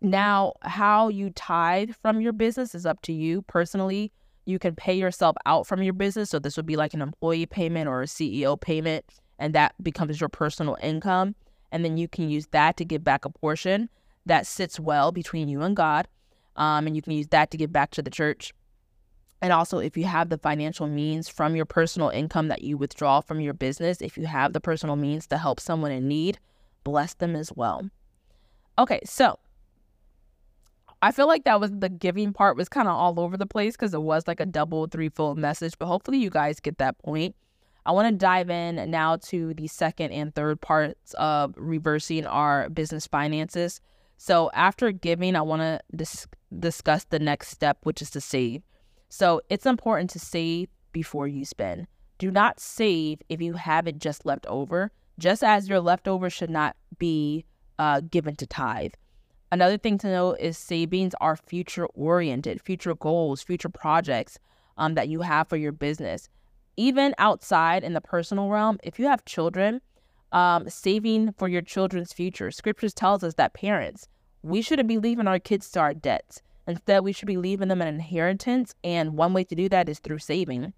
now 0.00 0.52
how 0.62 1.08
you 1.08 1.30
tithe 1.30 1.90
from 2.00 2.20
your 2.20 2.32
business 2.32 2.76
is 2.76 2.86
up 2.86 3.02
to 3.02 3.12
you 3.12 3.42
personally. 3.42 4.12
You 4.46 4.60
can 4.60 4.76
pay 4.76 4.94
yourself 4.94 5.34
out 5.46 5.66
from 5.66 5.82
your 5.82 5.94
business. 5.94 6.30
So 6.30 6.38
this 6.38 6.56
would 6.56 6.64
be 6.64 6.76
like 6.76 6.94
an 6.94 7.02
employee 7.02 7.46
payment 7.46 7.88
or 7.88 8.02
a 8.02 8.06
CEO 8.06 8.60
payment, 8.60 9.04
and 9.40 9.52
that 9.56 9.74
becomes 9.82 10.20
your 10.20 10.28
personal 10.28 10.76
income 10.80 11.34
and 11.72 11.84
then 11.84 11.96
you 11.96 12.08
can 12.08 12.28
use 12.28 12.46
that 12.48 12.76
to 12.76 12.84
give 12.84 13.04
back 13.04 13.24
a 13.24 13.30
portion 13.30 13.88
that 14.26 14.46
sits 14.46 14.78
well 14.78 15.12
between 15.12 15.48
you 15.48 15.62
and 15.62 15.76
God. 15.76 16.08
Um, 16.56 16.86
and 16.86 16.94
you 16.94 17.02
can 17.02 17.12
use 17.12 17.28
that 17.28 17.50
to 17.52 17.56
give 17.56 17.72
back 17.72 17.90
to 17.92 18.02
the 18.02 18.10
church. 18.10 18.52
And 19.42 19.52
also, 19.52 19.78
if 19.78 19.96
you 19.96 20.04
have 20.04 20.28
the 20.28 20.36
financial 20.36 20.86
means 20.86 21.28
from 21.28 21.56
your 21.56 21.64
personal 21.64 22.10
income 22.10 22.48
that 22.48 22.62
you 22.62 22.76
withdraw 22.76 23.20
from 23.20 23.40
your 23.40 23.54
business, 23.54 24.02
if 24.02 24.18
you 24.18 24.26
have 24.26 24.52
the 24.52 24.60
personal 24.60 24.96
means 24.96 25.26
to 25.28 25.38
help 25.38 25.60
someone 25.60 25.92
in 25.92 26.06
need, 26.06 26.38
bless 26.84 27.14
them 27.14 27.34
as 27.34 27.50
well. 27.54 27.88
Okay, 28.78 29.00
so 29.04 29.38
I 31.02 31.12
feel 31.12 31.26
like 31.26 31.44
that 31.44 31.60
was 31.60 31.70
the 31.72 31.88
giving 31.88 32.34
part 32.34 32.56
was 32.56 32.68
kind 32.68 32.86
of 32.86 32.94
all 32.94 33.18
over 33.18 33.38
the 33.38 33.46
place 33.46 33.74
because 33.74 33.94
it 33.94 34.02
was 34.02 34.28
like 34.28 34.40
a 34.40 34.46
double, 34.46 34.86
threefold 34.86 35.38
message, 35.38 35.74
but 35.78 35.86
hopefully 35.86 36.18
you 36.18 36.28
guys 36.28 36.60
get 36.60 36.76
that 36.78 36.98
point. 36.98 37.34
I 37.86 37.92
want 37.92 38.08
to 38.08 38.16
dive 38.16 38.50
in 38.50 38.90
now 38.90 39.16
to 39.16 39.54
the 39.54 39.66
second 39.66 40.12
and 40.12 40.34
third 40.34 40.60
parts 40.60 41.14
of 41.14 41.54
reversing 41.56 42.26
our 42.26 42.68
business 42.68 43.06
finances. 43.06 43.80
So, 44.18 44.50
after 44.52 44.92
giving, 44.92 45.34
I 45.34 45.40
want 45.40 45.62
to 45.62 45.80
dis- 45.96 46.26
discuss 46.58 47.04
the 47.04 47.18
next 47.18 47.48
step, 47.48 47.78
which 47.84 48.02
is 48.02 48.10
to 48.10 48.20
save. 48.20 48.62
So, 49.08 49.40
it's 49.48 49.64
important 49.64 50.10
to 50.10 50.18
save 50.18 50.68
before 50.92 51.26
you 51.26 51.44
spend. 51.44 51.86
Do 52.18 52.30
not 52.30 52.60
save 52.60 53.22
if 53.30 53.40
you 53.40 53.54
have 53.54 53.86
it 53.86 53.98
just 53.98 54.26
left 54.26 54.44
over, 54.46 54.92
just 55.18 55.42
as 55.42 55.68
your 55.70 55.80
leftover 55.80 56.28
should 56.28 56.50
not 56.50 56.76
be 56.98 57.46
uh, 57.78 58.00
given 58.00 58.36
to 58.36 58.46
tithe. 58.46 58.92
Another 59.50 59.78
thing 59.78 59.96
to 59.98 60.10
know 60.10 60.34
is 60.34 60.58
savings 60.58 61.14
are 61.20 61.34
future 61.34 61.86
oriented, 61.86 62.60
future 62.60 62.94
goals, 62.94 63.42
future 63.42 63.70
projects 63.70 64.38
um, 64.76 64.94
that 64.94 65.08
you 65.08 65.22
have 65.22 65.48
for 65.48 65.56
your 65.56 65.72
business 65.72 66.28
even 66.80 67.14
outside 67.18 67.84
in 67.84 67.92
the 67.92 68.00
personal 68.00 68.48
realm, 68.48 68.78
if 68.82 68.98
you 68.98 69.06
have 69.06 69.22
children, 69.26 69.82
um, 70.32 70.66
saving 70.70 71.34
for 71.34 71.46
your 71.46 71.60
children's 71.60 72.10
future. 72.10 72.50
Scriptures 72.50 72.94
tells 72.94 73.22
us 73.22 73.34
that 73.34 73.52
parents, 73.52 74.08
we 74.42 74.62
shouldn't 74.62 74.88
be 74.88 74.96
leaving 74.96 75.26
our 75.26 75.38
kids 75.38 75.70
to 75.72 75.80
our 75.80 75.92
debts. 75.92 76.40
Instead, 76.66 77.04
we 77.04 77.12
should 77.12 77.26
be 77.26 77.36
leaving 77.36 77.68
them 77.68 77.82
an 77.82 77.88
inheritance. 77.88 78.74
And 78.82 79.14
one 79.14 79.34
way 79.34 79.44
to 79.44 79.54
do 79.54 79.68
that 79.68 79.90
is 79.90 79.98
through 79.98 80.20
saving. 80.20 80.72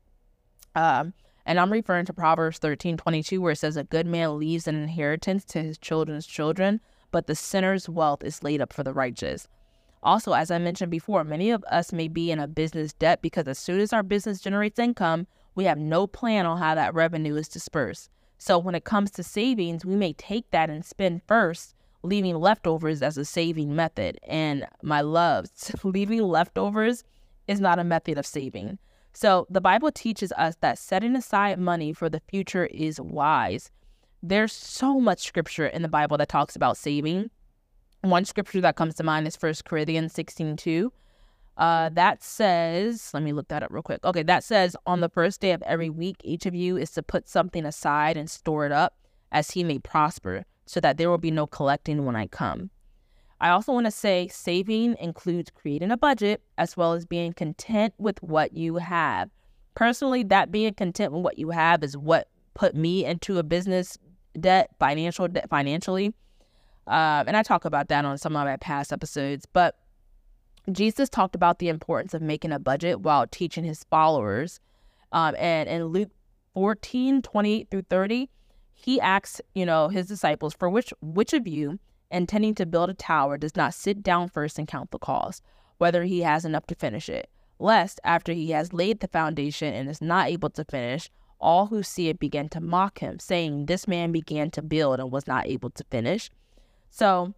Um, 0.75 1.15
and 1.47 1.61
I'm 1.61 1.73
referring 1.73 2.07
to 2.07 2.13
Proverbs 2.13 2.59
13 2.59 2.97
22, 2.97 3.41
where 3.41 3.53
it 3.53 3.57
says, 3.57 3.77
A 3.77 3.85
good 3.85 4.07
man 4.07 4.41
leaves 4.41 4.67
an 4.67 4.75
inheritance 4.75 5.45
to 5.47 5.63
his 5.63 5.79
children's 5.79 6.27
children, 6.27 6.81
but 7.13 7.29
the 7.29 7.37
sinner's 7.37 7.89
wealth 7.89 8.25
is 8.25 8.43
laid 8.43 8.61
up 8.61 8.73
for 8.73 8.83
the 8.83 8.93
righteous. 8.93 9.47
Also, 10.03 10.33
as 10.33 10.51
I 10.51 10.59
mentioned 10.59 10.91
before, 10.91 11.23
many 11.23 11.53
of 11.53 11.63
us 11.71 11.93
may 11.93 12.09
be 12.09 12.33
in 12.33 12.41
a 12.41 12.49
business 12.49 12.93
debt 12.93 13.23
because 13.23 13.47
as 13.47 13.59
soon 13.59 13.79
as 13.79 13.93
our 13.93 14.03
business 14.03 14.41
generates 14.41 14.81
income, 14.81 15.29
we 15.55 15.65
have 15.65 15.79
no 15.79 16.07
plan 16.07 16.47
on 16.47 16.59
how 16.59 16.75
that 16.75 16.95
revenue 16.95 17.37
is 17.37 17.49
dispersed. 17.49 18.11
So 18.39 18.59
when 18.59 18.75
it 18.75 18.85
comes 18.85 19.11
to 19.13 19.23
savings, 19.23 19.85
we 19.85 19.95
may 19.95 20.15
take 20.15 20.51
that 20.51 20.71
and 20.71 20.85
spend 20.85 21.23
first, 21.29 21.75
leaving 22.03 22.37
leftovers 22.37 23.03
as 23.03 23.17
a 23.17 23.25
saving 23.25 23.77
method. 23.77 24.19
And 24.27 24.67
my 24.83 25.01
loves, 25.01 25.73
leaving 25.85 26.23
leftovers 26.23 27.05
is 27.47 27.61
not 27.61 27.79
a 27.79 27.85
method 27.85 28.19
of 28.19 28.27
saving. 28.27 28.79
So 29.13 29.47
the 29.51 29.61
Bible 29.61 29.93
teaches 29.93 30.33
us 30.33 30.57
that 30.61 30.79
setting 30.79 31.15
aside 31.15 31.59
money 31.59 31.93
for 31.93 32.09
the 32.09 32.23
future 32.29 32.67
is 32.67 33.01
wise. 33.01 33.71
There's 34.23 34.53
so 34.53 34.99
much 34.99 35.21
scripture 35.21 35.67
in 35.67 35.83
the 35.83 35.89
Bible 35.89 36.17
that 36.19 36.29
talks 36.29 36.57
about 36.57 36.77
saving. 36.77 37.31
One 38.01 38.25
scripture 38.25 38.61
that 38.63 38.77
comes 38.77 38.95
to 38.97 39.05
mind 39.05 39.27
is 39.27 39.37
1 39.37 39.55
Corinthians 39.65 40.13
16 40.15 40.57
2. 40.57 40.93
Uh, 41.63 41.91
that 41.91 42.25
says, 42.25 43.13
let 43.15 43.23
me 43.23 43.33
look 43.33 43.47
that 43.47 43.63
up 43.63 43.71
real 43.71 43.85
quick. 43.85 44.05
Okay, 44.05 44.25
that 44.25 44.43
says 44.43 44.75
on 44.85 44.99
the 44.99 45.09
first 45.09 45.41
day 45.41 45.53
of 45.53 45.63
every 45.63 45.89
week, 45.89 46.17
each 46.25 46.45
of 46.45 46.57
you 46.57 46.77
is 46.77 46.91
to 46.91 47.05
put 47.05 47.29
something 47.29 47.65
aside 47.65 48.17
and 48.17 48.29
store 48.29 48.67
it 48.67 48.73
up 48.73 48.97
as 49.31 49.53
he 49.53 49.63
may 49.63 49.79
prosper, 49.79 50.45
so 50.67 50.81
that 50.81 50.97
there 50.97 51.09
will 51.09 51.19
be 51.19 51.31
no 51.31 51.47
collecting 51.47 52.05
when 52.05 52.17
I 52.17 52.27
come. 52.27 52.71
I 53.41 53.51
also 53.51 53.73
want 53.73 53.87
to 53.87 53.93
say 53.93 54.27
saving 54.27 54.97
includes 54.99 55.53
creating 55.55 55.93
a 55.93 55.97
budget 55.97 56.43
as 56.59 56.77
well 56.77 56.95
as 56.95 57.07
being 57.07 57.33
content 57.33 57.95
with 57.97 58.21
what 58.25 58.55
you 58.55 58.79
have. 58.79 59.31
Personally, 59.77 60.25
that 60.25 60.51
being 60.51 60.75
content 60.75 61.13
with 61.13 61.23
what 61.23 61.39
you 61.39 61.51
have 61.51 61.85
is 61.85 61.97
what 61.97 62.27
put 62.55 62.75
me 62.75 63.05
into 63.05 63.39
a 63.39 63.45
business 63.45 63.97
debt, 64.41 64.71
financial 64.81 65.29
debt, 65.29 65.49
financially. 65.49 66.13
Uh, 66.89 67.23
and 67.25 67.37
I 67.37 67.45
talk 67.45 67.65
about 67.65 67.87
that 67.87 68.05
on 68.05 68.19
some 68.19 68.35
of 68.35 68.45
my 68.45 68.57
past 68.57 68.93
episodes. 68.93 69.47
But 69.47 69.77
Jesus 70.71 71.09
talked 71.09 71.35
about 71.35 71.59
the 71.59 71.69
importance 71.69 72.15
of 72.15 72.23
making 72.23 72.53
a 72.53 72.59
budget 72.59 73.01
while 73.01 73.27
teaching 73.27 73.65
his 73.65 73.85
followers. 73.85 74.61
Um, 75.11 75.35
and 75.39 75.69
in 75.69 75.87
Luke 75.87 76.11
14, 76.55 77.23
28 77.23 77.69
through 77.71 77.87
30, 77.91 78.31
he 78.73 79.01
asks, 79.01 79.41
you 79.55 79.67
know, 79.67 79.89
his 79.89 80.07
disciples, 80.07 80.55
for 80.55 80.69
which 80.69 80.93
which 81.01 81.33
of 81.33 81.47
you 81.47 81.79
intending 82.11 82.55
to 82.55 82.67
build 82.67 82.91
a 82.91 82.95
tower 82.95 83.39
does 83.39 83.57
not 83.57 83.75
sit 83.75 84.03
down 84.03 84.29
first 84.29 84.59
and 84.59 84.69
count 84.69 84.91
the 84.91 84.99
cost, 84.99 85.43
whether 85.79 86.05
he 86.05 86.21
has 86.21 86.45
enough 86.45 86.67
to 86.67 86.75
finish 86.75 87.09
it, 87.09 87.31
lest 87.59 88.01
after 88.05 88.33
he 88.33 88.51
has 88.51 88.73
laid 88.73 89.01
the 89.01 89.09
foundation 89.09 89.73
and 89.73 89.89
is 89.89 90.03
not 90.03 90.29
able 90.29 90.51
to 90.51 90.65
finish, 90.65 91.11
all 91.41 91.67
who 91.67 91.83
see 91.83 92.09
it 92.09 92.19
begin 92.19 92.49
to 92.51 92.61
mock 92.61 93.01
him, 93.01 93.19
saying, 93.19 93.67
This 93.67 93.89
man 93.89 94.13
began 94.13 94.51
to 94.53 94.63
build 94.63 95.01
and 95.01 95.11
was 95.11 95.27
not 95.27 95.47
able 95.47 95.71
to 95.71 95.85
finish. 95.91 96.31
So 96.91 97.35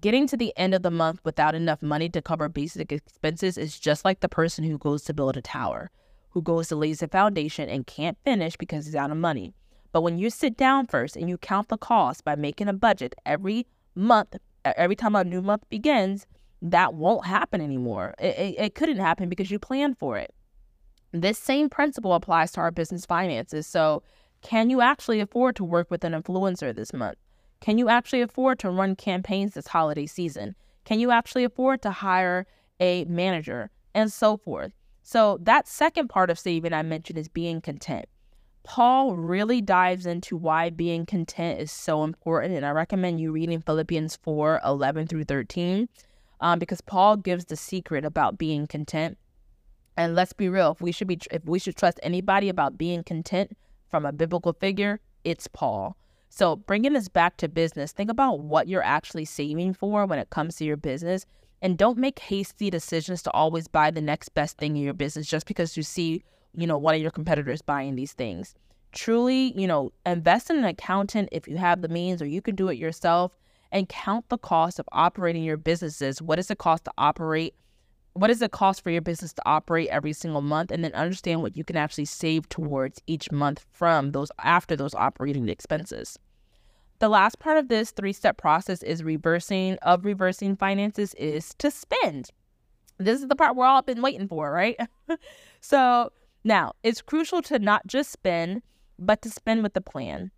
Getting 0.00 0.26
to 0.26 0.36
the 0.36 0.52
end 0.56 0.74
of 0.74 0.82
the 0.82 0.90
month 0.90 1.20
without 1.22 1.54
enough 1.54 1.80
money 1.80 2.08
to 2.08 2.20
cover 2.20 2.48
basic 2.48 2.90
expenses 2.90 3.56
is 3.56 3.78
just 3.78 4.04
like 4.04 4.18
the 4.18 4.28
person 4.28 4.64
who 4.64 4.78
goes 4.78 5.04
to 5.04 5.14
build 5.14 5.36
a 5.36 5.40
tower, 5.40 5.92
who 6.30 6.42
goes 6.42 6.66
to 6.68 6.76
lay 6.76 6.92
the 6.92 7.06
foundation 7.06 7.68
and 7.68 7.86
can't 7.86 8.18
finish 8.24 8.56
because 8.56 8.86
he's 8.86 8.96
out 8.96 9.12
of 9.12 9.16
money. 9.16 9.54
But 9.92 10.00
when 10.00 10.18
you 10.18 10.28
sit 10.28 10.56
down 10.56 10.86
first 10.86 11.14
and 11.14 11.28
you 11.28 11.38
count 11.38 11.68
the 11.68 11.78
cost 11.78 12.24
by 12.24 12.34
making 12.34 12.66
a 12.66 12.72
budget 12.72 13.14
every 13.24 13.64
month, 13.94 14.34
every 14.64 14.96
time 14.96 15.14
a 15.14 15.22
new 15.22 15.40
month 15.40 15.62
begins, 15.68 16.26
that 16.62 16.94
won't 16.94 17.24
happen 17.24 17.60
anymore. 17.60 18.16
It, 18.18 18.36
it, 18.36 18.54
it 18.58 18.74
couldn't 18.74 18.98
happen 18.98 19.28
because 19.28 19.52
you 19.52 19.60
planned 19.60 19.98
for 19.98 20.18
it. 20.18 20.34
This 21.12 21.38
same 21.38 21.70
principle 21.70 22.12
applies 22.12 22.50
to 22.52 22.60
our 22.60 22.72
business 22.72 23.06
finances. 23.06 23.68
So, 23.68 24.02
can 24.42 24.68
you 24.68 24.80
actually 24.80 25.20
afford 25.20 25.54
to 25.56 25.64
work 25.64 25.92
with 25.92 26.02
an 26.02 26.12
influencer 26.12 26.74
this 26.74 26.92
month? 26.92 27.18
Can 27.60 27.78
you 27.78 27.88
actually 27.88 28.20
afford 28.20 28.58
to 28.60 28.70
run 28.70 28.96
campaigns 28.96 29.54
this 29.54 29.66
holiday 29.66 30.06
season? 30.06 30.54
Can 30.84 31.00
you 31.00 31.10
actually 31.10 31.44
afford 31.44 31.82
to 31.82 31.90
hire 31.90 32.46
a 32.80 33.04
manager 33.06 33.70
and 33.94 34.12
so 34.12 34.36
forth? 34.36 34.72
So, 35.02 35.38
that 35.42 35.68
second 35.68 36.08
part 36.08 36.30
of 36.30 36.38
saving 36.38 36.72
I 36.72 36.82
mentioned 36.82 37.18
is 37.18 37.28
being 37.28 37.60
content. 37.60 38.06
Paul 38.64 39.14
really 39.14 39.60
dives 39.60 40.06
into 40.06 40.36
why 40.36 40.70
being 40.70 41.06
content 41.06 41.60
is 41.60 41.70
so 41.70 42.02
important. 42.02 42.54
And 42.54 42.66
I 42.66 42.70
recommend 42.70 43.20
you 43.20 43.30
reading 43.30 43.60
Philippians 43.60 44.16
4 44.16 44.60
11 44.64 45.06
through 45.06 45.24
13, 45.24 45.88
um, 46.40 46.58
because 46.58 46.80
Paul 46.80 47.16
gives 47.16 47.44
the 47.44 47.54
secret 47.54 48.04
about 48.04 48.38
being 48.38 48.66
content. 48.66 49.16
And 49.96 50.16
let's 50.16 50.32
be 50.32 50.48
real, 50.48 50.72
if 50.72 50.80
we 50.80 50.90
should 50.90 51.06
be 51.06 51.20
if 51.30 51.44
we 51.44 51.60
should 51.60 51.76
trust 51.76 52.00
anybody 52.02 52.48
about 52.48 52.76
being 52.76 53.04
content 53.04 53.56
from 53.88 54.04
a 54.04 54.12
biblical 54.12 54.52
figure, 54.52 54.98
it's 55.22 55.46
Paul. 55.46 55.96
So, 56.28 56.56
bringing 56.56 56.92
this 56.92 57.08
back 57.08 57.36
to 57.38 57.48
business, 57.48 57.92
think 57.92 58.10
about 58.10 58.40
what 58.40 58.68
you're 58.68 58.82
actually 58.82 59.24
saving 59.24 59.74
for 59.74 60.04
when 60.06 60.18
it 60.18 60.30
comes 60.30 60.56
to 60.56 60.64
your 60.64 60.76
business. 60.76 61.24
And 61.62 61.78
don't 61.78 61.98
make 61.98 62.18
hasty 62.18 62.68
decisions 62.68 63.22
to 63.22 63.30
always 63.30 63.66
buy 63.66 63.90
the 63.90 64.02
next 64.02 64.30
best 64.30 64.58
thing 64.58 64.76
in 64.76 64.82
your 64.82 64.92
business 64.92 65.26
just 65.26 65.46
because 65.46 65.76
you 65.76 65.82
see, 65.82 66.22
you 66.54 66.66
know, 66.66 66.76
one 66.76 66.94
of 66.94 67.00
your 67.00 67.10
competitors 67.10 67.62
buying 67.62 67.94
these 67.94 68.12
things. 68.12 68.54
Truly, 68.92 69.58
you 69.58 69.66
know, 69.66 69.92
invest 70.04 70.50
in 70.50 70.58
an 70.58 70.64
accountant 70.64 71.30
if 71.32 71.48
you 71.48 71.56
have 71.56 71.80
the 71.80 71.88
means 71.88 72.20
or 72.20 72.26
you 72.26 72.42
can 72.42 72.54
do 72.54 72.68
it 72.68 72.76
yourself 72.76 73.32
and 73.72 73.88
count 73.88 74.28
the 74.28 74.38
cost 74.38 74.78
of 74.78 74.88
operating 74.92 75.42
your 75.42 75.56
businesses. 75.56 76.20
What 76.20 76.36
does 76.36 76.50
it 76.50 76.58
cost 76.58 76.84
to 76.84 76.92
operate? 76.98 77.54
What 78.16 78.28
does 78.28 78.40
it 78.40 78.50
cost 78.50 78.82
for 78.82 78.90
your 78.90 79.02
business 79.02 79.34
to 79.34 79.42
operate 79.44 79.88
every 79.88 80.14
single 80.14 80.40
month? 80.40 80.70
And 80.70 80.82
then 80.82 80.92
understand 80.94 81.42
what 81.42 81.54
you 81.54 81.64
can 81.64 81.76
actually 81.76 82.06
save 82.06 82.48
towards 82.48 83.02
each 83.06 83.30
month 83.30 83.66
from 83.70 84.12
those 84.12 84.32
after 84.42 84.74
those 84.74 84.94
operating 84.94 85.50
expenses. 85.50 86.18
The 86.98 87.10
last 87.10 87.38
part 87.38 87.58
of 87.58 87.68
this 87.68 87.90
three 87.90 88.14
step 88.14 88.38
process 88.38 88.82
is 88.82 89.04
reversing 89.04 89.74
of 89.82 90.06
reversing 90.06 90.56
finances 90.56 91.12
is 91.14 91.54
to 91.58 91.70
spend. 91.70 92.30
This 92.96 93.20
is 93.20 93.28
the 93.28 93.36
part 93.36 93.54
we're 93.54 93.66
all 93.66 93.82
been 93.82 94.00
waiting 94.00 94.28
for, 94.28 94.50
right? 94.50 94.78
so 95.60 96.10
now 96.42 96.72
it's 96.82 97.02
crucial 97.02 97.42
to 97.42 97.58
not 97.58 97.86
just 97.86 98.10
spend, 98.10 98.62
but 98.98 99.20
to 99.22 99.30
spend 99.30 99.62
with 99.62 99.76
a 99.76 99.82
plan. 99.82 100.30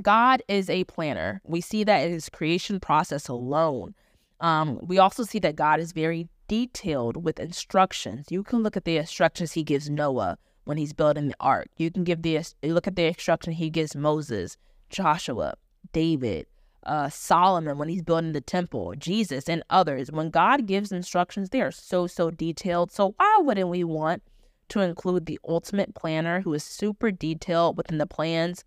God 0.00 0.42
is 0.48 0.70
a 0.70 0.84
planner. 0.84 1.42
We 1.44 1.60
see 1.60 1.84
that 1.84 2.06
in 2.06 2.12
his 2.12 2.30
creation 2.30 2.80
process 2.80 3.28
alone. 3.28 3.94
Um, 4.40 4.80
we 4.82 4.98
also 4.98 5.24
see 5.24 5.38
that 5.40 5.56
God 5.56 5.78
is 5.78 5.92
very 5.92 6.28
detailed 6.48 7.24
with 7.24 7.40
instructions. 7.40 8.26
You 8.30 8.42
can 8.42 8.62
look 8.62 8.76
at 8.76 8.84
the 8.84 8.98
instructions 8.98 9.52
he 9.52 9.62
gives 9.62 9.90
Noah 9.90 10.38
when 10.64 10.76
he's 10.76 10.92
building 10.92 11.28
the 11.28 11.36
ark. 11.40 11.68
You 11.76 11.90
can 11.90 12.04
give 12.04 12.22
the 12.22 12.40
look 12.62 12.86
at 12.86 12.96
the 12.96 13.06
instruction 13.06 13.52
he 13.52 13.70
gives 13.70 13.94
Moses, 13.94 14.56
Joshua, 14.90 15.54
David, 15.92 16.46
uh, 16.84 17.08
Solomon 17.08 17.78
when 17.78 17.88
he's 17.88 18.02
building 18.02 18.32
the 18.32 18.40
temple, 18.40 18.94
Jesus, 18.96 19.48
and 19.48 19.62
others. 19.70 20.10
When 20.10 20.30
God 20.30 20.66
gives 20.66 20.92
instructions, 20.92 21.50
they 21.50 21.60
are 21.60 21.72
so, 21.72 22.06
so 22.06 22.30
detailed. 22.30 22.92
So, 22.92 23.14
why 23.16 23.38
wouldn't 23.40 23.68
we 23.68 23.84
want 23.84 24.22
to 24.68 24.80
include 24.80 25.26
the 25.26 25.38
ultimate 25.46 25.94
planner 25.94 26.40
who 26.40 26.54
is 26.54 26.64
super 26.64 27.10
detailed 27.10 27.76
within 27.76 27.98
the 27.98 28.06
plans, 28.06 28.64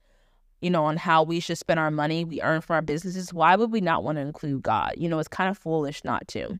you 0.62 0.70
know, 0.70 0.86
on 0.86 0.98
how 0.98 1.24
we 1.24 1.40
should 1.40 1.58
spend 1.58 1.80
our 1.80 1.92
money 1.92 2.24
we 2.24 2.42
earn 2.42 2.62
for 2.62 2.76
our 2.76 2.82
businesses? 2.82 3.34
Why 3.34 3.56
would 3.56 3.72
we 3.72 3.82
not 3.82 4.04
want 4.04 4.18
to 4.18 4.22
include 4.22 4.64
God? 4.64 4.94
You 4.98 5.10
know, 5.10 5.20
it's 5.20 5.28
kind 5.28 5.50
of 5.50 5.58
foolish 5.58 6.04
not 6.04 6.28
to. 6.30 6.60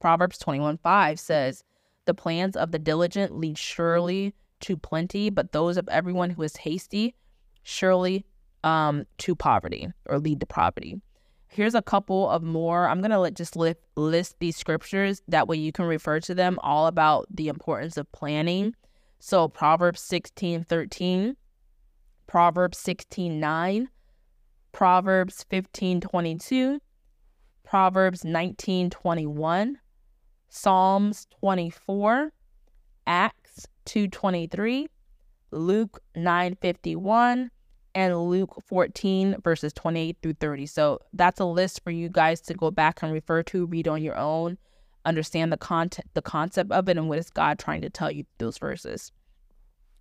Proverbs 0.00 0.38
21 0.38 0.78
5 0.78 1.20
says, 1.20 1.64
The 2.04 2.14
plans 2.14 2.56
of 2.56 2.72
the 2.72 2.78
diligent 2.78 3.36
lead 3.36 3.58
surely 3.58 4.34
to 4.60 4.76
plenty, 4.76 5.30
but 5.30 5.52
those 5.52 5.76
of 5.76 5.88
everyone 5.88 6.30
who 6.30 6.42
is 6.42 6.56
hasty 6.56 7.14
surely 7.62 8.24
um, 8.64 9.04
to 9.18 9.34
poverty 9.34 9.88
or 10.06 10.18
lead 10.18 10.40
to 10.40 10.46
poverty. 10.46 11.00
Here's 11.48 11.74
a 11.74 11.82
couple 11.82 12.28
of 12.28 12.42
more. 12.42 12.88
I'm 12.88 13.00
going 13.00 13.10
to 13.10 13.30
just 13.30 13.56
list, 13.56 13.78
list 13.96 14.36
these 14.40 14.56
scriptures. 14.56 15.22
That 15.28 15.48
way 15.48 15.56
you 15.56 15.72
can 15.72 15.84
refer 15.84 16.20
to 16.20 16.34
them 16.34 16.58
all 16.62 16.86
about 16.86 17.26
the 17.30 17.48
importance 17.48 17.96
of 17.96 18.10
planning. 18.12 18.74
So 19.18 19.48
Proverbs 19.48 20.00
16 20.00 20.64
13, 20.64 21.36
Proverbs 22.26 22.78
16 22.78 23.40
9, 23.40 23.88
Proverbs 24.72 25.46
15 25.48 26.00
22, 26.00 26.80
Proverbs 27.64 28.24
19 28.24 28.90
21, 28.90 29.78
Psalms 30.56 31.26
24, 31.40 32.32
Acts 33.06 33.66
223, 33.84 34.88
Luke 35.50 36.00
951, 36.16 37.50
and 37.94 38.18
Luke 38.30 38.62
14, 38.66 39.36
verses 39.44 39.74
28 39.74 40.16
through 40.22 40.32
30. 40.32 40.64
So 40.64 40.98
that's 41.12 41.40
a 41.40 41.44
list 41.44 41.84
for 41.84 41.90
you 41.90 42.08
guys 42.08 42.40
to 42.40 42.54
go 42.54 42.70
back 42.70 43.02
and 43.02 43.12
refer 43.12 43.42
to, 43.44 43.66
read 43.66 43.86
on 43.86 44.02
your 44.02 44.16
own, 44.16 44.56
understand 45.04 45.52
the 45.52 45.58
content, 45.58 46.08
the 46.14 46.22
concept 46.22 46.72
of 46.72 46.88
it, 46.88 46.96
and 46.96 47.10
what 47.10 47.18
is 47.18 47.28
God 47.28 47.58
trying 47.58 47.82
to 47.82 47.90
tell 47.90 48.10
you 48.10 48.24
those 48.38 48.56
verses. 48.56 49.12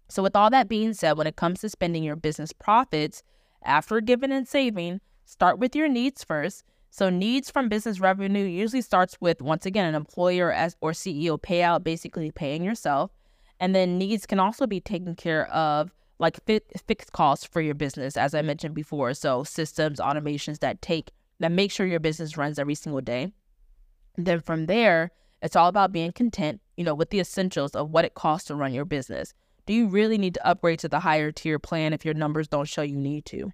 So, 0.07 0.23
with 0.23 0.37
all 0.37 0.49
that 0.51 0.69
being 0.69 0.93
said, 0.93 1.17
when 1.17 1.27
it 1.27 1.35
comes 1.35 1.59
to 1.61 1.69
spending 1.69 2.03
your 2.03 2.15
business 2.15 2.53
profits 2.53 3.23
after 3.61 3.99
giving 3.99 4.31
and 4.31 4.47
saving, 4.47 5.01
start 5.25 5.59
with 5.59 5.75
your 5.75 5.89
needs 5.89 6.23
first. 6.23 6.63
So, 6.97 7.09
needs 7.09 7.51
from 7.51 7.67
business 7.67 7.99
revenue 7.99 8.45
usually 8.45 8.81
starts 8.81 9.17
with 9.19 9.41
once 9.41 9.65
again 9.65 9.83
an 9.83 9.95
employer 9.95 10.49
as 10.53 10.77
or 10.79 10.93
CEO 10.93 11.37
payout, 11.37 11.83
basically 11.83 12.31
paying 12.31 12.63
yourself, 12.63 13.11
and 13.59 13.75
then 13.75 13.97
needs 13.97 14.25
can 14.25 14.39
also 14.39 14.65
be 14.65 14.79
taken 14.79 15.13
care 15.13 15.45
of 15.47 15.91
like 16.19 16.39
fi- 16.45 16.61
fixed 16.87 17.11
costs 17.11 17.45
for 17.45 17.59
your 17.59 17.75
business, 17.75 18.15
as 18.15 18.33
I 18.33 18.41
mentioned 18.41 18.75
before. 18.75 19.13
So 19.13 19.43
systems, 19.43 19.99
automations 19.99 20.59
that 20.59 20.81
take 20.81 21.11
that 21.41 21.51
make 21.51 21.69
sure 21.69 21.85
your 21.85 21.99
business 21.99 22.37
runs 22.37 22.57
every 22.57 22.75
single 22.75 23.01
day. 23.01 23.33
And 24.15 24.25
then 24.25 24.39
from 24.39 24.67
there, 24.67 25.11
it's 25.41 25.57
all 25.57 25.67
about 25.67 25.91
being 25.91 26.13
content, 26.13 26.61
you 26.77 26.85
know, 26.85 26.95
with 26.95 27.09
the 27.09 27.19
essentials 27.19 27.75
of 27.75 27.89
what 27.89 28.05
it 28.05 28.13
costs 28.13 28.47
to 28.47 28.55
run 28.55 28.73
your 28.73 28.85
business. 28.85 29.33
Do 29.65 29.73
you 29.73 29.87
really 29.87 30.17
need 30.17 30.35
to 30.35 30.47
upgrade 30.47 30.79
to 30.79 30.87
the 30.87 31.01
higher 31.01 31.33
tier 31.33 31.59
plan 31.59 31.91
if 31.91 32.05
your 32.05 32.13
numbers 32.13 32.47
don't 32.47 32.69
show 32.69 32.83
you 32.83 32.95
need 32.95 33.25
to? 33.25 33.51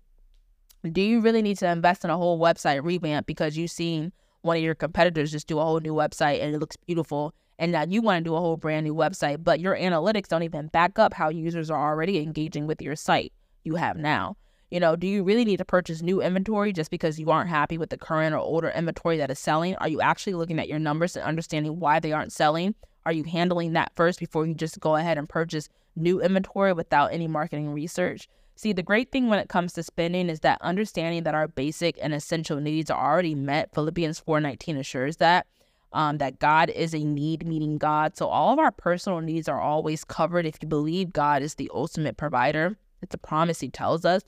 Do 0.90 1.02
you 1.02 1.22
really 1.22 1.42
need 1.42 1.58
to 1.60 1.70
invest 1.70 2.04
in 2.04 2.10
a 2.10 2.18
whole 2.18 2.40
website 2.40 2.84
revamp 2.84 3.28
because 3.28 3.56
you've 3.56 3.72
seen 3.72 4.12
one 4.42 4.58
of 4.58 4.64
your 4.64 4.74
competitors 4.74 5.32
just 5.32 5.48
do 5.48 5.60
a 5.60 5.64
whole 5.64 5.80
new 5.80 5.94
website 5.94 6.42
and 6.42 6.56
it 6.56 6.60
looks 6.60 6.76
beautiful 6.76 7.36
and 7.62 7.74
now 7.74 7.84
you 7.84 8.02
want 8.02 8.24
to 8.24 8.28
do 8.28 8.34
a 8.34 8.40
whole 8.40 8.58
brand 8.58 8.86
new 8.86 8.96
website, 8.96 9.44
but 9.44 9.60
your 9.60 9.78
analytics 9.78 10.28
don't 10.28 10.42
even 10.42 10.66
back 10.68 10.98
up 10.98 11.14
how 11.14 11.30
users 11.30 11.70
are 11.70 11.92
already 11.92 12.18
engaging 12.18 12.66
with 12.66 12.82
your 12.82 12.96
site 12.96 13.32
you 13.64 13.76
have 13.76 13.98
now. 13.98 14.36
You 14.72 14.80
know, 14.80 14.96
do 14.96 15.06
you 15.06 15.24
really 15.24 15.46
need 15.46 15.58
to 15.58 15.66
purchase 15.66 16.02
new 16.02 16.24
inventory 16.24 16.74
just 16.74 16.90
because 16.90 17.20
you 17.20 17.30
aren't 17.30 17.52
happy 17.52 17.78
with 17.78 17.92
the 17.92 18.00
current 18.00 18.34
or 18.34 18.40
older 18.40 18.70
inventory 18.70 19.18
that 19.18 19.30
is 19.30 19.38
selling? 19.38 19.76
Are 19.76 19.88
you 19.88 20.02
actually 20.02 20.34
looking 20.34 20.58
at 20.58 20.70
your 20.70 20.80
numbers 20.80 21.16
and 21.16 21.24
understanding 21.24 21.80
why 21.80 22.00
they 22.00 22.14
aren't 22.14 22.32
selling? 22.32 22.74
Are 23.06 23.14
you 23.14 23.26
handling 23.26 23.74
that 23.74 23.92
first 23.96 24.20
before 24.20 24.48
you 24.48 24.56
just 24.56 24.80
go 24.80 24.96
ahead 24.96 25.20
and 25.20 25.30
purchase 25.30 25.70
new 25.96 26.20
inventory 26.20 26.74
without 26.74 27.14
any 27.14 27.28
marketing 27.28 27.70
research? 27.70 28.28
See, 28.62 28.74
the 28.74 28.84
great 28.84 29.12
thing 29.12 29.28
when 29.28 29.39
it 29.39 29.49
comes 29.49 29.74
to 29.74 29.82
spending 29.82 30.30
is 30.30 30.41
that 30.41 30.62
understanding 30.62 31.24
that 31.24 31.34
our 31.34 31.47
basic 31.47 31.97
and 31.99 32.14
essential 32.14 32.59
needs 32.59 32.91
are 32.91 33.12
already 33.12 33.34
met. 33.34 33.74
Philippians 33.74 34.22
4:19 34.22 34.78
assures 34.78 35.18
that 35.18 35.47
um, 35.91 36.20
that 36.20 36.38
God 36.38 36.70
is 36.70 36.93
a 36.93 37.03
need 37.03 37.43
meeting 37.43 37.80
God. 37.80 38.16
So 38.16 38.28
all 38.28 38.53
of 38.53 38.59
our 38.59 38.72
personal 38.72 39.20
needs 39.20 39.49
are 39.49 39.59
always 39.59 40.03
covered 40.03 40.45
if 40.45 40.59
you 40.62 40.68
believe 40.68 41.12
God 41.12 41.41
is 41.41 41.55
the 41.55 41.72
ultimate 41.74 42.18
provider. 42.18 42.78
It's 43.01 43.16
a 43.16 43.18
promise 43.18 43.62
He 43.62 43.70
tells 43.70 44.05
us. 44.05 44.22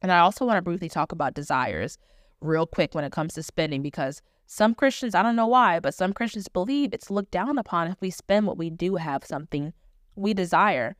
And 0.00 0.10
I 0.10 0.20
also 0.20 0.46
want 0.46 0.56
to 0.56 0.62
briefly 0.62 0.88
talk 0.88 1.12
about 1.12 1.34
desires 1.34 1.98
real 2.40 2.66
quick 2.66 2.94
when 2.94 3.04
it 3.04 3.12
comes 3.12 3.34
to 3.34 3.42
spending 3.42 3.82
because 3.82 4.22
some 4.46 4.74
Christians, 4.74 5.14
I 5.14 5.22
don't 5.22 5.36
know 5.36 5.46
why, 5.46 5.78
but 5.78 5.92
some 5.92 6.14
Christians 6.14 6.48
believe 6.48 6.94
it's 6.94 7.10
looked 7.10 7.32
down 7.32 7.58
upon 7.58 7.88
if 7.88 8.00
we 8.00 8.08
spend 8.08 8.46
what 8.46 8.56
we 8.56 8.70
do 8.70 8.96
have 8.96 9.26
something 9.26 9.74
we 10.16 10.32
desire. 10.32 10.96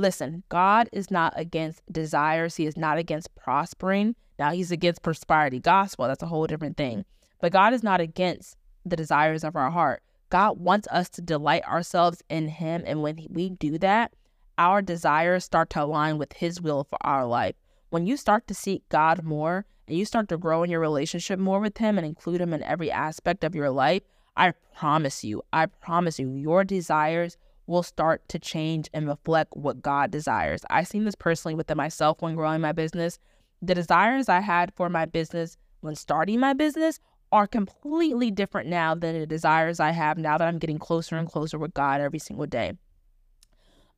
Listen, 0.00 0.44
God 0.48 0.88
is 0.94 1.10
not 1.10 1.34
against 1.36 1.82
desires. 1.92 2.56
He 2.56 2.64
is 2.64 2.74
not 2.74 2.96
against 2.96 3.34
prospering. 3.34 4.16
Now, 4.38 4.50
He's 4.50 4.72
against 4.72 5.02
prosperity 5.02 5.60
gospel. 5.60 6.06
That's 6.06 6.22
a 6.22 6.26
whole 6.26 6.46
different 6.46 6.78
thing. 6.78 7.04
But 7.38 7.52
God 7.52 7.74
is 7.74 7.82
not 7.82 8.00
against 8.00 8.56
the 8.86 8.96
desires 8.96 9.44
of 9.44 9.56
our 9.56 9.70
heart. 9.70 10.02
God 10.30 10.58
wants 10.58 10.88
us 10.90 11.10
to 11.10 11.20
delight 11.20 11.66
ourselves 11.66 12.22
in 12.30 12.48
Him. 12.48 12.82
And 12.86 13.02
when 13.02 13.26
we 13.28 13.50
do 13.50 13.76
that, 13.76 14.14
our 14.56 14.80
desires 14.80 15.44
start 15.44 15.68
to 15.70 15.82
align 15.82 16.16
with 16.16 16.32
His 16.32 16.62
will 16.62 16.84
for 16.84 16.96
our 17.02 17.26
life. 17.26 17.56
When 17.90 18.06
you 18.06 18.16
start 18.16 18.48
to 18.48 18.54
seek 18.54 18.88
God 18.88 19.22
more 19.22 19.66
and 19.86 19.98
you 19.98 20.06
start 20.06 20.30
to 20.30 20.38
grow 20.38 20.62
in 20.62 20.70
your 20.70 20.80
relationship 20.80 21.38
more 21.38 21.60
with 21.60 21.76
Him 21.76 21.98
and 21.98 22.06
include 22.06 22.40
Him 22.40 22.54
in 22.54 22.62
every 22.62 22.90
aspect 22.90 23.44
of 23.44 23.54
your 23.54 23.68
life, 23.68 24.02
I 24.34 24.54
promise 24.74 25.24
you, 25.24 25.42
I 25.52 25.66
promise 25.66 26.18
you, 26.18 26.30
your 26.30 26.64
desires 26.64 27.36
will 27.70 27.82
start 27.84 28.28
to 28.28 28.38
change 28.38 28.90
and 28.92 29.06
reflect 29.06 29.56
what 29.56 29.80
God 29.80 30.10
desires. 30.10 30.62
I've 30.68 30.88
seen 30.88 31.04
this 31.04 31.14
personally 31.14 31.54
within 31.54 31.76
myself 31.76 32.20
when 32.20 32.34
growing 32.34 32.60
my 32.60 32.72
business. 32.72 33.18
The 33.62 33.76
desires 33.76 34.28
I 34.28 34.40
had 34.40 34.74
for 34.74 34.88
my 34.88 35.06
business 35.06 35.56
when 35.80 35.94
starting 35.94 36.40
my 36.40 36.52
business 36.52 36.98
are 37.30 37.46
completely 37.46 38.32
different 38.32 38.68
now 38.68 38.96
than 38.96 39.18
the 39.18 39.26
desires 39.26 39.78
I 39.78 39.92
have 39.92 40.18
now 40.18 40.36
that 40.36 40.48
I'm 40.48 40.58
getting 40.58 40.78
closer 40.78 41.16
and 41.16 41.28
closer 41.28 41.58
with 41.58 41.72
God 41.72 42.00
every 42.00 42.18
single 42.18 42.46
day. 42.46 42.72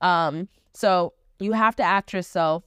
Um, 0.03 0.49
so 0.75 1.14
you 1.41 1.53
have 1.53 1.75
to 1.77 1.83
ask 1.83 2.12
yourself, 2.12 2.64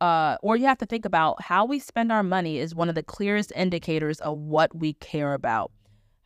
uh, 0.00 0.36
or 0.40 0.56
you 0.56 0.66
have 0.66 0.78
to 0.78 0.86
think 0.86 1.04
about 1.04 1.42
how 1.42 1.64
we 1.64 1.80
spend 1.80 2.12
our 2.12 2.22
money 2.22 2.58
is 2.58 2.76
one 2.76 2.88
of 2.88 2.94
the 2.94 3.02
clearest 3.02 3.52
indicators 3.56 4.20
of 4.20 4.38
what 4.38 4.76
we 4.76 4.92
care 4.92 5.34
about. 5.34 5.72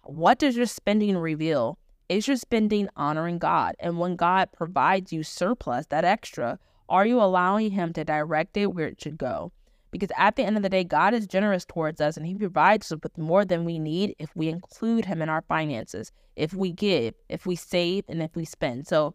What 0.03 0.39
does 0.39 0.55
your 0.55 0.67
spending 0.67 1.17
reveal? 1.17 1.79
Is 2.13 2.29
your 2.29 2.37
spending 2.37 2.91
honoring 2.95 3.39
God? 3.39 3.75
And 3.81 3.99
when 3.99 4.17
God 4.17 4.51
provides 4.53 5.15
you 5.15 5.23
surplus, 5.23 5.87
that 5.87 6.05
extra, 6.05 6.59
are 6.87 7.07
you 7.07 7.19
allowing 7.19 7.71
Him 7.71 7.95
to 7.95 8.05
direct 8.05 8.55
it 8.59 8.75
where 8.75 8.89
it 8.89 9.01
should 9.01 9.17
go? 9.17 9.51
Because 9.91 10.11
at 10.19 10.37
the 10.37 10.43
end 10.43 10.59
of 10.59 10.63
the 10.63 10.69
day, 10.69 10.85
God 10.85 11.15
is 11.15 11.27
generous 11.27 11.65
towards 11.65 12.03
us 12.03 12.19
and 12.19 12.27
He 12.27 12.35
provides 12.35 12.93
us 12.93 12.99
with 13.03 13.17
more 13.17 13.47
than 13.47 13.65
we 13.65 13.79
need 13.79 14.15
if 14.19 14.37
we 14.37 14.51
include 14.51 15.07
Him 15.07 15.23
in 15.23 15.31
our 15.31 15.41
finances, 15.41 16.13
if 16.37 16.53
we 16.53 16.71
give, 16.71 17.15
if 17.31 17.47
we 17.47 17.57
save, 17.57 18.05
and 18.09 18.23
if 18.23 18.37
we 18.37 18.45
spend. 18.45 18.87
So, 18.87 19.15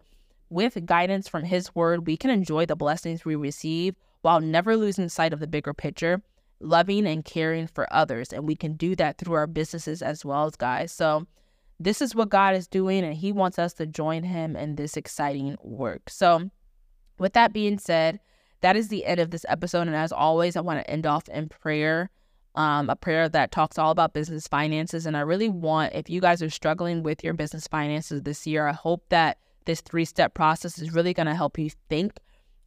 with 0.50 0.84
guidance 0.88 1.28
from 1.28 1.43
His 1.43 1.76
Word, 1.76 2.08
we 2.08 2.18
can 2.18 2.32
enjoy 2.32 2.66
the 2.66 2.76
blessings 2.76 3.24
we 3.24 3.36
receive 3.36 3.93
while 4.24 4.39
never 4.39 4.76
losing 4.76 5.10
sight 5.10 5.34
of 5.34 5.39
the 5.39 5.45
bigger 5.45 5.74
picture, 5.76 6.24
loving 6.60 7.06
and 7.06 7.24
caring 7.24 7.68
for 7.68 7.88
others. 7.93 8.34
And 8.34 8.48
we 8.48 8.56
can 8.56 8.74
do 8.74 8.95
that 8.95 9.20
through 9.20 9.36
our 9.36 9.45
businesses 9.45 10.02
as 10.02 10.26
well 10.26 10.45
as 10.48 10.56
guys. 10.56 10.91
So, 10.91 11.28
this 11.80 12.02
is 12.02 12.16
what 12.16 12.30
God 12.30 12.56
is 12.56 12.68
doing, 12.68 13.04
and 13.04 13.14
He 13.14 13.32
wants 13.32 13.60
us 13.60 13.74
to 13.76 13.86
join 13.86 14.24
Him 14.24 14.56
in 14.56 14.76
this 14.76 14.98
exciting 14.98 15.58
work. 15.62 16.10
So, 16.10 16.50
with 17.20 17.34
that 17.34 17.54
being 17.54 17.78
said, 17.78 18.20
that 18.62 18.76
is 18.76 18.88
the 18.88 19.06
end 19.06 19.20
of 19.20 19.32
this 19.32 19.46
episode. 19.48 19.88
And 19.88 19.96
as 19.96 20.12
always, 20.12 20.56
I 20.56 20.62
want 20.62 20.80
to 20.80 20.90
end 20.90 21.06
off 21.06 21.28
in 21.30 21.50
prayer. 21.50 22.10
Um, 22.56 22.90
a 22.90 22.96
prayer 22.96 23.30
that 23.30 23.52
talks 23.52 23.78
all 23.78 23.92
about 23.92 24.16
business 24.16 24.48
finances. 24.48 25.06
And 25.06 25.16
I 25.16 25.20
really 25.20 25.48
want, 25.48 25.94
if 25.94 26.10
you 26.10 26.20
guys 26.20 26.42
are 26.42 26.50
struggling 26.50 27.04
with 27.04 27.24
your 27.24 27.36
business 27.36 27.68
finances 27.68 28.24
this 28.24 28.48
year, 28.48 28.68
I 28.68 28.74
hope 28.74 29.04
that 29.10 29.38
this 29.66 29.80
three 29.82 30.06
step 30.06 30.34
process 30.34 30.80
is 30.80 30.92
really 30.92 31.14
going 31.14 31.28
to 31.28 31.36
help 31.36 31.60
you 31.60 31.70
think 31.88 32.14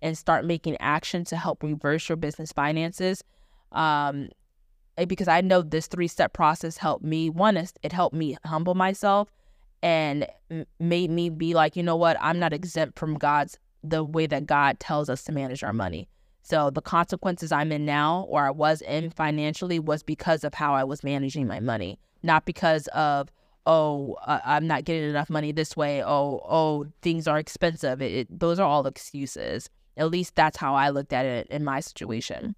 and 0.00 0.16
start 0.16 0.44
making 0.44 0.76
action 0.78 1.24
to 1.24 1.36
help 1.36 1.64
reverse 1.64 2.08
your 2.08 2.16
business 2.16 2.52
finances. 2.52 3.24
Um, 3.72 4.28
eh, 5.02 5.04
because 5.06 5.28
I 5.28 5.40
know 5.40 5.62
this 5.62 5.86
three 5.86 6.08
step 6.08 6.32
process 6.32 6.76
helped 6.76 7.04
me. 7.04 7.30
One 7.30 7.56
is 7.56 7.72
it 7.82 7.92
helped 7.92 8.14
me 8.14 8.36
humble 8.44 8.74
myself 8.74 9.30
and 9.82 10.26
made 10.78 11.10
me 11.10 11.30
be 11.30 11.54
like, 11.54 11.76
you 11.76 11.82
know 11.82 11.96
what, 11.96 12.16
I'm 12.20 12.38
not 12.38 12.52
exempt 12.52 12.98
from 12.98 13.14
God's 13.14 13.58
the 13.82 14.04
way 14.04 14.26
that 14.26 14.46
God 14.46 14.78
tells 14.78 15.08
us 15.08 15.24
to 15.24 15.32
manage 15.32 15.62
our 15.62 15.72
money. 15.72 16.08
So 16.42 16.70
the 16.70 16.82
consequences 16.82 17.52
I'm 17.52 17.72
in 17.72 17.84
now 17.84 18.26
or 18.28 18.46
I 18.46 18.50
was 18.50 18.82
in 18.82 19.10
financially 19.10 19.78
was 19.78 20.02
because 20.02 20.44
of 20.44 20.54
how 20.54 20.74
I 20.74 20.84
was 20.84 21.04
managing 21.04 21.46
my 21.46 21.60
money, 21.60 21.98
not 22.22 22.44
because 22.44 22.86
of 22.88 23.30
oh 23.66 24.16
I'm 24.26 24.66
not 24.66 24.84
getting 24.84 25.08
enough 25.08 25.30
money 25.30 25.52
this 25.52 25.76
way. 25.76 26.02
Oh 26.02 26.40
oh 26.48 26.86
things 27.02 27.26
are 27.26 27.38
expensive. 27.38 28.02
It, 28.02 28.12
it, 28.12 28.40
those 28.40 28.58
are 28.58 28.66
all 28.66 28.86
excuses. 28.86 29.70
At 29.96 30.10
least 30.10 30.34
that's 30.34 30.56
how 30.56 30.74
I 30.74 30.90
looked 30.90 31.12
at 31.12 31.26
it 31.26 31.46
in 31.48 31.64
my 31.64 31.80
situation. 31.80 32.54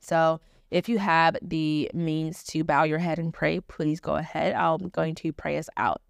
So 0.00 0.40
if 0.70 0.88
you 0.88 0.98
have 0.98 1.36
the 1.42 1.90
means 1.94 2.42
to 2.44 2.64
bow 2.64 2.82
your 2.84 2.98
head 2.98 3.18
and 3.18 3.32
pray, 3.32 3.60
please 3.60 4.00
go 4.00 4.16
ahead. 4.16 4.54
I'm 4.54 4.88
going 4.88 5.14
to 5.16 5.32
pray 5.32 5.58
us 5.58 5.68
out. 5.76 6.02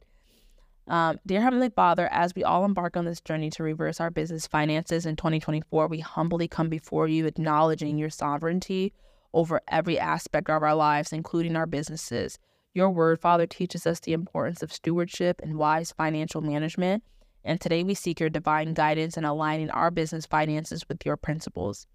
Um, 0.88 1.18
dear 1.26 1.40
Heavenly 1.40 1.70
Father, 1.70 2.08
as 2.12 2.34
we 2.34 2.44
all 2.44 2.64
embark 2.64 2.96
on 2.96 3.04
this 3.04 3.20
journey 3.20 3.50
to 3.50 3.62
reverse 3.64 4.00
our 4.00 4.10
business 4.10 4.46
finances 4.46 5.04
in 5.04 5.16
2024, 5.16 5.88
we 5.88 5.98
humbly 5.98 6.46
come 6.46 6.68
before 6.68 7.08
you, 7.08 7.26
acknowledging 7.26 7.98
your 7.98 8.10
sovereignty 8.10 8.92
over 9.34 9.60
every 9.68 9.98
aspect 9.98 10.48
of 10.48 10.62
our 10.62 10.74
lives, 10.74 11.12
including 11.12 11.56
our 11.56 11.66
businesses. 11.66 12.38
Your 12.72 12.90
word, 12.90 13.20
Father, 13.20 13.46
teaches 13.46 13.86
us 13.86 14.00
the 14.00 14.12
importance 14.12 14.62
of 14.62 14.72
stewardship 14.72 15.40
and 15.42 15.56
wise 15.56 15.92
financial 15.92 16.40
management. 16.40 17.02
And 17.44 17.60
today 17.60 17.82
we 17.82 17.94
seek 17.94 18.20
your 18.20 18.30
divine 18.30 18.72
guidance 18.72 19.16
in 19.16 19.24
aligning 19.24 19.70
our 19.70 19.90
business 19.90 20.24
finances 20.24 20.88
with 20.88 21.04
your 21.04 21.16
principles. 21.16 21.86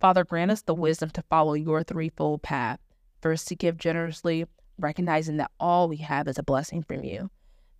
Father, 0.00 0.24
grant 0.24 0.50
us 0.50 0.62
the 0.62 0.74
wisdom 0.74 1.10
to 1.10 1.22
follow 1.30 1.54
your 1.54 1.82
threefold 1.82 2.42
path. 2.42 2.78
First, 3.22 3.48
to 3.48 3.56
give 3.56 3.78
generously, 3.78 4.44
recognizing 4.78 5.38
that 5.38 5.50
all 5.58 5.88
we 5.88 5.96
have 5.96 6.28
is 6.28 6.38
a 6.38 6.42
blessing 6.42 6.82
from 6.82 7.02
you. 7.02 7.30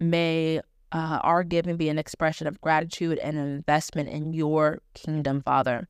May 0.01 0.61
uh, 0.93 1.21
our 1.23 1.43
giving 1.43 1.77
be 1.77 1.89
an 1.89 1.99
expression 1.99 2.47
of 2.47 2.61
gratitude 2.61 3.19
and 3.19 3.37
an 3.37 3.47
investment 3.47 4.09
in 4.09 4.33
your 4.33 4.81
kingdom, 4.95 5.43
Father. 5.43 5.89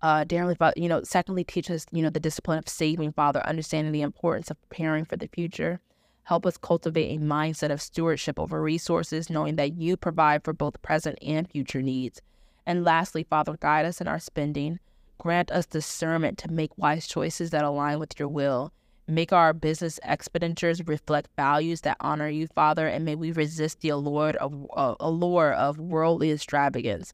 Uh, 0.00 0.22
dearly, 0.22 0.54
Father, 0.54 0.74
you 0.76 0.88
know, 0.88 1.02
secondly, 1.02 1.44
teach 1.44 1.70
us, 1.70 1.86
you 1.90 2.02
know, 2.02 2.10
the 2.10 2.20
discipline 2.20 2.58
of 2.58 2.68
saving, 2.68 3.12
Father, 3.12 3.40
understanding 3.46 3.92
the 3.92 4.02
importance 4.02 4.50
of 4.50 4.60
preparing 4.68 5.04
for 5.04 5.16
the 5.16 5.28
future. 5.28 5.80
Help 6.24 6.46
us 6.46 6.56
cultivate 6.56 7.16
a 7.16 7.20
mindset 7.20 7.70
of 7.70 7.82
stewardship 7.82 8.38
over 8.38 8.62
resources, 8.62 9.30
knowing 9.30 9.56
that 9.56 9.76
you 9.76 9.96
provide 9.96 10.44
for 10.44 10.52
both 10.52 10.80
present 10.82 11.18
and 11.22 11.50
future 11.50 11.82
needs. 11.82 12.20
And 12.66 12.84
lastly, 12.84 13.24
Father, 13.28 13.56
guide 13.60 13.86
us 13.86 14.00
in 14.00 14.08
our 14.08 14.18
spending. 14.18 14.78
Grant 15.18 15.50
us 15.50 15.66
discernment 15.66 16.38
to 16.38 16.50
make 16.50 16.76
wise 16.76 17.06
choices 17.06 17.50
that 17.50 17.64
align 17.64 17.98
with 17.98 18.18
your 18.18 18.28
will 18.28 18.72
Make 19.06 19.34
our 19.34 19.52
business 19.52 20.00
expenditures 20.02 20.86
reflect 20.86 21.28
values 21.36 21.82
that 21.82 21.98
honor 22.00 22.28
you, 22.28 22.46
Father, 22.46 22.88
and 22.88 23.04
may 23.04 23.14
we 23.14 23.32
resist 23.32 23.80
the 23.80 23.90
allure 23.90 24.30
of, 24.40 24.66
uh, 24.74 24.94
allure 24.98 25.52
of 25.52 25.78
worldly 25.78 26.32
extravagance 26.32 27.12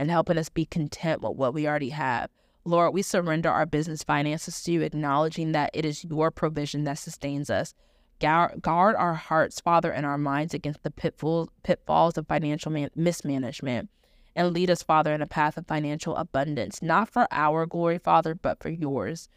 and 0.00 0.10
helping 0.10 0.36
us 0.36 0.48
be 0.48 0.64
content 0.64 1.22
with 1.22 1.36
what 1.36 1.54
we 1.54 1.68
already 1.68 1.90
have. 1.90 2.28
Lord, 2.64 2.92
we 2.92 3.02
surrender 3.02 3.50
our 3.50 3.66
business 3.66 4.02
finances 4.02 4.60
to 4.64 4.72
you, 4.72 4.82
acknowledging 4.82 5.52
that 5.52 5.70
it 5.74 5.84
is 5.84 6.04
your 6.04 6.32
provision 6.32 6.82
that 6.84 6.98
sustains 6.98 7.50
us. 7.50 7.72
Guard 8.18 8.96
our 8.96 9.14
hearts, 9.14 9.60
Father, 9.60 9.92
and 9.92 10.04
our 10.04 10.18
minds 10.18 10.54
against 10.54 10.82
the 10.82 10.90
pitfalls, 10.90 11.50
pitfalls 11.62 12.18
of 12.18 12.26
financial 12.26 12.72
man- 12.72 12.90
mismanagement. 12.96 13.88
And 14.38 14.54
lead 14.54 14.70
us, 14.70 14.84
Father, 14.84 15.12
in 15.12 15.20
a 15.20 15.26
path 15.26 15.56
of 15.56 15.66
financial 15.66 16.14
abundance, 16.14 16.80
not 16.80 17.08
for 17.08 17.26
our 17.32 17.66
glory, 17.66 17.98
Father, 17.98 18.36
but 18.36 18.62
for 18.62 18.68
yours. 18.68 19.28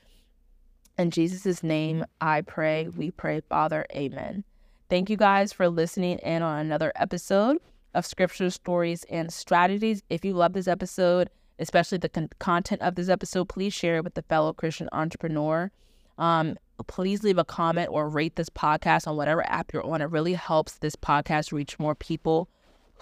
In 0.95 1.09
Jesus' 1.09 1.63
name, 1.63 2.05
I 2.21 2.41
pray, 2.41 2.87
we 2.87 3.09
pray, 3.09 3.41
Father. 3.49 3.87
Amen. 3.95 4.43
Thank 4.91 5.09
you 5.09 5.17
guys 5.17 5.51
for 5.53 5.69
listening 5.69 6.19
in 6.19 6.43
on 6.43 6.59
another 6.59 6.91
episode 6.95 7.57
of 7.95 8.05
Scripture 8.05 8.51
Stories 8.51 9.03
and 9.05 9.33
Strategies. 9.33 10.03
If 10.11 10.23
you 10.23 10.35
love 10.35 10.53
this 10.53 10.67
episode, 10.67 11.31
especially 11.57 11.97
the 11.97 12.09
con- 12.09 12.29
content 12.37 12.83
of 12.83 12.93
this 12.93 13.09
episode, 13.09 13.49
please 13.49 13.73
share 13.73 13.97
it 13.97 14.03
with 14.03 14.15
a 14.19 14.21
fellow 14.21 14.53
Christian 14.53 14.87
entrepreneur. 14.91 15.71
Um, 16.19 16.57
please 16.85 17.23
leave 17.23 17.39
a 17.39 17.43
comment 17.43 17.89
or 17.91 18.07
rate 18.07 18.35
this 18.35 18.49
podcast 18.49 19.07
on 19.07 19.17
whatever 19.17 19.43
app 19.47 19.73
you're 19.73 19.83
on. 19.83 20.03
It 20.03 20.11
really 20.11 20.33
helps 20.33 20.73
this 20.77 20.95
podcast 20.95 21.51
reach 21.51 21.79
more 21.79 21.95
people 21.95 22.49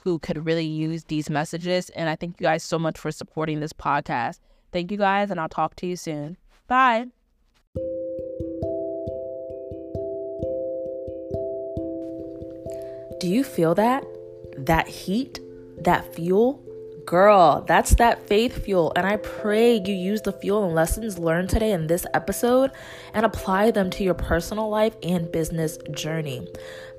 who 0.04 0.20
could 0.20 0.46
really 0.46 0.66
use 0.66 1.04
these 1.06 1.30
messages. 1.30 1.90
And 1.92 2.10
I 2.10 2.16
thank 2.16 2.40
you 2.40 2.46
guys 2.46 2.64
so 2.64 2.80
much 2.80 2.98
for 2.98 3.12
supporting 3.12 3.60
this 3.60 3.74
podcast. 3.74 4.40
Thank 4.72 4.92
you 4.92 4.98
guys, 4.98 5.32
and 5.32 5.40
I'll 5.40 5.50
talk 5.50 5.76
to 5.78 5.88
you 5.88 5.96
soon. 5.96 6.38
Bye. 6.68 7.08
Do 13.20 13.28
you 13.28 13.44
feel 13.44 13.76
that? 13.76 14.06
That 14.58 14.88
heat? 14.88 15.40
That 15.78 16.14
fuel? 16.16 16.64
Girl, 17.10 17.64
that's 17.68 17.96
that 17.96 18.28
faith 18.28 18.66
fuel. 18.66 18.94
And 18.96 19.04
I 19.08 19.18
pray 19.18 19.82
you 19.84 19.96
use 19.96 20.22
the 20.22 20.32
fuel 20.32 20.66
and 20.66 20.76
lessons 20.76 21.18
learned 21.18 21.50
today 21.50 21.72
in 21.72 21.88
this 21.88 22.06
episode 22.14 22.70
and 23.16 23.26
apply 23.26 23.72
them 23.72 23.90
to 23.90 24.04
your 24.04 24.14
personal 24.14 24.70
life 24.70 24.96
and 25.02 25.32
business 25.32 25.80
journey. 25.90 26.48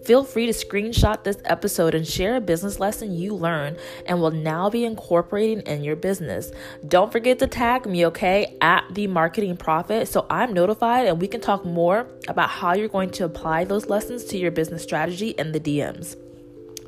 Feel 0.02 0.24
free 0.24 0.46
to 0.46 0.52
screenshot 0.52 1.22
this 1.22 1.36
episode 1.44 1.94
and 1.94 2.04
share 2.04 2.34
a 2.34 2.40
business 2.40 2.80
lesson 2.80 3.14
you 3.14 3.36
learned 3.36 3.78
and 4.04 4.20
will 4.20 4.32
now 4.32 4.68
be 4.68 4.84
incorporating 4.84 5.60
in 5.60 5.84
your 5.84 5.94
business. 5.94 6.50
Don't 6.88 7.12
forget 7.12 7.38
to 7.38 7.46
tag 7.46 7.86
me, 7.86 8.04
okay, 8.06 8.56
at 8.60 8.82
the 8.90 9.06
marketing 9.06 9.56
prophet 9.56 10.08
so 10.08 10.26
I'm 10.28 10.52
notified 10.52 11.06
and 11.06 11.20
we 11.20 11.28
can 11.28 11.40
talk 11.40 11.64
more 11.64 12.08
about 12.26 12.48
how 12.50 12.74
you're 12.74 12.88
going 12.88 13.10
to 13.10 13.24
apply 13.26 13.62
those 13.62 13.86
lessons 13.86 14.24
to 14.24 14.38
your 14.38 14.50
business 14.50 14.82
strategy 14.82 15.28
in 15.28 15.52
the 15.52 15.60
DMs. 15.60 16.16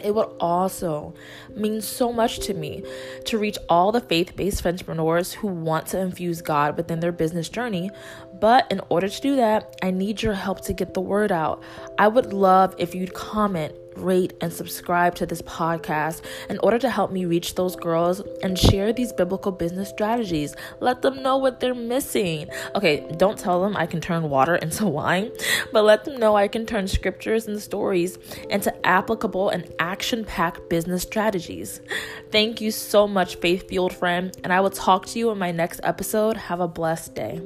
It 0.03 0.14
would 0.14 0.28
also 0.40 1.14
mean 1.55 1.80
so 1.80 2.12
much 2.12 2.38
to 2.40 2.55
me 2.55 2.82
to 3.26 3.38
reach 3.38 3.59
all 3.68 3.92
the 3.92 4.00
faith 4.00 4.36
based 4.36 4.64
entrepreneurs 4.66 5.32
who 5.32 5.48
want 5.48 5.86
to 5.88 6.00
infuse 6.00 6.42
God 6.42 6.76
within 6.76 7.00
their 7.00 7.12
business 7.12 7.48
journey. 7.48 7.90
But 8.40 8.70
in 8.70 8.80
order 8.88 9.09
to 9.09 9.20
do 9.20 9.36
that, 9.36 9.76
I 9.82 9.90
need 9.90 10.22
your 10.22 10.34
help 10.34 10.62
to 10.62 10.72
get 10.72 10.94
the 10.94 11.00
word 11.00 11.30
out. 11.30 11.62
I 11.98 12.09
would 12.09 12.32
love 12.32 12.74
if 12.78 12.94
you'd 12.94 13.14
comment 13.14 13.74
rate, 13.97 14.32
and 14.40 14.53
subscribe 14.53 15.14
to 15.16 15.26
this 15.26 15.43
podcast 15.43 16.22
in 16.49 16.59
order 16.59 16.78
to 16.78 16.90
help 16.90 17.11
me 17.11 17.24
reach 17.24 17.55
those 17.55 17.76
girls 17.76 18.20
and 18.43 18.59
share 18.59 18.93
these 18.93 19.12
biblical 19.12 19.53
business 19.53 19.88
strategies. 19.88 20.55
Let 20.80 21.03
them 21.03 21.22
know 21.22 21.36
what 21.36 21.61
they're 21.61 21.74
missing. 21.74 22.49
Okay, 22.74 23.07
don't 23.16 23.38
tell 23.38 23.62
them 23.62 23.76
I 23.76 23.86
can 23.86 24.01
turn 24.01 24.28
water 24.30 24.57
into 24.62 24.86
wine, 24.86 25.30
but 25.72 25.84
let 25.84 26.05
them 26.05 26.18
know 26.18 26.36
I 26.36 26.49
can 26.49 26.66
turn 26.66 26.88
scriptures 26.88 27.47
and 27.47 27.61
stories 27.61 28.18
into 28.51 28.74
applicable 28.86 29.51
and 29.51 29.72
action 29.78 30.24
packed 30.24 30.68
business 30.68 31.03
strategies. 31.03 31.80
Thank 32.30 32.61
you 32.61 32.70
so 32.70 33.07
much, 33.07 33.36
faith 33.36 33.68
fueled 33.68 33.93
friend, 33.93 34.36
and 34.45 34.53
I 34.53 34.61
will 34.61 34.70
talk 34.70 35.07
to 35.07 35.18
you 35.18 35.30
in 35.30 35.38
my 35.38 35.51
next 35.51 35.80
episode. 35.82 36.36
Have 36.36 36.61
a 36.61 36.68
blessed 36.68 37.14
day. 37.14 37.40